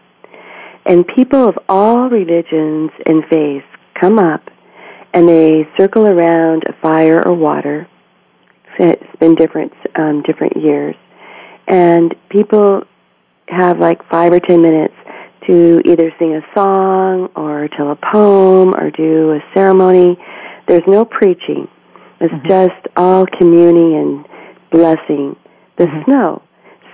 and 0.85 1.05
people 1.07 1.47
of 1.47 1.57
all 1.67 2.09
religions 2.09 2.91
and 3.05 3.23
faiths 3.29 3.65
come 3.99 4.19
up, 4.19 4.49
and 5.13 5.27
they 5.27 5.67
circle 5.77 6.07
around 6.07 6.63
a 6.67 6.73
fire 6.81 7.21
or 7.25 7.33
water. 7.33 7.87
It's 8.79 9.19
been 9.19 9.35
different 9.35 9.73
um, 9.95 10.21
different 10.21 10.55
years, 10.57 10.95
and 11.67 12.15
people 12.29 12.83
have 13.49 13.79
like 13.79 14.07
five 14.09 14.31
or 14.31 14.39
ten 14.39 14.61
minutes 14.61 14.93
to 15.47 15.81
either 15.85 16.13
sing 16.19 16.35
a 16.35 16.41
song 16.57 17.29
or 17.35 17.67
tell 17.75 17.91
a 17.91 17.97
poem 18.13 18.73
or 18.75 18.91
do 18.91 19.31
a 19.31 19.39
ceremony. 19.53 20.17
There's 20.67 20.83
no 20.87 21.03
preaching. 21.03 21.67
It's 22.21 22.33
just 22.47 22.87
all 22.95 23.25
communing 23.37 23.95
and 23.95 24.25
blessing 24.71 25.35
the 25.77 25.87
snow. 26.05 26.41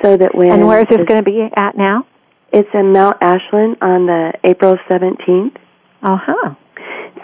So 0.03 0.17
that 0.17 0.35
when 0.35 0.51
And 0.51 0.67
where 0.67 0.79
is 0.79 0.85
this 0.89 1.05
going 1.07 1.23
to 1.23 1.23
be 1.23 1.47
at 1.55 1.77
now? 1.77 2.05
It's 2.55 2.69
in 2.73 2.93
Mount 2.93 3.17
Ashland 3.19 3.75
on 3.81 4.05
the 4.05 4.31
April 4.45 4.77
17th. 4.89 5.57
Uh 6.01 6.17
huh. 6.17 6.55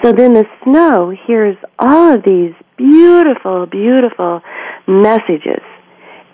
So 0.03 0.11
then 0.11 0.33
the 0.33 0.43
snow 0.61 1.15
hears 1.25 1.55
all 1.79 2.15
of 2.15 2.23
these 2.25 2.51
beautiful, 2.75 3.65
beautiful 3.65 4.41
messages. 4.87 5.63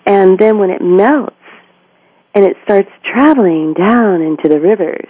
And 0.04 0.36
then 0.36 0.58
when 0.58 0.70
it 0.70 0.82
melts 0.82 1.36
and 2.34 2.44
it 2.44 2.56
starts 2.64 2.90
traveling 3.04 3.74
down 3.74 4.20
into 4.20 4.48
the 4.48 4.58
rivers, 4.58 5.08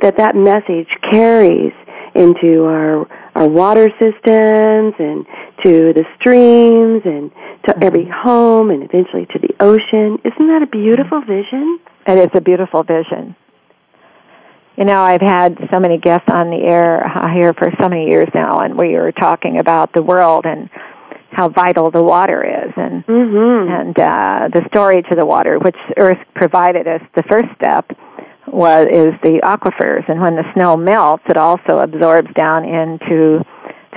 that 0.00 0.16
that 0.18 0.36
message 0.36 0.86
carries 1.10 1.72
into 2.14 2.66
our 2.66 3.08
our 3.34 3.48
water 3.48 3.90
systems 3.98 4.94
and 5.00 5.26
to 5.64 5.92
the 5.92 6.04
streams 6.20 7.02
and 7.04 7.32
to 7.66 7.84
every 7.84 8.08
home 8.08 8.70
and 8.70 8.84
eventually 8.84 9.26
to 9.26 9.40
the 9.40 9.56
ocean. 9.58 10.18
Isn't 10.24 10.46
that 10.46 10.62
a 10.62 10.68
beautiful 10.68 11.20
vision? 11.20 11.80
It 12.06 12.18
is 12.18 12.28
a 12.34 12.40
beautiful 12.40 12.82
vision. 12.82 13.36
You 14.76 14.84
know, 14.84 15.00
I've 15.00 15.20
had 15.20 15.58
so 15.72 15.80
many 15.80 15.98
guests 15.98 16.28
on 16.32 16.50
the 16.50 16.62
air 16.64 17.02
uh, 17.04 17.28
here 17.34 17.52
for 17.52 17.70
so 17.80 17.88
many 17.88 18.08
years 18.08 18.28
now, 18.32 18.60
and 18.60 18.78
we 18.78 18.94
were 18.94 19.10
talking 19.12 19.58
about 19.58 19.92
the 19.92 20.02
world 20.02 20.46
and 20.46 20.70
how 21.30 21.48
vital 21.48 21.90
the 21.90 22.02
water 22.02 22.44
is, 22.44 22.72
and 22.76 23.04
Mm-hmm. 23.06 23.70
and 23.70 23.98
uh, 23.98 24.48
the 24.52 24.64
storage 24.68 25.06
of 25.10 25.18
the 25.18 25.26
water, 25.26 25.58
which 25.58 25.76
Earth 25.96 26.18
provided 26.34 26.86
us. 26.86 27.00
The 27.16 27.22
first 27.24 27.46
step 27.60 27.90
was 28.46 28.86
is 28.86 29.12
the 29.22 29.40
aquifers, 29.42 30.08
and 30.08 30.20
when 30.20 30.36
the 30.36 30.44
snow 30.54 30.76
melts, 30.76 31.24
it 31.28 31.36
also 31.36 31.80
absorbs 31.80 32.32
down 32.34 32.64
into 32.64 33.44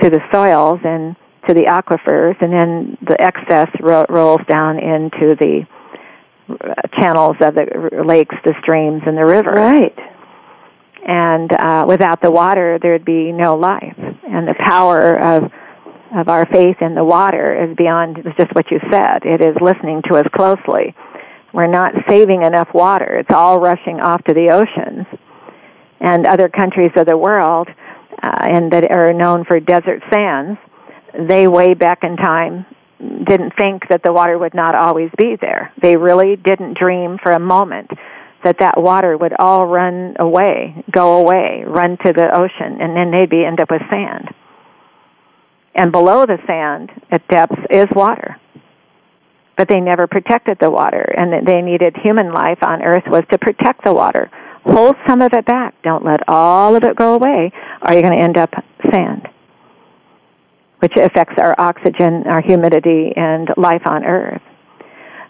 to 0.02 0.10
the 0.10 0.20
soils 0.32 0.80
and 0.84 1.16
to 1.48 1.54
the 1.54 1.62
aquifers, 1.64 2.36
and 2.40 2.52
then 2.52 2.98
the 3.02 3.20
excess 3.20 3.68
ro- 3.80 4.06
rolls 4.08 4.40
down 4.48 4.78
into 4.78 5.34
the 5.36 5.64
channels 7.00 7.36
of 7.40 7.54
the 7.54 8.02
lakes, 8.06 8.34
the 8.44 8.54
streams, 8.62 9.02
and 9.06 9.16
the 9.16 9.24
rivers 9.24 9.58
Right. 9.58 9.98
and 11.06 11.52
uh, 11.52 11.84
without 11.88 12.20
the 12.22 12.30
water, 12.30 12.78
there'd 12.80 13.04
be 13.04 13.32
no 13.32 13.56
life. 13.56 13.98
And 13.98 14.48
the 14.48 14.54
power 14.58 15.18
of 15.18 15.50
of 16.14 16.28
our 16.28 16.44
faith 16.46 16.76
in 16.82 16.94
the 16.94 17.02
water 17.04 17.64
is 17.64 17.74
beyond 17.74 18.16
just 18.36 18.54
what 18.54 18.70
you 18.70 18.78
said. 18.90 19.24
It 19.24 19.40
is 19.40 19.56
listening 19.62 20.02
to 20.10 20.16
us 20.16 20.26
closely. 20.34 20.94
We're 21.54 21.68
not 21.68 21.94
saving 22.06 22.42
enough 22.42 22.68
water. 22.74 23.16
It's 23.16 23.32
all 23.32 23.58
rushing 23.60 23.98
off 23.98 24.22
to 24.24 24.34
the 24.34 24.50
oceans. 24.50 25.06
And 26.00 26.26
other 26.26 26.50
countries 26.50 26.90
of 26.96 27.06
the 27.06 27.16
world 27.16 27.68
uh, 28.22 28.36
and 28.42 28.70
that 28.72 28.94
are 28.94 29.14
known 29.14 29.46
for 29.46 29.58
desert 29.58 30.02
sands, 30.12 30.58
they 31.18 31.48
way 31.48 31.72
back 31.72 32.00
in 32.04 32.16
time 32.16 32.66
didn't 33.02 33.54
think 33.56 33.88
that 33.88 34.02
the 34.04 34.12
water 34.12 34.38
would 34.38 34.54
not 34.54 34.74
always 34.74 35.10
be 35.16 35.36
there. 35.40 35.72
They 35.80 35.96
really 35.96 36.36
didn't 36.36 36.78
dream 36.78 37.18
for 37.22 37.32
a 37.32 37.40
moment 37.40 37.90
that 38.44 38.58
that 38.58 38.80
water 38.80 39.16
would 39.16 39.32
all 39.38 39.66
run 39.66 40.16
away, 40.18 40.84
go 40.90 41.20
away, 41.20 41.64
run 41.66 41.96
to 42.04 42.12
the 42.12 42.36
ocean, 42.36 42.80
and 42.80 42.96
then 42.96 43.10
they'd 43.10 43.30
be 43.30 43.44
end 43.44 43.60
up 43.60 43.70
with 43.70 43.82
sand. 43.92 44.28
And 45.74 45.90
below 45.92 46.26
the 46.26 46.38
sand 46.46 46.90
at 47.10 47.26
depths 47.28 47.60
is 47.70 47.86
water. 47.94 48.38
But 49.56 49.68
they 49.68 49.80
never 49.80 50.06
protected 50.06 50.58
the 50.60 50.70
water, 50.70 51.14
and 51.16 51.46
they 51.46 51.62
needed 51.62 51.96
human 51.96 52.32
life 52.32 52.62
on 52.62 52.82
Earth 52.82 53.04
was 53.06 53.22
to 53.30 53.38
protect 53.38 53.84
the 53.84 53.92
water. 53.92 54.30
Hold 54.64 54.96
some 55.06 55.22
of 55.22 55.32
it 55.32 55.44
back. 55.44 55.74
Don't 55.82 56.04
let 56.04 56.20
all 56.28 56.76
of 56.76 56.84
it 56.84 56.96
go 56.96 57.14
away, 57.14 57.52
or 57.82 57.92
you're 57.92 58.02
going 58.02 58.14
to 58.14 58.22
end 58.22 58.38
up 58.38 58.50
sand 58.90 59.28
which 60.82 60.96
affects 60.96 61.34
our 61.38 61.54
oxygen, 61.58 62.24
our 62.26 62.42
humidity, 62.42 63.12
and 63.14 63.48
life 63.56 63.82
on 63.86 64.04
Earth. 64.04 64.42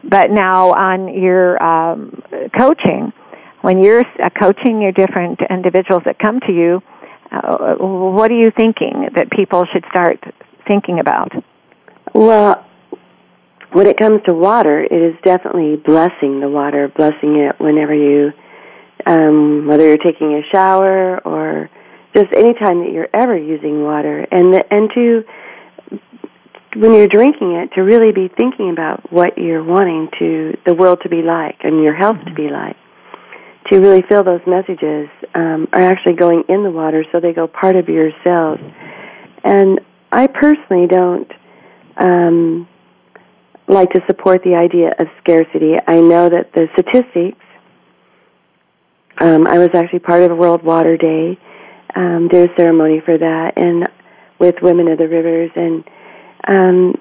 But 0.03 0.31
now 0.31 0.71
on 0.71 1.13
your 1.13 1.63
um, 1.63 2.23
coaching, 2.59 3.13
when 3.61 3.85
you're 3.85 4.01
uh, 4.01 4.31
coaching 4.31 4.81
your 4.81 4.93
different 4.93 5.41
individuals 5.51 6.05
that 6.07 6.19
come 6.19 6.41
to 6.41 6.53
you, 6.53 6.83
uh, 7.31 7.75
what 7.77 8.31
are 8.31 8.37
you 8.37 8.51
thinking 8.51 9.11
that 9.15 9.31
people 9.31 9.65
should 9.73 9.85
start 9.91 10.25
thinking 10.67 11.01
about? 11.01 11.31
Well, 12.15 12.67
when 13.73 13.87
it 13.87 13.99
comes 13.99 14.23
to 14.27 14.33
water, 14.33 14.83
it 14.83 14.91
is 14.91 15.15
definitely 15.23 15.77
blessing 15.77 16.41
the 16.41 16.49
water, 16.49 16.89
blessing 16.89 17.37
it 17.37 17.61
whenever 17.61 17.95
you, 17.95 18.33
um, 19.05 19.67
whether 19.67 19.87
you're 19.87 19.99
taking 19.99 20.33
a 20.33 20.43
shower 20.51 21.19
or 21.27 21.69
just 22.15 22.29
any 22.35 22.55
time 22.55 22.81
that 22.81 22.91
you're 22.93 23.09
ever 23.13 23.37
using 23.37 23.83
water, 23.83 24.27
and 24.31 24.55
the, 24.55 24.65
and 24.73 24.91
to 24.95 25.25
when 26.75 26.95
you're 26.95 27.09
drinking 27.09 27.53
it 27.53 27.73
to 27.75 27.83
really 27.83 28.13
be 28.13 28.29
thinking 28.29 28.71
about 28.71 29.13
what 29.13 29.37
you're 29.37 29.63
wanting 29.63 30.09
to 30.19 30.57
the 30.65 30.75
world 30.75 31.01
to 31.03 31.09
be 31.09 31.23
like 31.23 31.57
and 31.65 31.83
your 31.83 31.95
health 31.95 32.17
to 32.27 32.35
be 32.35 32.49
like. 32.49 32.77
To 33.71 33.79
really 33.79 34.03
feel 34.03 34.25
those 34.25 34.41
messages 34.47 35.09
um, 35.35 35.69
are 35.73 35.83
actually 35.83 36.15
going 36.15 36.45
in 36.49 36.63
the 36.63 36.71
water 36.71 37.05
so 37.13 37.21
they 37.21 37.33
go 37.33 37.47
part 37.47 37.77
of 37.77 37.89
your 37.89 38.11
cells. 38.25 38.61
And 39.45 39.81
i 40.11 40.27
personally 40.27 40.87
don't 40.87 41.31
um, 41.97 42.69
like 43.69 43.91
to 43.91 44.03
support 44.07 44.43
the 44.43 44.55
idea 44.55 44.95
of 44.99 45.07
scarcity. 45.23 45.77
I 45.87 46.01
know 46.01 46.29
that 46.29 46.53
the 46.53 46.69
statistics 46.73 47.39
um, 49.21 49.47
i 49.47 49.59
was 49.59 49.69
actually 49.75 49.99
part 50.01 50.23
of 50.23 50.31
a 50.31 50.35
world 50.35 50.63
water 50.63 50.97
day 50.97 51.39
um, 51.95 52.29
did 52.29 52.51
a 52.51 52.57
ceremony 52.57 53.01
for 53.01 53.19
that 53.19 53.53
and 53.57 53.89
with 54.39 54.57
women 54.63 54.89
of 54.89 54.99
the 54.99 55.09
rivers 55.09 55.51
and 55.55 55.85
um, 56.47 57.01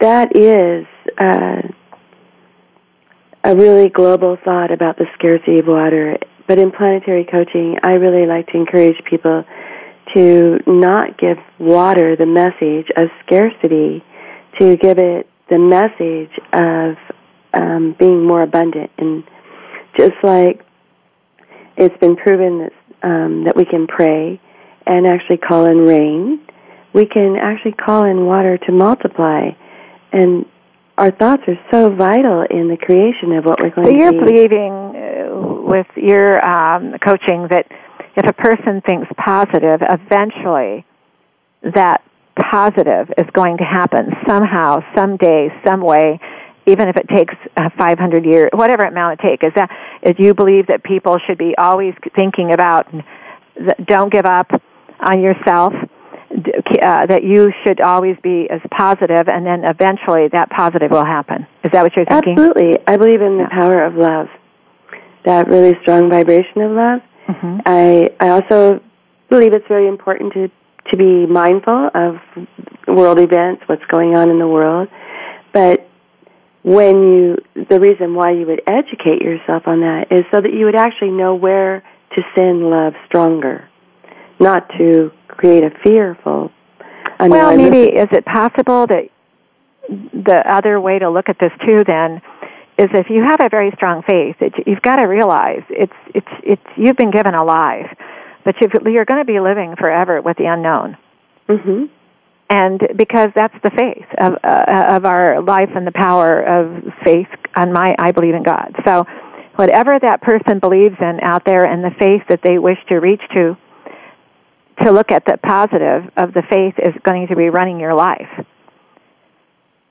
that 0.00 0.36
is 0.36 0.86
uh, 1.18 1.62
a 3.44 3.56
really 3.56 3.88
global 3.88 4.36
thought 4.44 4.70
about 4.70 4.98
the 4.98 5.06
scarcity 5.14 5.60
of 5.60 5.66
water. 5.66 6.18
But 6.46 6.58
in 6.58 6.70
planetary 6.70 7.24
coaching, 7.24 7.78
I 7.82 7.94
really 7.94 8.26
like 8.26 8.46
to 8.48 8.56
encourage 8.56 8.96
people 9.04 9.44
to 10.14 10.58
not 10.66 11.18
give 11.18 11.38
water 11.58 12.16
the 12.16 12.26
message 12.26 12.88
of 12.96 13.08
scarcity, 13.24 14.02
to 14.58 14.76
give 14.76 14.98
it 14.98 15.28
the 15.50 15.58
message 15.58 16.32
of 16.52 16.96
um, 17.54 17.94
being 17.98 18.24
more 18.24 18.42
abundant. 18.42 18.90
And 18.98 19.24
just 19.96 20.16
like 20.22 20.64
it's 21.76 21.96
been 21.98 22.16
proven 22.16 22.58
that 22.60 22.72
um, 23.02 23.44
that 23.44 23.56
we 23.56 23.64
can 23.64 23.86
pray 23.86 24.40
and 24.86 25.06
actually 25.06 25.36
call 25.36 25.66
in 25.66 25.78
rain 25.78 26.40
we 26.92 27.06
can 27.06 27.36
actually 27.38 27.72
call 27.72 28.04
in 28.04 28.26
water 28.26 28.58
to 28.58 28.72
multiply. 28.72 29.50
And 30.12 30.46
our 30.96 31.10
thoughts 31.10 31.42
are 31.46 31.58
so 31.70 31.94
vital 31.94 32.42
in 32.42 32.68
the 32.68 32.76
creation 32.76 33.32
of 33.32 33.44
what 33.44 33.60
we're 33.60 33.70
going 33.70 33.86
to 33.86 33.92
so 33.92 33.96
to 33.96 34.02
you're 34.02 34.24
believing 34.24 34.72
uh, 34.72 35.62
with 35.62 35.86
your 35.96 36.44
um, 36.44 36.94
coaching 37.04 37.46
that 37.50 37.66
if 38.16 38.26
a 38.26 38.32
person 38.32 38.80
thinks 38.80 39.06
positive, 39.16 39.80
eventually 39.82 40.84
that 41.62 42.02
positive 42.50 43.12
is 43.16 43.26
going 43.32 43.58
to 43.58 43.64
happen 43.64 44.10
somehow, 44.26 44.82
someday, 44.96 45.48
some 45.64 45.80
way, 45.80 46.18
even 46.66 46.88
if 46.88 46.96
it 46.96 47.08
takes 47.08 47.34
uh, 47.56 47.70
500 47.78 48.24
years, 48.24 48.50
whatever 48.52 48.84
amount 48.84 49.20
it 49.20 49.22
takes. 49.22 49.46
Is 49.46 49.52
that, 49.54 49.70
is 50.02 50.14
you 50.18 50.34
believe 50.34 50.66
that 50.66 50.82
people 50.82 51.18
should 51.26 51.38
be 51.38 51.54
always 51.56 51.94
thinking 52.16 52.52
about 52.52 52.86
don't 53.86 54.12
give 54.12 54.26
up 54.26 54.50
on 55.00 55.20
yourself, 55.20 55.72
uh, 56.30 57.06
that 57.06 57.24
you 57.24 57.52
should 57.64 57.80
always 57.80 58.16
be 58.22 58.48
as 58.50 58.60
positive, 58.70 59.28
and 59.28 59.46
then 59.46 59.64
eventually 59.64 60.28
that 60.28 60.50
positive 60.50 60.90
will 60.90 61.04
happen. 61.04 61.46
Is 61.64 61.72
that 61.72 61.82
what 61.82 61.96
you're 61.96 62.04
thinking? 62.04 62.38
Absolutely. 62.38 62.78
I 62.86 62.96
believe 62.96 63.22
in 63.22 63.38
the 63.38 63.48
yeah. 63.50 63.58
power 63.58 63.84
of 63.84 63.94
love, 63.94 64.28
that 65.24 65.48
really 65.48 65.78
strong 65.82 66.10
vibration 66.10 66.62
of 66.62 66.72
love. 66.72 67.00
Mm-hmm. 67.28 67.58
I 67.66 68.10
I 68.20 68.28
also 68.30 68.80
believe 69.30 69.52
it's 69.52 69.68
very 69.68 69.88
important 69.88 70.32
to 70.34 70.50
to 70.90 70.96
be 70.96 71.26
mindful 71.26 71.90
of 71.94 72.16
world 72.86 73.18
events, 73.18 73.62
what's 73.66 73.84
going 73.86 74.16
on 74.16 74.30
in 74.30 74.38
the 74.38 74.48
world, 74.48 74.88
but 75.52 75.88
when 76.62 77.02
you 77.02 77.36
the 77.68 77.78
reason 77.80 78.14
why 78.14 78.32
you 78.32 78.46
would 78.46 78.62
educate 78.66 79.22
yourself 79.22 79.62
on 79.66 79.80
that 79.80 80.10
is 80.10 80.24
so 80.30 80.40
that 80.40 80.52
you 80.52 80.66
would 80.66 80.76
actually 80.76 81.10
know 81.10 81.34
where 81.34 81.82
to 82.16 82.22
send 82.36 82.68
love 82.68 82.94
stronger, 83.06 83.67
not 84.40 84.68
to 84.78 85.10
create 85.28 85.64
a 85.64 85.70
fearful. 85.82 86.50
I 87.18 87.28
well, 87.28 87.56
maybe 87.56 87.92
is 87.92 88.08
it 88.12 88.24
possible 88.24 88.86
that 88.86 89.08
the 89.88 90.42
other 90.46 90.80
way 90.80 90.98
to 90.98 91.10
look 91.10 91.28
at 91.28 91.38
this 91.40 91.52
too 91.66 91.82
then 91.86 92.20
is 92.78 92.88
if 92.94 93.10
you 93.10 93.22
have 93.22 93.40
a 93.40 93.48
very 93.48 93.72
strong 93.74 94.02
faith, 94.02 94.36
it, 94.40 94.54
you've 94.66 94.82
got 94.82 94.96
to 94.96 95.06
realize 95.06 95.62
it's 95.68 95.92
it's 96.14 96.28
it's 96.44 96.62
you've 96.76 96.96
been 96.96 97.10
given 97.10 97.34
a 97.34 97.44
life, 97.44 97.90
but 98.44 98.54
you're 98.60 99.04
going 99.04 99.20
to 99.20 99.24
be 99.24 99.40
living 99.40 99.74
forever 99.76 100.20
with 100.22 100.36
the 100.36 100.46
unknown. 100.46 100.96
Mm-hmm. 101.48 101.86
And 102.50 102.80
because 102.96 103.28
that's 103.34 103.54
the 103.62 103.70
faith 103.70 104.06
of 104.18 104.34
uh, 104.44 104.94
of 104.96 105.04
our 105.04 105.42
life 105.42 105.70
and 105.74 105.86
the 105.86 105.92
power 105.92 106.40
of 106.40 106.84
faith 107.04 107.28
on 107.56 107.72
my 107.72 107.96
I 107.98 108.12
believe 108.12 108.34
in 108.34 108.44
God. 108.44 108.74
So 108.86 109.04
whatever 109.56 109.98
that 109.98 110.22
person 110.22 110.60
believes 110.60 110.96
in 111.00 111.18
out 111.22 111.44
there 111.44 111.64
and 111.64 111.82
the 111.82 111.90
faith 111.98 112.22
that 112.28 112.40
they 112.44 112.58
wish 112.58 112.78
to 112.88 113.00
reach 113.00 113.22
to, 113.34 113.56
to 114.82 114.92
look 114.92 115.10
at 115.10 115.24
the 115.24 115.38
positive 115.38 116.10
of 116.16 116.32
the 116.34 116.42
faith 116.48 116.74
is 116.78 116.94
going 117.02 117.28
to 117.28 117.36
be 117.36 117.50
running 117.50 117.80
your 117.80 117.94
life 117.94 118.46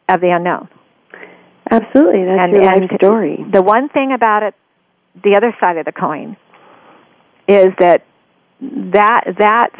of 0.09 0.21
the 0.21 0.29
unknown. 0.29 0.69
Absolutely, 1.69 2.23
that's 2.25 2.43
and, 2.43 2.53
your 2.53 2.63
life 2.63 2.89
story. 2.95 3.45
The 3.51 3.61
one 3.61 3.89
thing 3.89 4.13
about 4.13 4.43
it, 4.43 4.55
the 5.21 5.35
other 5.35 5.55
side 5.61 5.77
of 5.77 5.85
the 5.85 5.91
coin, 5.91 6.37
is 7.47 7.67
that 7.79 8.05
that 8.59 9.35
that 9.37 9.71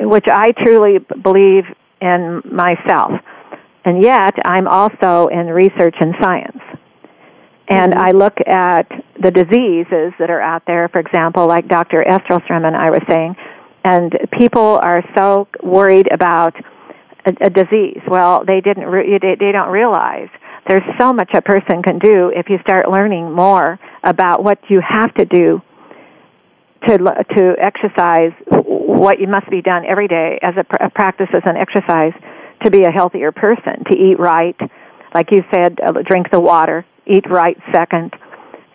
which 0.00 0.26
I 0.28 0.52
truly 0.52 0.98
believe 0.98 1.64
in 2.00 2.42
myself, 2.44 3.12
and 3.84 4.02
yet 4.02 4.34
I'm 4.44 4.66
also 4.66 5.28
in 5.28 5.46
research 5.46 5.96
and 6.00 6.14
science. 6.20 6.58
And 7.68 7.92
mm-hmm. 7.92 8.02
I 8.02 8.10
look 8.10 8.34
at 8.46 8.90
the 9.20 9.30
diseases 9.30 10.12
that 10.18 10.30
are 10.30 10.40
out 10.40 10.64
there, 10.66 10.88
for 10.88 10.98
example, 10.98 11.46
like 11.46 11.68
Dr. 11.68 12.04
Esselstyn 12.04 12.66
and 12.66 12.76
I 12.76 12.90
was 12.90 13.00
saying, 13.08 13.36
and 13.84 14.12
people 14.38 14.78
are 14.82 15.02
so 15.16 15.48
worried 15.62 16.08
about 16.12 16.54
a, 17.24 17.46
a 17.46 17.50
disease. 17.50 18.00
Well, 18.06 18.44
they 18.44 18.60
didn't. 18.60 18.84
Re- 18.84 19.18
they, 19.20 19.36
they 19.38 19.52
don't 19.52 19.70
realize 19.70 20.28
there's 20.68 20.82
so 20.98 21.12
much 21.12 21.30
a 21.34 21.42
person 21.42 21.82
can 21.82 21.98
do 21.98 22.32
if 22.34 22.48
you 22.48 22.58
start 22.60 22.90
learning 22.90 23.32
more 23.32 23.78
about 24.04 24.44
what 24.44 24.58
you 24.68 24.80
have 24.80 25.12
to 25.14 25.24
do 25.24 25.60
to 26.86 26.98
to 26.98 27.54
exercise 27.58 28.32
what 28.48 29.20
you 29.20 29.26
must 29.26 29.48
be 29.50 29.62
done 29.62 29.84
every 29.86 30.08
day 30.08 30.38
as 30.42 30.54
a, 30.56 30.84
a 30.84 30.90
practice 30.90 31.28
as 31.34 31.42
an 31.44 31.56
exercise 31.56 32.12
to 32.64 32.70
be 32.70 32.82
a 32.82 32.90
healthier 32.90 33.32
person 33.32 33.84
to 33.90 33.96
eat 33.96 34.18
right 34.18 34.56
like 35.14 35.30
you 35.30 35.42
said 35.54 35.78
uh, 35.80 35.92
drink 36.02 36.30
the 36.30 36.40
water 36.40 36.84
eat 37.06 37.24
right 37.28 37.56
second 37.72 38.14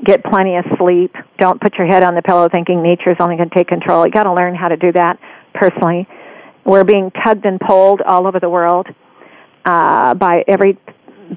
get 0.03 0.23
plenty 0.23 0.55
of 0.55 0.65
sleep. 0.77 1.15
Don't 1.37 1.59
put 1.59 1.75
your 1.77 1.87
head 1.87 2.03
on 2.03 2.15
the 2.15 2.21
pillow 2.21 2.47
thinking 2.49 2.83
nature 2.83 3.11
is 3.11 3.17
only 3.19 3.35
going 3.35 3.49
to 3.49 3.55
take 3.55 3.67
control. 3.67 4.05
You 4.05 4.11
got 4.11 4.23
to 4.23 4.33
learn 4.33 4.55
how 4.55 4.67
to 4.67 4.77
do 4.77 4.91
that 4.93 5.19
personally. 5.53 6.07
We're 6.65 6.83
being 6.83 7.11
tugged 7.11 7.45
and 7.45 7.59
pulled 7.59 8.01
all 8.01 8.27
over 8.27 8.39
the 8.39 8.49
world 8.49 8.87
uh, 9.65 10.13
by 10.13 10.43
every 10.47 10.77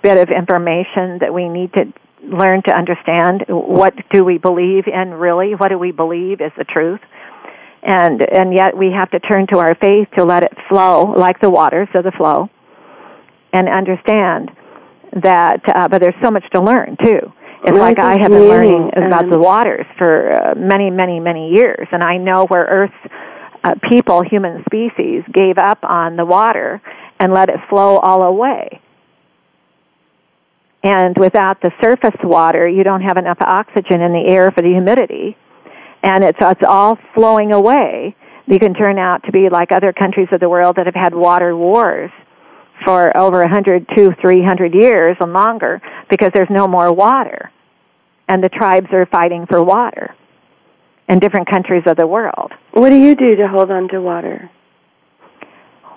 bit 0.03 0.19
of 0.19 0.29
information 0.29 1.19
that 1.21 1.33
we 1.33 1.49
need 1.49 1.73
to 1.75 1.93
learn 2.23 2.63
to 2.65 2.75
understand. 2.75 3.45
What 3.49 3.95
do 4.13 4.25
we 4.25 4.39
believe 4.39 4.85
in 4.87 5.15
really? 5.15 5.55
What 5.55 5.69
do 5.69 5.79
we 5.79 5.93
believe 5.93 6.41
is 6.41 6.53
the 6.59 6.65
truth? 6.65 7.01
And 7.83 8.21
and 8.31 8.53
yet 8.53 8.77
we 8.77 8.93
have 8.93 9.11
to 9.13 9.21
turn 9.21 9.47
to 9.53 9.59
our 9.59 9.75
faith 9.75 10.09
to 10.19 10.25
let 10.25 10.43
it 10.43 10.53
flow 10.69 11.13
like 11.17 11.41
the 11.41 11.49
waters 11.49 11.89
of 11.95 12.05
the 12.05 12.13
flow, 12.13 12.51
and 13.55 13.69
understand 13.71 14.51
that. 15.23 15.63
Uh, 15.67 15.89
but 15.89 16.03
there's 16.03 16.15
so 16.23 16.31
much 16.31 16.45
to 16.53 16.61
learn 16.61 16.99
too 17.03 17.33
it's 17.65 17.77
like 17.77 17.99
I 17.99 18.19
have 18.21 18.31
been 18.31 18.49
learning 18.49 18.91
about 18.97 19.29
the 19.29 19.39
waters 19.39 19.87
for 19.99 20.33
uh, 20.33 20.55
many, 20.55 20.91
many, 20.91 21.21
many 21.21 21.51
years, 21.51 21.87
and 21.93 22.03
I 22.03 22.17
know 22.17 22.47
where 22.47 22.65
Earth's 22.65 23.13
uh, 23.63 23.75
people, 23.91 24.23
human 24.23 24.65
species, 24.65 25.23
gave 25.33 25.59
up 25.59 25.79
on 25.83 26.17
the 26.17 26.25
water 26.25 26.81
and 27.19 27.35
let 27.35 27.51
it 27.51 27.57
flow 27.69 27.99
all 27.99 28.23
away. 28.23 28.81
And 30.83 31.19
without 31.19 31.61
the 31.61 31.71
surface 31.83 32.19
water, 32.25 32.67
you 32.67 32.83
don't 32.83 33.03
have 33.03 33.19
enough 33.19 33.37
oxygen 33.43 34.01
in 34.01 34.13
the 34.13 34.25
air 34.27 34.51
for 34.51 34.63
the 34.63 34.71
humidity, 34.71 35.37
and 36.03 36.25
it's 36.25 36.39
it's 36.41 36.63
all 36.67 36.99
flowing 37.15 37.53
away. 37.53 38.17
You 38.47 38.59
can 38.59 38.73
turn 38.73 38.99
out 38.99 39.23
to 39.25 39.33
be 39.33 39.51
like 39.51 39.71
other 39.71 39.93
countries 39.93 40.29
of 40.33 40.41
the 40.41 40.49
world 40.49 40.77
that 40.77 40.87
have 40.87 40.95
had 40.95 41.15
water 41.15 41.55
wars 41.55 42.11
for 42.85 43.16
over 43.16 43.41
100, 43.41 43.87
200, 43.97 44.20
300 44.20 44.74
years 44.74 45.16
and 45.20 45.33
longer 45.33 45.81
because 46.09 46.31
there's 46.35 46.51
no 46.51 46.66
more 46.68 46.93
water. 46.93 47.51
And 48.28 48.43
the 48.43 48.49
tribes 48.49 48.87
are 48.93 49.07
fighting 49.07 49.47
for 49.47 49.62
water 49.62 50.14
in 51.09 51.18
different 51.18 51.51
countries 51.51 51.83
of 51.87 51.97
the 51.97 52.07
world. 52.07 52.53
What 52.72 52.91
do 52.91 52.97
you 52.97 53.16
do 53.16 53.37
to 53.37 53.49
hold 53.49 53.70
on 53.70 53.89
to 53.89 54.01
water? 54.01 54.51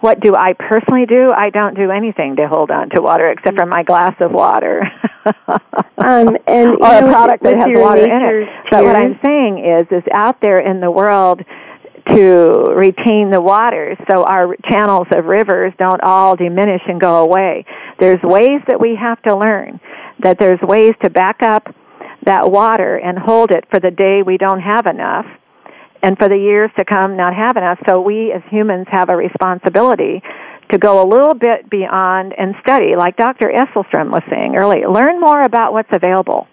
What 0.02 0.20
do 0.20 0.36
I 0.36 0.52
personally 0.52 1.06
do? 1.06 1.30
I 1.34 1.50
don't 1.50 1.76
do 1.76 1.90
anything 1.90 2.36
to 2.36 2.48
hold 2.48 2.72
on 2.72 2.90
to 2.90 3.02
water 3.02 3.30
except 3.30 3.58
for 3.58 3.66
my 3.66 3.84
glass 3.84 4.14
of 4.20 4.34
water. 4.34 4.84
um, 5.98 6.36
and 6.46 6.72
or 6.72 6.98
a 6.98 7.08
product 7.08 7.44
that 7.44 7.56
has 7.56 7.68
water 7.70 8.04
in 8.04 8.22
it. 8.22 8.50
But 8.70 8.84
what 8.84 8.98
I'm 8.98 9.18
saying 9.24 9.64
is, 9.64 9.84
is 9.92 10.04
out 10.12 10.42
there 10.42 10.58
in 10.58 10.82
the 10.82 10.92
world 10.92 11.42
to 12.10 12.74
retain 12.76 13.32
the 13.32 13.42
water 13.42 13.96
so 14.10 14.24
our 14.24 14.56
channels 14.70 15.08
of 15.16 15.26
rivers 15.26 15.74
don't 15.78 16.02
all 16.04 16.36
diminish 16.36 16.82
and 16.88 17.00
go 17.00 17.24
away. 17.24 17.66
There's 18.00 18.22
ways 18.24 18.62
that 18.68 18.80
we 18.80 18.96
have 19.00 19.22
to 19.24 19.36
learn 19.36 19.80
that 20.20 20.38
there's 20.40 20.60
ways 20.62 20.94
to 21.04 21.10
back 21.10 21.42
up 21.42 21.74
that 22.26 22.50
water 22.50 22.98
and 22.98 23.18
hold 23.18 23.52
it 23.52 23.66
for 23.72 23.80
the 23.80 23.92
day 23.92 24.22
we 24.26 24.38
don't 24.38 24.62
have 24.62 24.86
enough 24.86 25.26
and 26.02 26.18
for 26.18 26.28
the 26.28 26.38
years 26.38 26.70
to 26.78 26.86
come 26.86 27.16
not 27.16 27.34
have 27.34 27.56
enough. 27.56 27.80
So 27.88 28.02
we 28.02 28.32
as 28.32 28.42
humans 28.50 28.88
have 28.92 29.10
a 29.10 29.16
responsibility 29.16 30.22
to 30.72 30.78
go 30.78 31.02
a 31.02 31.08
little 31.08 31.34
bit 31.34 31.70
beyond 31.70 32.34
and 32.38 32.56
study, 32.62 32.96
like 32.98 33.16
Dr. 33.18 33.52
Esselstrom 33.52 34.12
was 34.12 34.24
saying 34.30 34.56
earlier. 34.56 34.90
Learn 34.90 35.20
more 35.20 35.42
about 35.42 35.72
what's 35.72 35.90
available. 35.94 36.48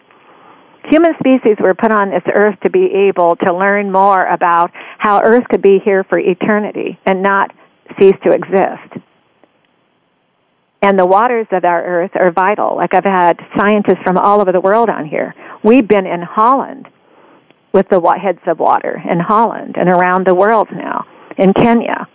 Human 0.89 1.15
species 1.19 1.57
were 1.61 1.75
put 1.75 1.93
on 1.93 2.11
this 2.11 2.23
earth 2.35 2.59
to 2.65 2.71
be 2.71 2.87
able 3.09 3.37
to 3.37 3.55
learn 3.55 3.93
more 3.93 4.27
about 4.27 4.71
how 4.99 5.21
earth 5.23 5.45
could 5.49 5.63
be 5.63 5.79
here 5.85 6.05
for 6.05 6.19
eternity 6.19 6.99
and 7.07 7.23
not 7.23 7.53
cease 7.99 8.17
to 8.25 8.31
exist. 8.31 9.05
And 10.83 10.99
the 10.99 11.07
waters 11.07 11.47
of 11.53 11.65
our 11.65 11.85
earth 11.85 12.13
are 12.15 12.31
vital. 12.31 12.77
Like 12.77 12.95
I've 12.95 13.05
had 13.05 13.39
scientists 13.59 14.03
from 14.05 14.17
all 14.17 14.41
over 14.41 14.53
the 14.53 14.61
world 14.61 14.89
on 14.89 15.05
here. 15.07 15.35
We've 15.63 15.87
been 15.87 16.07
in 16.07 16.23
Holland 16.23 16.89
with 17.73 17.89
the 17.91 18.01
heads 18.01 18.41
of 18.47 18.59
water 18.59 19.03
in 19.09 19.21
Holland 19.21 19.77
and 19.79 19.89
around 19.89 20.27
the 20.27 20.35
world 20.35 20.69
now, 20.73 21.05
in 21.37 21.53
Kenya. 21.53 22.09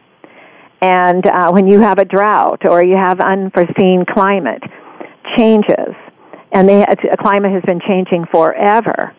And 0.82 1.26
uh, 1.26 1.52
when 1.52 1.68
you 1.68 1.80
have 1.80 2.00
a 2.00 2.06
drought 2.06 2.68
or 2.68 2.84
you 2.84 2.98
have 2.98 3.20
unforeseen 3.20 4.06
climate 4.06 4.64
changes, 5.38 5.96
and 6.52 6.68
the 6.70 7.18
climate 7.20 7.52
has 7.52 7.64
been 7.64 7.82
changing 7.88 8.26
forever, 8.32 9.14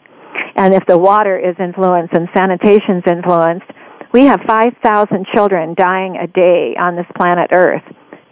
and 0.57 0.75
if 0.75 0.85
the 0.87 0.97
water 0.97 1.39
is 1.39 1.55
influenced 1.59 2.15
and 2.15 2.29
sanitation's 2.35 3.05
influenced, 3.07 3.67
we 4.13 4.25
have 4.25 4.41
5,000 4.47 5.27
children 5.35 5.75
dying 5.77 6.17
a 6.17 6.27
day 6.27 6.75
on 6.79 6.97
this 6.97 7.07
planet 7.17 7.51
Earth, 7.53 7.83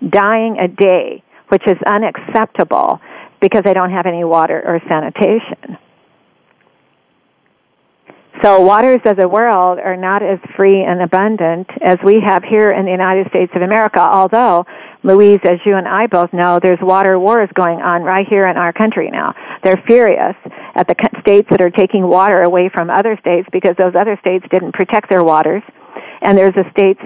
dying 0.09 0.57
a 0.59 0.69
day, 0.69 1.23
which 1.49 1.63
is 1.67 1.77
unacceptable 1.87 3.01
because 3.41 3.63
they 3.65 3.75
don't 3.75 3.91
have 3.91 4.07
any 4.07 4.25
water 4.25 4.63
or 4.65 4.81
sanitation. 4.89 5.77
So 8.43 8.61
waters 8.61 9.01
of 9.05 9.17
the 9.17 9.29
world 9.29 9.79
are 9.79 9.97
not 9.97 10.23
as 10.23 10.39
free 10.57 10.83
and 10.83 11.03
abundant 11.03 11.69
as 11.83 11.99
we 12.05 12.21
have 12.27 12.43
here 12.43 12.73
in 12.73 12.85
the 12.85 12.91
United 12.91 13.29
States 13.29 13.53
of 13.55 13.63
America, 13.63 14.01
although 14.01 14.67
Louise, 15.05 15.41
as 15.45 15.59
you 15.67 15.77
and 15.77 15.87
I 15.87 16.07
both 16.07 16.33
know, 16.33 16.59
there's 16.59 16.81
water 16.81 17.19
wars 17.19 17.51
going 17.55 17.83
on 17.83 18.03
right 18.03 18.27
here 18.27 18.47
in 18.47 18.57
our 18.57 18.73
country 18.73 19.11
now. 19.11 19.35
They're 19.63 19.83
furious 19.87 20.35
at 20.75 20.89
the 20.89 20.95
states 21.21 21.47
that 21.51 21.61
are 21.61 21.71
taking 21.71 22.09
water 22.09 22.43
away 22.43 22.71
from 22.75 22.89
other 22.89 23.19
states 23.21 23.47
because 23.53 23.77
those 23.79 23.95
other 23.95 24.17
states 24.21 24.47
didn't 24.51 24.73
protect 24.73 25.11
their 25.11 25.23
waters. 25.23 25.63
And 26.23 26.39
there's 26.39 26.55
the 26.55 26.65
states 26.71 27.01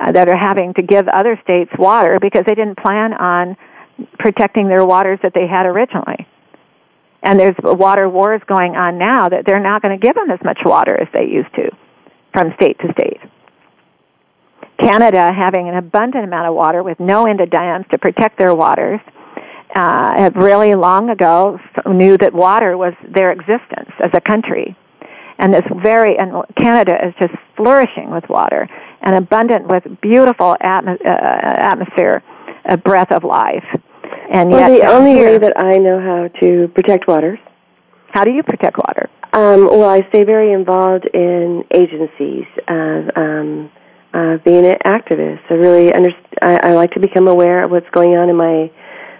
uh, 0.00 0.12
that 0.12 0.30
are 0.30 0.36
having 0.36 0.72
to 0.74 0.82
give 0.82 1.06
other 1.08 1.38
states 1.44 1.70
water 1.78 2.18
because 2.18 2.44
they 2.46 2.54
didn't 2.54 2.78
plan 2.78 3.12
on 3.12 3.56
protecting 4.18 4.68
their 4.68 4.86
waters 4.86 5.18
that 5.22 5.34
they 5.34 5.46
had 5.46 5.66
originally. 5.66 6.26
And 7.22 7.38
there's 7.38 7.54
water 7.62 8.08
wars 8.08 8.40
going 8.46 8.76
on 8.76 8.96
now 8.96 9.28
that 9.28 9.44
they're 9.44 9.60
not 9.60 9.82
going 9.82 9.98
to 9.98 10.04
give 10.04 10.14
them 10.14 10.30
as 10.30 10.40
much 10.42 10.58
water 10.64 10.96
as 11.00 11.08
they 11.12 11.26
used 11.26 11.54
to 11.56 11.70
from 12.32 12.54
state 12.54 12.78
to 12.78 12.90
state. 12.92 13.20
Canada, 14.82 15.32
having 15.32 15.68
an 15.68 15.76
abundant 15.76 16.24
amount 16.24 16.48
of 16.48 16.54
water 16.54 16.82
with 16.82 16.98
no 16.98 17.26
end 17.26 17.40
of 17.40 17.50
dams 17.50 17.86
to 17.92 17.98
protect 17.98 18.38
their 18.38 18.54
waters, 18.54 19.00
uh, 19.74 20.18
have 20.18 20.36
really 20.36 20.74
long 20.74 21.10
ago 21.10 21.58
knew 21.86 22.18
that 22.18 22.32
water 22.34 22.76
was 22.76 22.92
their 23.14 23.32
existence 23.32 23.90
as 24.00 24.10
a 24.12 24.20
country. 24.20 24.76
And 25.38 25.52
this 25.52 25.62
very, 25.82 26.18
and 26.18 26.44
Canada 26.56 26.98
is 27.06 27.14
just 27.20 27.34
flourishing 27.56 28.10
with 28.10 28.28
water 28.28 28.68
and 29.00 29.16
abundant 29.16 29.66
with 29.66 29.82
beautiful 30.00 30.56
atmo- 30.62 31.00
uh, 31.04 31.08
atmosphere, 31.08 32.22
a 32.64 32.76
breath 32.76 33.10
of 33.10 33.24
life. 33.24 33.64
And 34.30 34.50
well, 34.50 34.70
yet 34.70 34.80
the 34.80 34.86
only 34.86 35.12
here, 35.12 35.32
way 35.32 35.38
that 35.38 35.54
I 35.56 35.78
know 35.78 36.00
how 36.00 36.28
to 36.40 36.68
protect 36.68 37.08
waters. 37.08 37.38
How 38.08 38.24
do 38.24 38.30
you 38.30 38.42
protect 38.42 38.76
water? 38.76 39.08
Um, 39.32 39.64
well, 39.64 39.88
I 39.88 40.06
stay 40.10 40.24
very 40.24 40.52
involved 40.52 41.06
in 41.14 41.64
agencies 41.74 42.44
of 42.68 43.10
um, 43.16 43.70
uh, 44.14 44.36
being 44.44 44.66
an 44.66 44.76
activist. 44.84 45.40
I 45.50 45.54
really 45.54 45.92
under, 45.92 46.10
I, 46.42 46.70
I 46.70 46.72
like 46.72 46.90
to 46.92 47.00
become 47.00 47.28
aware 47.28 47.64
of 47.64 47.70
what's 47.70 47.88
going 47.90 48.16
on 48.16 48.28
in 48.28 48.36
my 48.36 48.70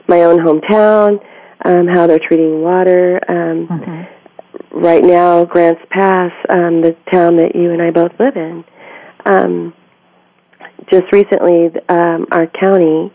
my 0.08 0.22
own 0.22 0.38
hometown, 0.38 1.24
um, 1.64 1.86
how 1.86 2.06
they're 2.06 2.18
treating 2.18 2.60
water. 2.60 3.20
Um, 3.28 3.68
mm-hmm. 3.68 4.78
Right 4.78 5.04
now, 5.04 5.44
Grants 5.44 5.82
Pass, 5.90 6.32
um, 6.48 6.80
the 6.80 6.96
town 7.10 7.36
that 7.36 7.54
you 7.54 7.72
and 7.72 7.80
I 7.80 7.90
both 7.90 8.12
live 8.18 8.36
in, 8.36 8.64
um, 9.26 9.74
just 10.90 11.04
recently, 11.12 11.70
um, 11.88 12.26
our 12.32 12.46
county 12.46 13.12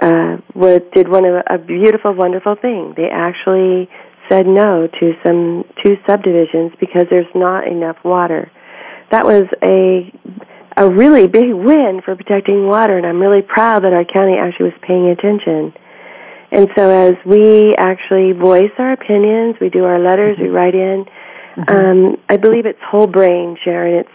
uh, 0.00 0.36
would, 0.54 0.90
did 0.90 1.08
one 1.08 1.24
of 1.24 1.42
a 1.48 1.58
beautiful, 1.58 2.12
wonderful 2.12 2.56
thing. 2.56 2.94
They 2.96 3.08
actually 3.08 3.88
said 4.28 4.46
no 4.46 4.88
to 5.00 5.12
some 5.24 5.64
two 5.82 5.96
subdivisions 6.06 6.72
because 6.80 7.06
there's 7.10 7.32
not 7.34 7.66
enough 7.66 7.96
water. 8.04 8.50
That 9.10 9.24
was 9.24 9.44
a 9.62 10.12
a 10.76 10.88
really 10.88 11.26
big 11.26 11.52
win 11.52 12.02
for 12.04 12.14
protecting 12.14 12.66
water, 12.66 12.96
and 12.96 13.06
I'm 13.06 13.20
really 13.20 13.42
proud 13.42 13.84
that 13.84 13.92
our 13.92 14.04
county 14.04 14.36
actually 14.36 14.70
was 14.70 14.78
paying 14.82 15.08
attention. 15.08 15.72
And 16.52 16.68
so, 16.76 16.90
as 16.90 17.16
we 17.24 17.74
actually 17.76 18.32
voice 18.32 18.70
our 18.78 18.92
opinions, 18.92 19.56
we 19.60 19.68
do 19.68 19.84
our 19.84 19.98
letters, 19.98 20.38
we 20.38 20.48
write 20.48 20.74
in. 20.74 21.06
Mm-hmm. 21.56 21.74
Um, 21.74 22.20
I 22.28 22.36
believe 22.36 22.66
it's 22.66 22.78
whole 22.82 23.06
brain, 23.06 23.56
Sharon. 23.64 23.94
It's 23.94 24.10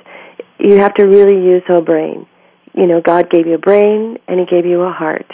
you 0.60 0.78
have 0.78 0.94
to 0.96 1.06
really 1.06 1.44
use 1.44 1.64
whole 1.68 1.82
brain. 1.82 2.28
You 2.74 2.88
know, 2.88 3.02
God 3.02 3.30
gave 3.30 3.48
you 3.48 3.56
a 3.56 3.60
brain 3.60 4.18
and 4.28 4.40
He 4.40 4.46
gave 4.46 4.66
you 4.66 4.82
a 4.82 4.92
heart, 4.92 5.30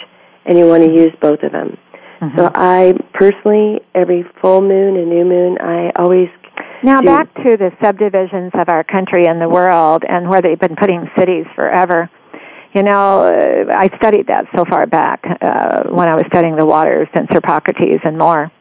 and 0.46 0.58
you 0.58 0.66
want 0.66 0.82
to 0.82 0.92
use 0.92 1.12
both 1.20 1.42
of 1.42 1.52
them. 1.52 1.78
Mm-hmm. 2.20 2.36
So 2.36 2.50
I 2.54 2.98
personally, 3.12 3.80
every 3.94 4.24
full 4.40 4.60
moon 4.60 4.96
and 4.96 5.08
new 5.08 5.24
moon, 5.24 5.58
I 5.60 5.92
always 5.96 6.28
Now 6.82 7.02
back 7.02 7.34
to 7.34 7.56
the 7.56 7.72
subdivisions 7.82 8.52
of 8.54 8.68
our 8.68 8.84
country 8.84 9.26
and 9.26 9.40
the 9.40 9.48
world 9.48 10.04
and 10.08 10.28
where 10.28 10.40
they've 10.40 10.58
been 10.58 10.76
putting 10.76 11.10
cities 11.18 11.44
forever. 11.56 12.08
You 12.72 12.82
know, 12.84 13.22
uh, 13.22 13.72
I 13.74 13.88
studied 13.96 14.28
that 14.28 14.44
so 14.56 14.64
far 14.64 14.86
back 14.86 15.24
uh, 15.24 15.84
when 15.90 16.08
I 16.08 16.14
was 16.14 16.24
studying 16.28 16.56
the 16.56 16.66
waters 16.66 17.08
and 17.14 17.26
Hippocrates 17.28 18.02
and 18.04 18.16
more. 18.16 18.52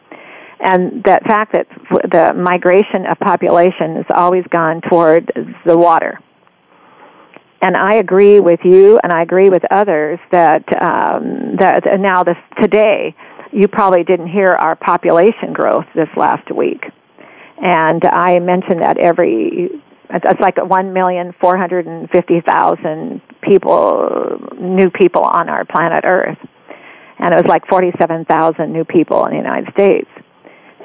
And 0.60 1.04
that 1.04 1.24
fact 1.26 1.54
that 1.54 1.68
the 1.92 2.34
migration 2.34 3.06
of 3.06 3.20
population 3.20 3.98
has 3.98 4.06
always 4.16 4.44
gone 4.50 4.82
toward 4.90 5.32
the 5.66 5.78
water. 5.78 6.20
And 7.62 7.76
I 7.78 7.96
agree 7.96 8.40
with 8.40 8.62
you, 8.64 9.00
and 9.04 9.12
I 9.12 9.22
agree 9.22 9.50
with 9.50 9.64
others 9.72 10.20
that 10.32 10.64
um, 10.82 11.58
that 11.60 11.84
now 12.00 12.24
this 12.24 12.38
today, 12.62 13.16
you 13.52 13.68
probably 13.68 14.04
didn't 14.04 14.28
hear 14.28 14.54
our 14.54 14.76
population 14.76 15.54
growth 15.54 15.86
this 15.96 16.10
last 16.16 16.52
week 16.56 16.84
and 17.62 18.04
I 18.06 18.40
mention 18.40 18.80
that 18.80 18.98
every 18.98 19.82
it's 20.10 20.40
like 20.40 20.58
one 20.58 20.94
million 20.94 21.34
four 21.40 21.58
hundred 21.58 21.86
and 21.86 22.10
fifty 22.10 22.42
thousand 22.42 23.22
people, 23.42 24.40
new 24.60 24.90
people 24.90 25.24
on 25.24 25.50
our 25.50 25.66
planet 25.66 26.04
Earth, 26.06 26.38
and 27.20 27.34
it 27.34 27.38
was 27.38 27.46
like 27.46 27.68
forty-seven 27.68 28.26
thousand 28.26 28.72
new 28.72 28.86
people 28.86 29.26
in 29.26 29.32
the 29.32 29.38
United 29.38 29.74
States. 29.74 30.10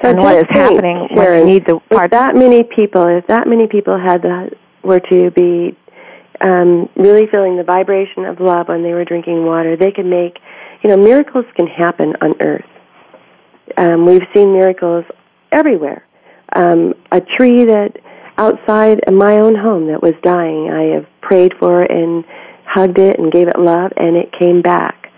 So 0.01 0.09
and 0.09 0.19
what 0.19 0.35
is 0.35 0.43
happening 0.49 1.07
Sharon, 1.15 1.45
we 1.45 1.53
need 1.53 1.65
the 1.65 1.79
part 1.89 2.11
that 2.11 2.35
many 2.35 2.63
people, 2.63 3.07
if 3.07 3.25
that 3.27 3.47
many 3.47 3.67
people 3.67 3.97
had 3.97 4.23
the, 4.23 4.51
were 4.83 4.99
to 4.99 5.31
be 5.31 5.77
um, 6.41 6.89
really 6.95 7.27
feeling 7.27 7.55
the 7.55 7.63
vibration 7.63 8.25
of 8.25 8.39
love 8.41 8.67
when 8.67 8.83
they 8.83 8.93
were 8.93 9.05
drinking 9.05 9.45
water, 9.45 9.77
they 9.77 9.91
could 9.91 10.05
make, 10.05 10.39
you 10.83 10.89
know, 10.89 10.97
miracles 10.97 11.45
can 11.55 11.67
happen 11.67 12.15
on 12.19 12.33
Earth. 12.41 12.65
Um, 13.77 14.05
we've 14.05 14.27
seen 14.33 14.51
miracles 14.51 15.05
everywhere. 15.51 16.05
Um, 16.55 16.93
a 17.11 17.19
tree 17.19 17.65
that 17.65 17.97
outside 18.37 19.01
my 19.11 19.37
own 19.37 19.55
home 19.55 19.87
that 19.87 20.01
was 20.01 20.13
dying. 20.23 20.69
I 20.71 20.95
have 20.95 21.05
prayed 21.21 21.53
for 21.59 21.81
it 21.81 21.91
and 21.91 22.23
hugged 22.65 22.99
it 22.99 23.19
and 23.19 23.31
gave 23.31 23.47
it 23.47 23.59
love, 23.59 23.91
and 23.97 24.15
it 24.15 24.31
came 24.37 24.61
back. 24.61 25.11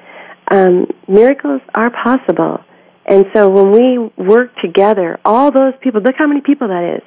Um, 0.51 0.88
miracles 1.07 1.61
are 1.75 1.89
possible. 1.89 2.59
And 3.05 3.25
so 3.33 3.49
when 3.49 3.71
we 3.71 4.11
work 4.17 4.55
together, 4.61 5.19
all 5.23 5.51
those 5.51 5.73
people, 5.81 6.01
look 6.01 6.15
how 6.17 6.27
many 6.27 6.41
people 6.41 6.67
that 6.67 6.97
is. 6.97 7.03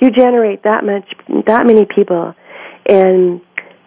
You 0.00 0.10
generate 0.10 0.62
that 0.64 0.84
much, 0.84 1.12
that 1.46 1.66
many 1.66 1.86
people, 1.86 2.34
and 2.86 3.40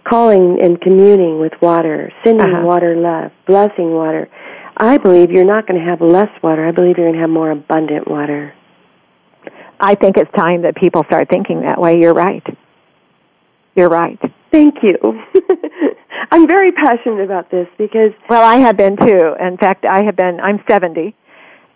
calling 0.07 0.61
and 0.61 0.79
communing 0.79 1.39
with 1.39 1.53
water, 1.61 2.11
sending 2.23 2.45
uh-huh. 2.45 2.65
water 2.65 2.95
love, 2.95 3.31
blessing 3.47 3.91
water. 3.93 4.29
I 4.77 4.97
believe 4.97 5.31
you're 5.31 5.45
not 5.45 5.67
going 5.67 5.79
to 5.79 5.85
have 5.85 6.01
less 6.01 6.29
water. 6.41 6.65
I 6.65 6.71
believe 6.71 6.97
you're 6.97 7.07
going 7.07 7.15
to 7.15 7.21
have 7.21 7.29
more 7.29 7.51
abundant 7.51 8.07
water. 8.07 8.53
I 9.79 9.95
think 9.95 10.17
it's 10.17 10.31
time 10.31 10.63
that 10.63 10.75
people 10.75 11.03
start 11.05 11.29
thinking 11.29 11.61
that 11.61 11.79
way. 11.79 11.99
You're 11.99 12.13
right. 12.13 12.43
You're 13.75 13.89
right. 13.89 14.19
Thank 14.51 14.75
you. 14.83 14.95
I'm 16.31 16.47
very 16.47 16.71
passionate 16.71 17.23
about 17.23 17.51
this 17.51 17.67
because. 17.77 18.11
Well, 18.29 18.43
I 18.43 18.57
have 18.57 18.77
been 18.77 18.95
too. 18.97 19.35
In 19.39 19.57
fact, 19.57 19.85
I 19.85 20.03
have 20.03 20.15
been, 20.15 20.39
I'm 20.39 20.63
70. 20.69 21.15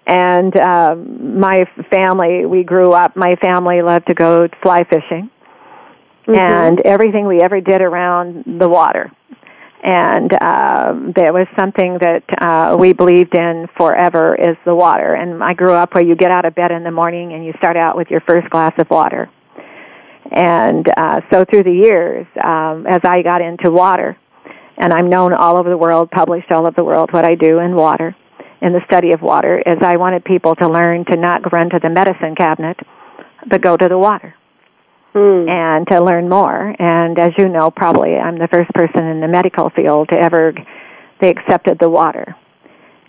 And 0.07 0.57
um, 0.59 1.39
my 1.39 1.65
family, 1.91 2.45
we 2.45 2.63
grew 2.63 2.93
up, 2.93 3.15
my 3.15 3.35
family 3.35 3.81
loved 3.81 4.07
to 4.07 4.13
go 4.13 4.47
fly 4.63 4.83
fishing. 4.83 5.29
Mm-hmm. 6.27 6.35
And 6.35 6.81
everything 6.81 7.27
we 7.27 7.41
ever 7.41 7.61
did 7.61 7.81
around 7.81 8.43
the 8.45 8.67
water 8.67 9.11
and 9.83 10.31
um, 10.43 11.13
there 11.15 11.31
was 11.31 11.47
something 11.57 11.97
that 12.01 12.23
uh, 12.41 12.75
we 12.77 12.91
believed 12.91 13.33
in 13.35 13.67
forever 13.77 14.35
is 14.35 14.57
the 14.65 14.75
water. 14.75 15.13
And 15.13 15.41
I 15.41 15.53
grew 15.53 15.73
up 15.73 15.93
where 15.93 16.03
you 16.03 16.15
get 16.15 16.31
out 16.31 16.45
of 16.45 16.53
bed 16.53 16.71
in 16.71 16.83
the 16.83 16.91
morning 16.91 17.33
and 17.33 17.45
you 17.45 17.53
start 17.57 17.77
out 17.77 17.95
with 17.95 18.09
your 18.09 18.21
first 18.21 18.49
glass 18.49 18.73
of 18.77 18.89
water. 18.89 19.29
And 20.31 20.85
uh, 20.97 21.21
so 21.31 21.45
through 21.45 21.63
the 21.63 21.73
years, 21.73 22.27
um, 22.43 22.85
as 22.87 22.99
I 23.03 23.21
got 23.21 23.41
into 23.41 23.71
water, 23.71 24.17
and 24.77 24.93
I'm 24.93 25.09
known 25.09 25.33
all 25.33 25.57
over 25.57 25.69
the 25.69 25.77
world, 25.77 26.11
published 26.11 26.51
all 26.51 26.67
over 26.67 26.75
the 26.75 26.83
world, 26.83 27.11
what 27.11 27.25
I 27.25 27.35
do 27.35 27.59
in 27.59 27.73
water, 27.73 28.15
in 28.61 28.73
the 28.73 28.81
study 28.85 29.13
of 29.13 29.21
water, 29.21 29.63
is 29.65 29.75
I 29.81 29.95
wanted 29.95 30.25
people 30.25 30.55
to 30.55 30.67
learn 30.67 31.05
to 31.05 31.17
not 31.17 31.51
run 31.51 31.69
to 31.69 31.79
the 31.81 31.89
medicine 31.89 32.35
cabinet, 32.35 32.77
but 33.49 33.61
go 33.61 33.77
to 33.77 33.87
the 33.87 33.97
water 33.97 34.35
mm. 35.13 35.49
and 35.49 35.87
to 35.87 36.03
learn 36.03 36.29
more. 36.29 36.75
And 36.79 37.19
as 37.19 37.31
you 37.37 37.49
know, 37.49 37.71
probably 37.71 38.15
I'm 38.15 38.37
the 38.37 38.47
first 38.47 38.69
person 38.73 39.05
in 39.05 39.21
the 39.21 39.27
medical 39.27 39.69
field 39.69 40.09
to 40.09 40.19
ever, 40.19 40.53
they 41.21 41.29
accepted 41.29 41.77
the 41.79 41.89
water. 41.89 42.35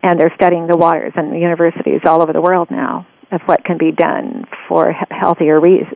And 0.03 0.19
they're 0.19 0.33
studying 0.35 0.67
the 0.67 0.77
waters 0.77 1.13
in 1.17 1.31
the 1.31 1.39
universities 1.39 2.01
all 2.05 2.23
over 2.23 2.33
the 2.33 2.41
world 2.41 2.71
now 2.71 3.07
of 3.33 3.43
what 3.43 3.65
can 3.65 3.79
be 3.79 3.93
done 3.93 4.45
for 4.67 4.93
healthier 5.11 5.61
re- 5.61 5.87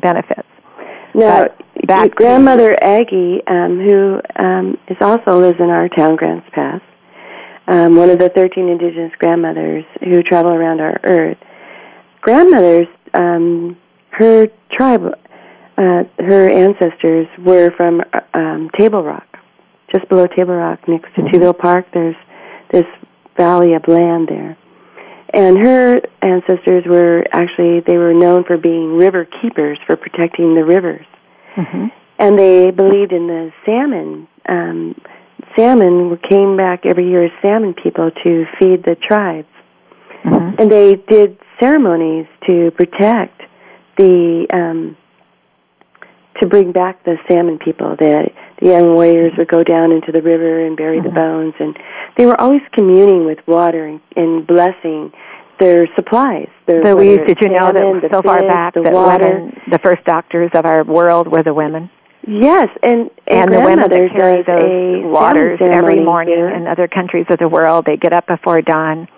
benefits. 0.00 0.48
Now, 1.14 1.48
back 1.86 2.14
grandmother 2.14 2.76
Aggie, 2.82 3.42
um, 3.46 3.78
who 3.78 4.20
um, 4.36 4.78
is 4.88 4.96
also 5.00 5.38
lives 5.38 5.60
in 5.60 5.68
our 5.68 5.88
town, 5.90 6.16
Grants 6.16 6.48
Pass, 6.52 6.80
um, 7.68 7.96
one 7.96 8.10
of 8.10 8.18
the 8.18 8.30
13 8.30 8.68
indigenous 8.68 9.12
grandmothers 9.18 9.84
who 10.02 10.22
travel 10.22 10.52
around 10.52 10.80
our 10.80 10.98
earth. 11.04 11.38
Grandmothers, 12.22 12.88
um, 13.14 13.76
her 14.10 14.48
tribe 14.70 15.14
uh, 15.82 16.04
her 16.18 16.48
ancestors 16.48 17.26
were 17.38 17.72
from 17.76 18.02
um, 18.34 18.70
Table 18.78 19.02
Rock, 19.02 19.26
just 19.92 20.08
below 20.08 20.26
Table 20.28 20.54
Rock, 20.54 20.86
next 20.86 21.12
to 21.16 21.22
mm-hmm. 21.22 21.60
Park. 21.60 21.86
There's 21.92 22.16
this 22.70 22.86
valley 23.36 23.74
of 23.74 23.88
land 23.88 24.28
there, 24.28 24.56
and 25.34 25.58
her 25.58 26.00
ancestors 26.22 26.84
were 26.86 27.24
actually 27.32 27.80
they 27.80 27.98
were 27.98 28.14
known 28.14 28.44
for 28.44 28.56
being 28.56 28.96
river 28.96 29.26
keepers 29.40 29.78
for 29.86 29.96
protecting 29.96 30.54
the 30.54 30.64
rivers, 30.64 31.06
mm-hmm. 31.56 31.86
and 32.18 32.38
they 32.38 32.70
believed 32.70 33.12
in 33.12 33.26
the 33.26 33.52
salmon. 33.66 34.28
Um, 34.48 34.94
salmon 35.56 36.16
came 36.28 36.56
back 36.56 36.86
every 36.86 37.08
year 37.08 37.24
as 37.24 37.32
salmon 37.42 37.74
people 37.74 38.12
to 38.22 38.46
feed 38.60 38.84
the 38.84 38.94
tribes, 38.94 39.48
mm-hmm. 40.24 40.60
and 40.60 40.70
they 40.70 40.94
did 40.94 41.38
ceremonies 41.58 42.26
to 42.46 42.70
protect 42.70 43.42
the 43.96 44.46
um, 44.52 44.96
to 46.40 46.46
bring 46.46 46.72
back 46.72 47.04
the 47.04 47.16
salmon 47.28 47.58
people. 47.58 47.96
The, 47.96 48.30
the 48.60 48.68
young 48.68 48.94
warriors 48.94 49.32
would 49.36 49.48
go 49.48 49.62
down 49.62 49.92
into 49.92 50.12
the 50.12 50.22
river 50.22 50.64
and 50.64 50.76
bury 50.76 50.98
mm-hmm. 50.98 51.08
the 51.08 51.14
bones, 51.14 51.54
and 51.58 51.76
they 52.16 52.26
were 52.26 52.40
always 52.40 52.62
communing 52.72 53.24
with 53.24 53.38
water 53.46 53.86
and, 53.86 54.00
and 54.16 54.46
blessing 54.46 55.12
their 55.58 55.86
supplies. 55.94 56.48
Their, 56.66 56.84
so 56.84 56.96
we, 56.96 57.16
did 57.18 57.38
you 57.40 57.48
know 57.48 57.72
that 57.72 58.10
so 58.10 58.22
far 58.22 58.40
back 58.40 58.74
that 58.74 58.92
water. 58.92 59.28
women, 59.28 59.60
the 59.70 59.78
first 59.78 60.04
doctors 60.04 60.50
of 60.54 60.64
our 60.64 60.84
world 60.84 61.28
were 61.28 61.42
the 61.42 61.54
women? 61.54 61.90
Yes, 62.26 62.68
and 62.82 63.10
and, 63.26 63.50
and 63.50 63.52
the 63.52 63.60
women 63.60 63.90
that 63.90 64.10
carry 64.12 64.42
those 64.42 65.04
waters 65.12 65.58
every 65.60 66.00
morning 66.00 66.34
here. 66.34 66.50
in 66.50 66.66
other 66.66 66.86
countries 66.86 67.26
of 67.30 67.38
the 67.38 67.48
world, 67.48 67.84
they 67.86 67.96
get 67.96 68.12
up 68.12 68.26
before 68.26 68.62
dawn 68.62 69.08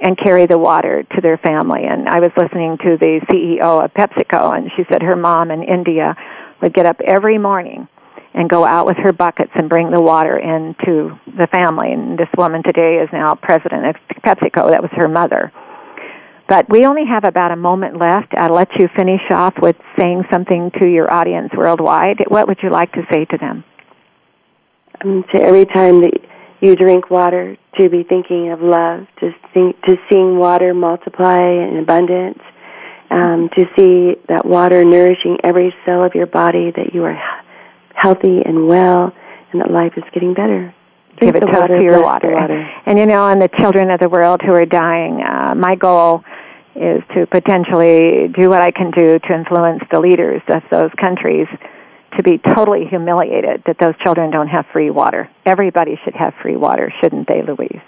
and 0.00 0.18
carry 0.18 0.44
the 0.44 0.58
water 0.58 1.04
to 1.14 1.20
their 1.22 1.38
family. 1.38 1.84
And 1.84 2.08
I 2.08 2.20
was 2.20 2.30
listening 2.36 2.76
to 2.78 2.98
the 2.98 3.20
CEO 3.30 3.82
of 3.82 3.94
PepsiCo, 3.94 4.56
and 4.56 4.70
she 4.76 4.84
said 4.90 5.02
her 5.02 5.16
mom 5.16 5.50
in 5.50 5.62
India 5.62 6.14
would 6.64 6.74
get 6.74 6.86
up 6.86 7.00
every 7.04 7.36
morning 7.36 7.86
and 8.32 8.48
go 8.48 8.64
out 8.64 8.86
with 8.86 8.96
her 8.96 9.12
buckets 9.12 9.52
and 9.54 9.68
bring 9.68 9.90
the 9.90 10.00
water 10.00 10.36
into 10.36 11.16
the 11.26 11.46
family. 11.52 11.92
And 11.92 12.18
this 12.18 12.28
woman 12.36 12.62
today 12.64 12.96
is 12.96 13.08
now 13.12 13.34
president 13.34 13.86
of 13.86 13.96
PepsiCo. 14.24 14.70
That 14.70 14.82
was 14.82 14.90
her 14.96 15.06
mother. 15.06 15.52
But 16.48 16.68
we 16.68 16.84
only 16.84 17.04
have 17.06 17.24
about 17.24 17.52
a 17.52 17.56
moment 17.56 17.98
left. 17.98 18.32
I'll 18.36 18.54
let 18.54 18.68
you 18.78 18.88
finish 18.96 19.20
off 19.30 19.54
with 19.60 19.76
saying 19.98 20.24
something 20.32 20.72
to 20.80 20.88
your 20.88 21.12
audience 21.12 21.50
worldwide. 21.56 22.24
What 22.28 22.48
would 22.48 22.58
you 22.62 22.70
like 22.70 22.92
to 22.92 23.02
say 23.12 23.26
to 23.26 23.38
them? 23.38 23.64
Um, 25.04 25.24
to 25.34 25.40
every 25.40 25.66
time 25.66 26.00
that 26.00 26.14
you 26.60 26.76
drink 26.76 27.10
water, 27.10 27.56
to 27.78 27.88
be 27.90 28.04
thinking 28.04 28.52
of 28.52 28.60
love, 28.60 29.06
to 29.20 29.32
think, 29.52 29.80
to 29.82 29.96
seeing 30.10 30.38
water 30.38 30.72
multiply 30.72 31.40
in 31.40 31.78
abundance, 31.78 32.40
um, 33.14 33.48
to 33.56 33.64
see 33.76 34.16
that 34.28 34.44
water 34.44 34.84
nourishing 34.84 35.38
every 35.44 35.74
cell 35.86 36.04
of 36.04 36.14
your 36.14 36.26
body, 36.26 36.72
that 36.72 36.92
you 36.92 37.04
are 37.04 37.18
healthy 37.94 38.42
and 38.44 38.66
well, 38.66 39.12
and 39.52 39.60
that 39.60 39.70
life 39.70 39.92
is 39.96 40.04
getting 40.12 40.34
better. 40.34 40.74
Drink 41.18 41.34
Give 41.34 41.42
it 41.42 41.46
water, 41.46 41.76
to 41.78 41.82
your 41.82 42.02
water. 42.02 42.32
water. 42.32 42.68
And 42.86 42.98
you 42.98 43.06
know, 43.06 43.28
and 43.28 43.40
the 43.40 43.48
children 43.60 43.90
of 43.90 44.00
the 44.00 44.08
world 44.08 44.40
who 44.44 44.52
are 44.52 44.66
dying, 44.66 45.22
uh, 45.22 45.54
my 45.56 45.76
goal 45.76 46.24
is 46.74 47.02
to 47.14 47.24
potentially 47.26 48.26
do 48.36 48.48
what 48.48 48.60
I 48.60 48.72
can 48.72 48.90
do 48.90 49.20
to 49.20 49.32
influence 49.32 49.84
the 49.92 50.00
leaders 50.00 50.42
of 50.48 50.62
those 50.72 50.90
countries 51.00 51.46
to 52.16 52.22
be 52.22 52.38
totally 52.38 52.86
humiliated 52.86 53.62
that 53.66 53.78
those 53.78 53.94
children 54.02 54.30
don't 54.32 54.48
have 54.48 54.66
free 54.72 54.90
water. 54.90 55.28
Everybody 55.46 55.98
should 56.04 56.14
have 56.14 56.34
free 56.42 56.56
water, 56.56 56.92
shouldn't 57.00 57.28
they, 57.28 57.42
Louise? 57.42 57.82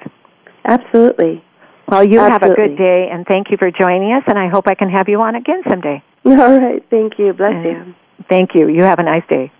Absolutely. 0.64 1.44
Well, 1.88 2.02
you 2.02 2.18
Absolutely. 2.18 2.48
have 2.48 2.58
a 2.58 2.68
good 2.68 2.78
day, 2.78 3.08
and 3.10 3.24
thank 3.26 3.50
you 3.50 3.56
for 3.56 3.70
joining 3.70 4.12
us, 4.12 4.24
and 4.26 4.38
I 4.38 4.48
hope 4.48 4.66
I 4.66 4.74
can 4.74 4.90
have 4.90 5.08
you 5.08 5.20
on 5.20 5.36
again 5.36 5.62
someday. 5.68 6.02
All 6.24 6.34
right. 6.34 6.84
Thank 6.90 7.18
you. 7.18 7.32
Bless 7.32 7.54
and 7.54 7.64
you. 7.64 7.94
Thank 8.28 8.54
you. 8.54 8.68
You 8.68 8.82
have 8.82 8.98
a 8.98 9.04
nice 9.04 9.22
day. 9.30 9.52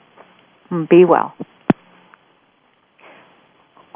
Mm, 0.70 0.88
be 0.88 1.04
well. 1.04 1.34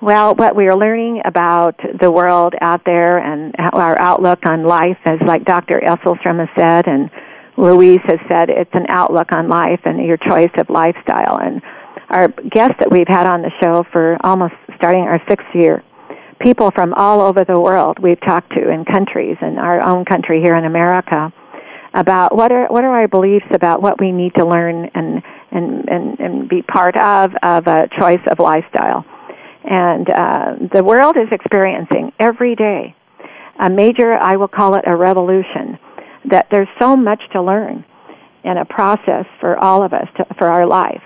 Well, 0.01 0.35
what 0.35 0.55
we 0.55 0.69
are 0.69 0.77
learning 0.77 1.23
about 1.25 1.79
the 2.01 2.11
world 2.11 2.55
out 2.61 2.85
there 2.85 3.19
and 3.19 3.55
our 3.59 4.01
outlook 4.01 4.39
on 4.49 4.63
life, 4.63 4.97
as 5.05 5.21
like 5.27 5.45
Dr. 5.45 5.81
Esselstrom 5.81 6.39
has 6.39 6.49
said, 6.57 6.87
and 6.87 7.11
Louise 7.57 8.01
has 8.05 8.21
said, 8.31 8.49
it's 8.49 8.71
an 8.73 8.87
outlook 8.89 9.33
on 9.33 9.49
life 9.49 9.81
and 9.85 10.03
your 10.07 10.17
choice 10.17 10.53
of 10.57 10.71
lifestyle. 10.71 11.39
And 11.39 11.61
our 12.09 12.29
guest 12.29 12.75
that 12.79 12.91
we've 12.91 13.09
had 13.09 13.27
on 13.27 13.43
the 13.43 13.51
show 13.61 13.85
for 13.93 14.17
almost 14.23 14.55
starting 14.77 15.03
our 15.03 15.21
sixth 15.29 15.49
year 15.53 15.83
people 16.41 16.71
from 16.75 16.95
all 16.95 17.21
over 17.21 17.45
the 17.45 17.61
world 17.61 17.99
we've 17.99 18.21
talked 18.21 18.53
to 18.55 18.69
in 18.69 18.85
countries, 18.85 19.37
in 19.43 19.59
our 19.59 19.85
own 19.87 20.05
country 20.05 20.41
here 20.41 20.57
in 20.57 20.65
America, 20.65 21.33
about 21.95 22.35
what 22.37 22.53
are 22.53 22.67
what 22.69 22.85
are 22.85 23.01
our 23.01 23.09
beliefs 23.09 23.47
about 23.53 23.83
what 23.83 24.01
we 24.01 24.13
need 24.13 24.35
to 24.35 24.47
learn 24.47 24.91
and 24.95 25.23
and 25.51 25.89
and, 25.89 26.21
and 26.21 26.49
be 26.49 26.63
part 26.63 26.97
of 26.97 27.33
of 27.43 27.67
a 27.67 27.89
choice 27.99 28.23
of 28.31 28.39
lifestyle. 28.39 29.05
And 29.63 30.09
uh, 30.11 30.55
the 30.73 30.83
world 30.83 31.17
is 31.17 31.29
experiencing 31.31 32.13
every 32.19 32.55
day 32.57 32.97
a 33.61 33.69
major, 33.69 34.15
I 34.15 34.37
will 34.37 34.49
call 34.49 34.75
it 34.77 34.85
a 34.87 34.97
revolution, 34.97 35.79
that 36.31 36.47
there's 36.51 36.69
so 36.79 36.97
much 36.97 37.21
to 37.33 37.43
learn 37.43 37.85
in 38.43 38.57
a 38.57 38.65
process 38.65 39.27
for 39.39 39.59
all 39.59 39.83
of 39.83 39.93
us 39.93 40.09
to, 40.17 40.27
for 40.39 40.47
our 40.47 40.67
life. 40.67 41.03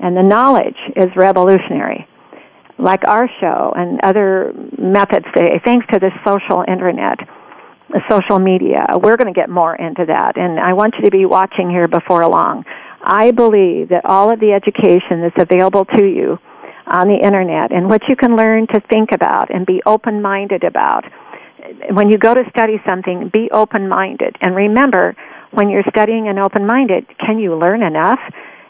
And 0.00 0.16
the 0.16 0.22
knowledge 0.22 0.78
is 0.96 1.08
revolutionary 1.16 2.08
like 2.78 3.06
our 3.06 3.28
show 3.40 3.72
and 3.76 4.00
other 4.02 4.52
methods 4.78 5.26
today, 5.34 5.60
thanks 5.64 5.86
to 5.92 5.98
the 5.98 6.10
social 6.24 6.64
internet, 6.68 7.18
the 7.90 8.00
social 8.08 8.38
media, 8.38 8.84
we're 9.02 9.16
going 9.16 9.32
to 9.32 9.38
get 9.38 9.50
more 9.50 9.74
into 9.74 10.04
that. 10.06 10.36
And 10.36 10.60
I 10.60 10.72
want 10.74 10.94
you 10.98 11.04
to 11.04 11.10
be 11.10 11.26
watching 11.26 11.70
here 11.70 11.88
before 11.88 12.26
long. 12.28 12.64
I 13.02 13.30
believe 13.30 13.88
that 13.90 14.04
all 14.04 14.30
of 14.32 14.40
the 14.40 14.52
education 14.52 15.22
that's 15.22 15.38
available 15.38 15.84
to 15.96 16.04
you 16.04 16.38
on 16.86 17.08
the 17.08 17.16
internet 17.16 17.72
and 17.72 17.88
what 17.88 18.02
you 18.08 18.16
can 18.16 18.36
learn 18.36 18.66
to 18.68 18.80
think 18.90 19.12
about 19.12 19.54
and 19.54 19.66
be 19.66 19.82
open-minded 19.84 20.64
about. 20.64 21.04
When 21.90 22.08
you 22.08 22.18
go 22.18 22.34
to 22.34 22.44
study 22.50 22.80
something, 22.86 23.30
be 23.32 23.50
open-minded. 23.52 24.36
And 24.40 24.54
remember, 24.54 25.16
when 25.50 25.68
you're 25.68 25.84
studying 25.90 26.28
and 26.28 26.38
open 26.38 26.66
minded, 26.66 27.06
can 27.18 27.38
you 27.38 27.56
learn 27.56 27.82
enough? 27.82 28.20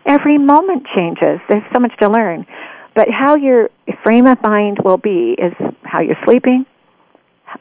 Every 0.07 0.39
moment 0.39 0.87
changes. 0.97 1.41
There's 1.49 1.63
so 1.73 1.81
much 1.81 1.93
to 2.01 2.09
learn. 2.09 2.47
But 2.95 3.09
how 3.11 3.37
your 3.37 3.71
frame 4.05 4.27
of 4.27 4.43
mind 4.43 4.79
will 4.85 4.97
be 4.97 5.37
is 5.39 5.53
how 5.83 6.01
you're 6.01 6.19
sleeping, 6.25 6.67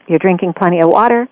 you're 0.06 0.18
drinking 0.18 0.54
plenty 0.54 0.80
of 0.80 0.88
water, 0.88 1.28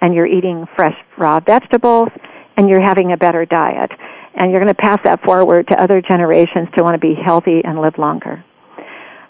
and 0.00 0.14
you're 0.14 0.26
eating 0.26 0.66
fresh 0.76 0.96
raw 1.18 1.40
vegetables, 1.40 2.08
and 2.56 2.68
you're 2.68 2.82
having 2.82 3.12
a 3.12 3.16
better 3.16 3.44
diet. 3.44 3.90
And 4.34 4.50
you're 4.50 4.60
going 4.60 4.74
to 4.74 4.74
pass 4.74 4.98
that 5.04 5.22
forward 5.22 5.68
to 5.68 5.80
other 5.80 6.00
generations 6.00 6.68
to 6.76 6.82
want 6.82 6.94
to 6.94 6.98
be 6.98 7.14
healthy 7.14 7.62
and 7.64 7.80
live 7.80 7.98
longer. 7.98 8.44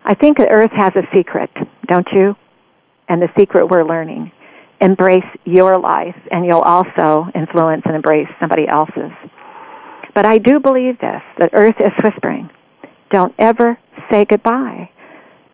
I 0.04 0.14
think 0.14 0.38
the 0.38 0.48
earth 0.50 0.72
has 0.72 0.92
a 0.96 1.02
secret, 1.14 1.50
don't 1.86 2.08
you? 2.12 2.36
And 3.08 3.20
the 3.20 3.28
secret 3.38 3.68
we're 3.68 3.84
learning. 3.84 4.32
Embrace 4.80 5.24
your 5.44 5.78
life, 5.78 6.16
and 6.30 6.44
you'll 6.44 6.60
also 6.60 7.26
influence 7.34 7.82
and 7.86 7.94
embrace 7.94 8.28
somebody 8.40 8.66
else's. 8.66 9.12
But 10.14 10.26
I 10.26 10.38
do 10.38 10.60
believe 10.60 10.98
this 10.98 11.22
that 11.38 11.50
earth 11.52 11.76
is 11.80 11.92
whispering. 12.02 12.50
Don't 13.10 13.34
ever 13.38 13.78
say 14.10 14.24
goodbye. 14.24 14.90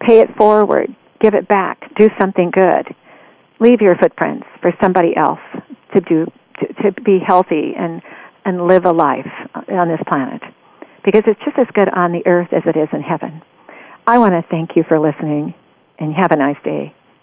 Pay 0.00 0.20
it 0.20 0.34
forward. 0.36 0.94
Give 1.20 1.34
it 1.34 1.48
back. 1.48 1.94
Do 1.96 2.08
something 2.20 2.50
good. 2.50 2.94
Leave 3.58 3.80
your 3.80 3.96
footprints 3.96 4.46
for 4.60 4.72
somebody 4.82 5.14
else 5.16 5.40
to 5.94 6.00
do 6.00 6.26
to, 6.60 6.92
to 6.92 7.00
be 7.02 7.18
healthy 7.18 7.74
and 7.76 8.02
and 8.44 8.66
live 8.66 8.84
a 8.86 8.92
life 8.92 9.30
on 9.68 9.88
this 9.88 10.00
planet 10.08 10.42
because 11.04 11.22
it's 11.26 11.40
just 11.44 11.58
as 11.58 11.66
good 11.74 11.88
on 11.90 12.12
the 12.12 12.26
earth 12.26 12.48
as 12.52 12.62
it 12.66 12.76
is 12.76 12.88
in 12.92 13.02
heaven. 13.02 13.42
I 14.06 14.18
want 14.18 14.32
to 14.32 14.42
thank 14.50 14.76
you 14.76 14.84
for 14.84 14.98
listening 14.98 15.54
and 15.98 16.14
have 16.14 16.32
a 16.32 16.36
nice 16.36 16.56
day. 16.64 16.94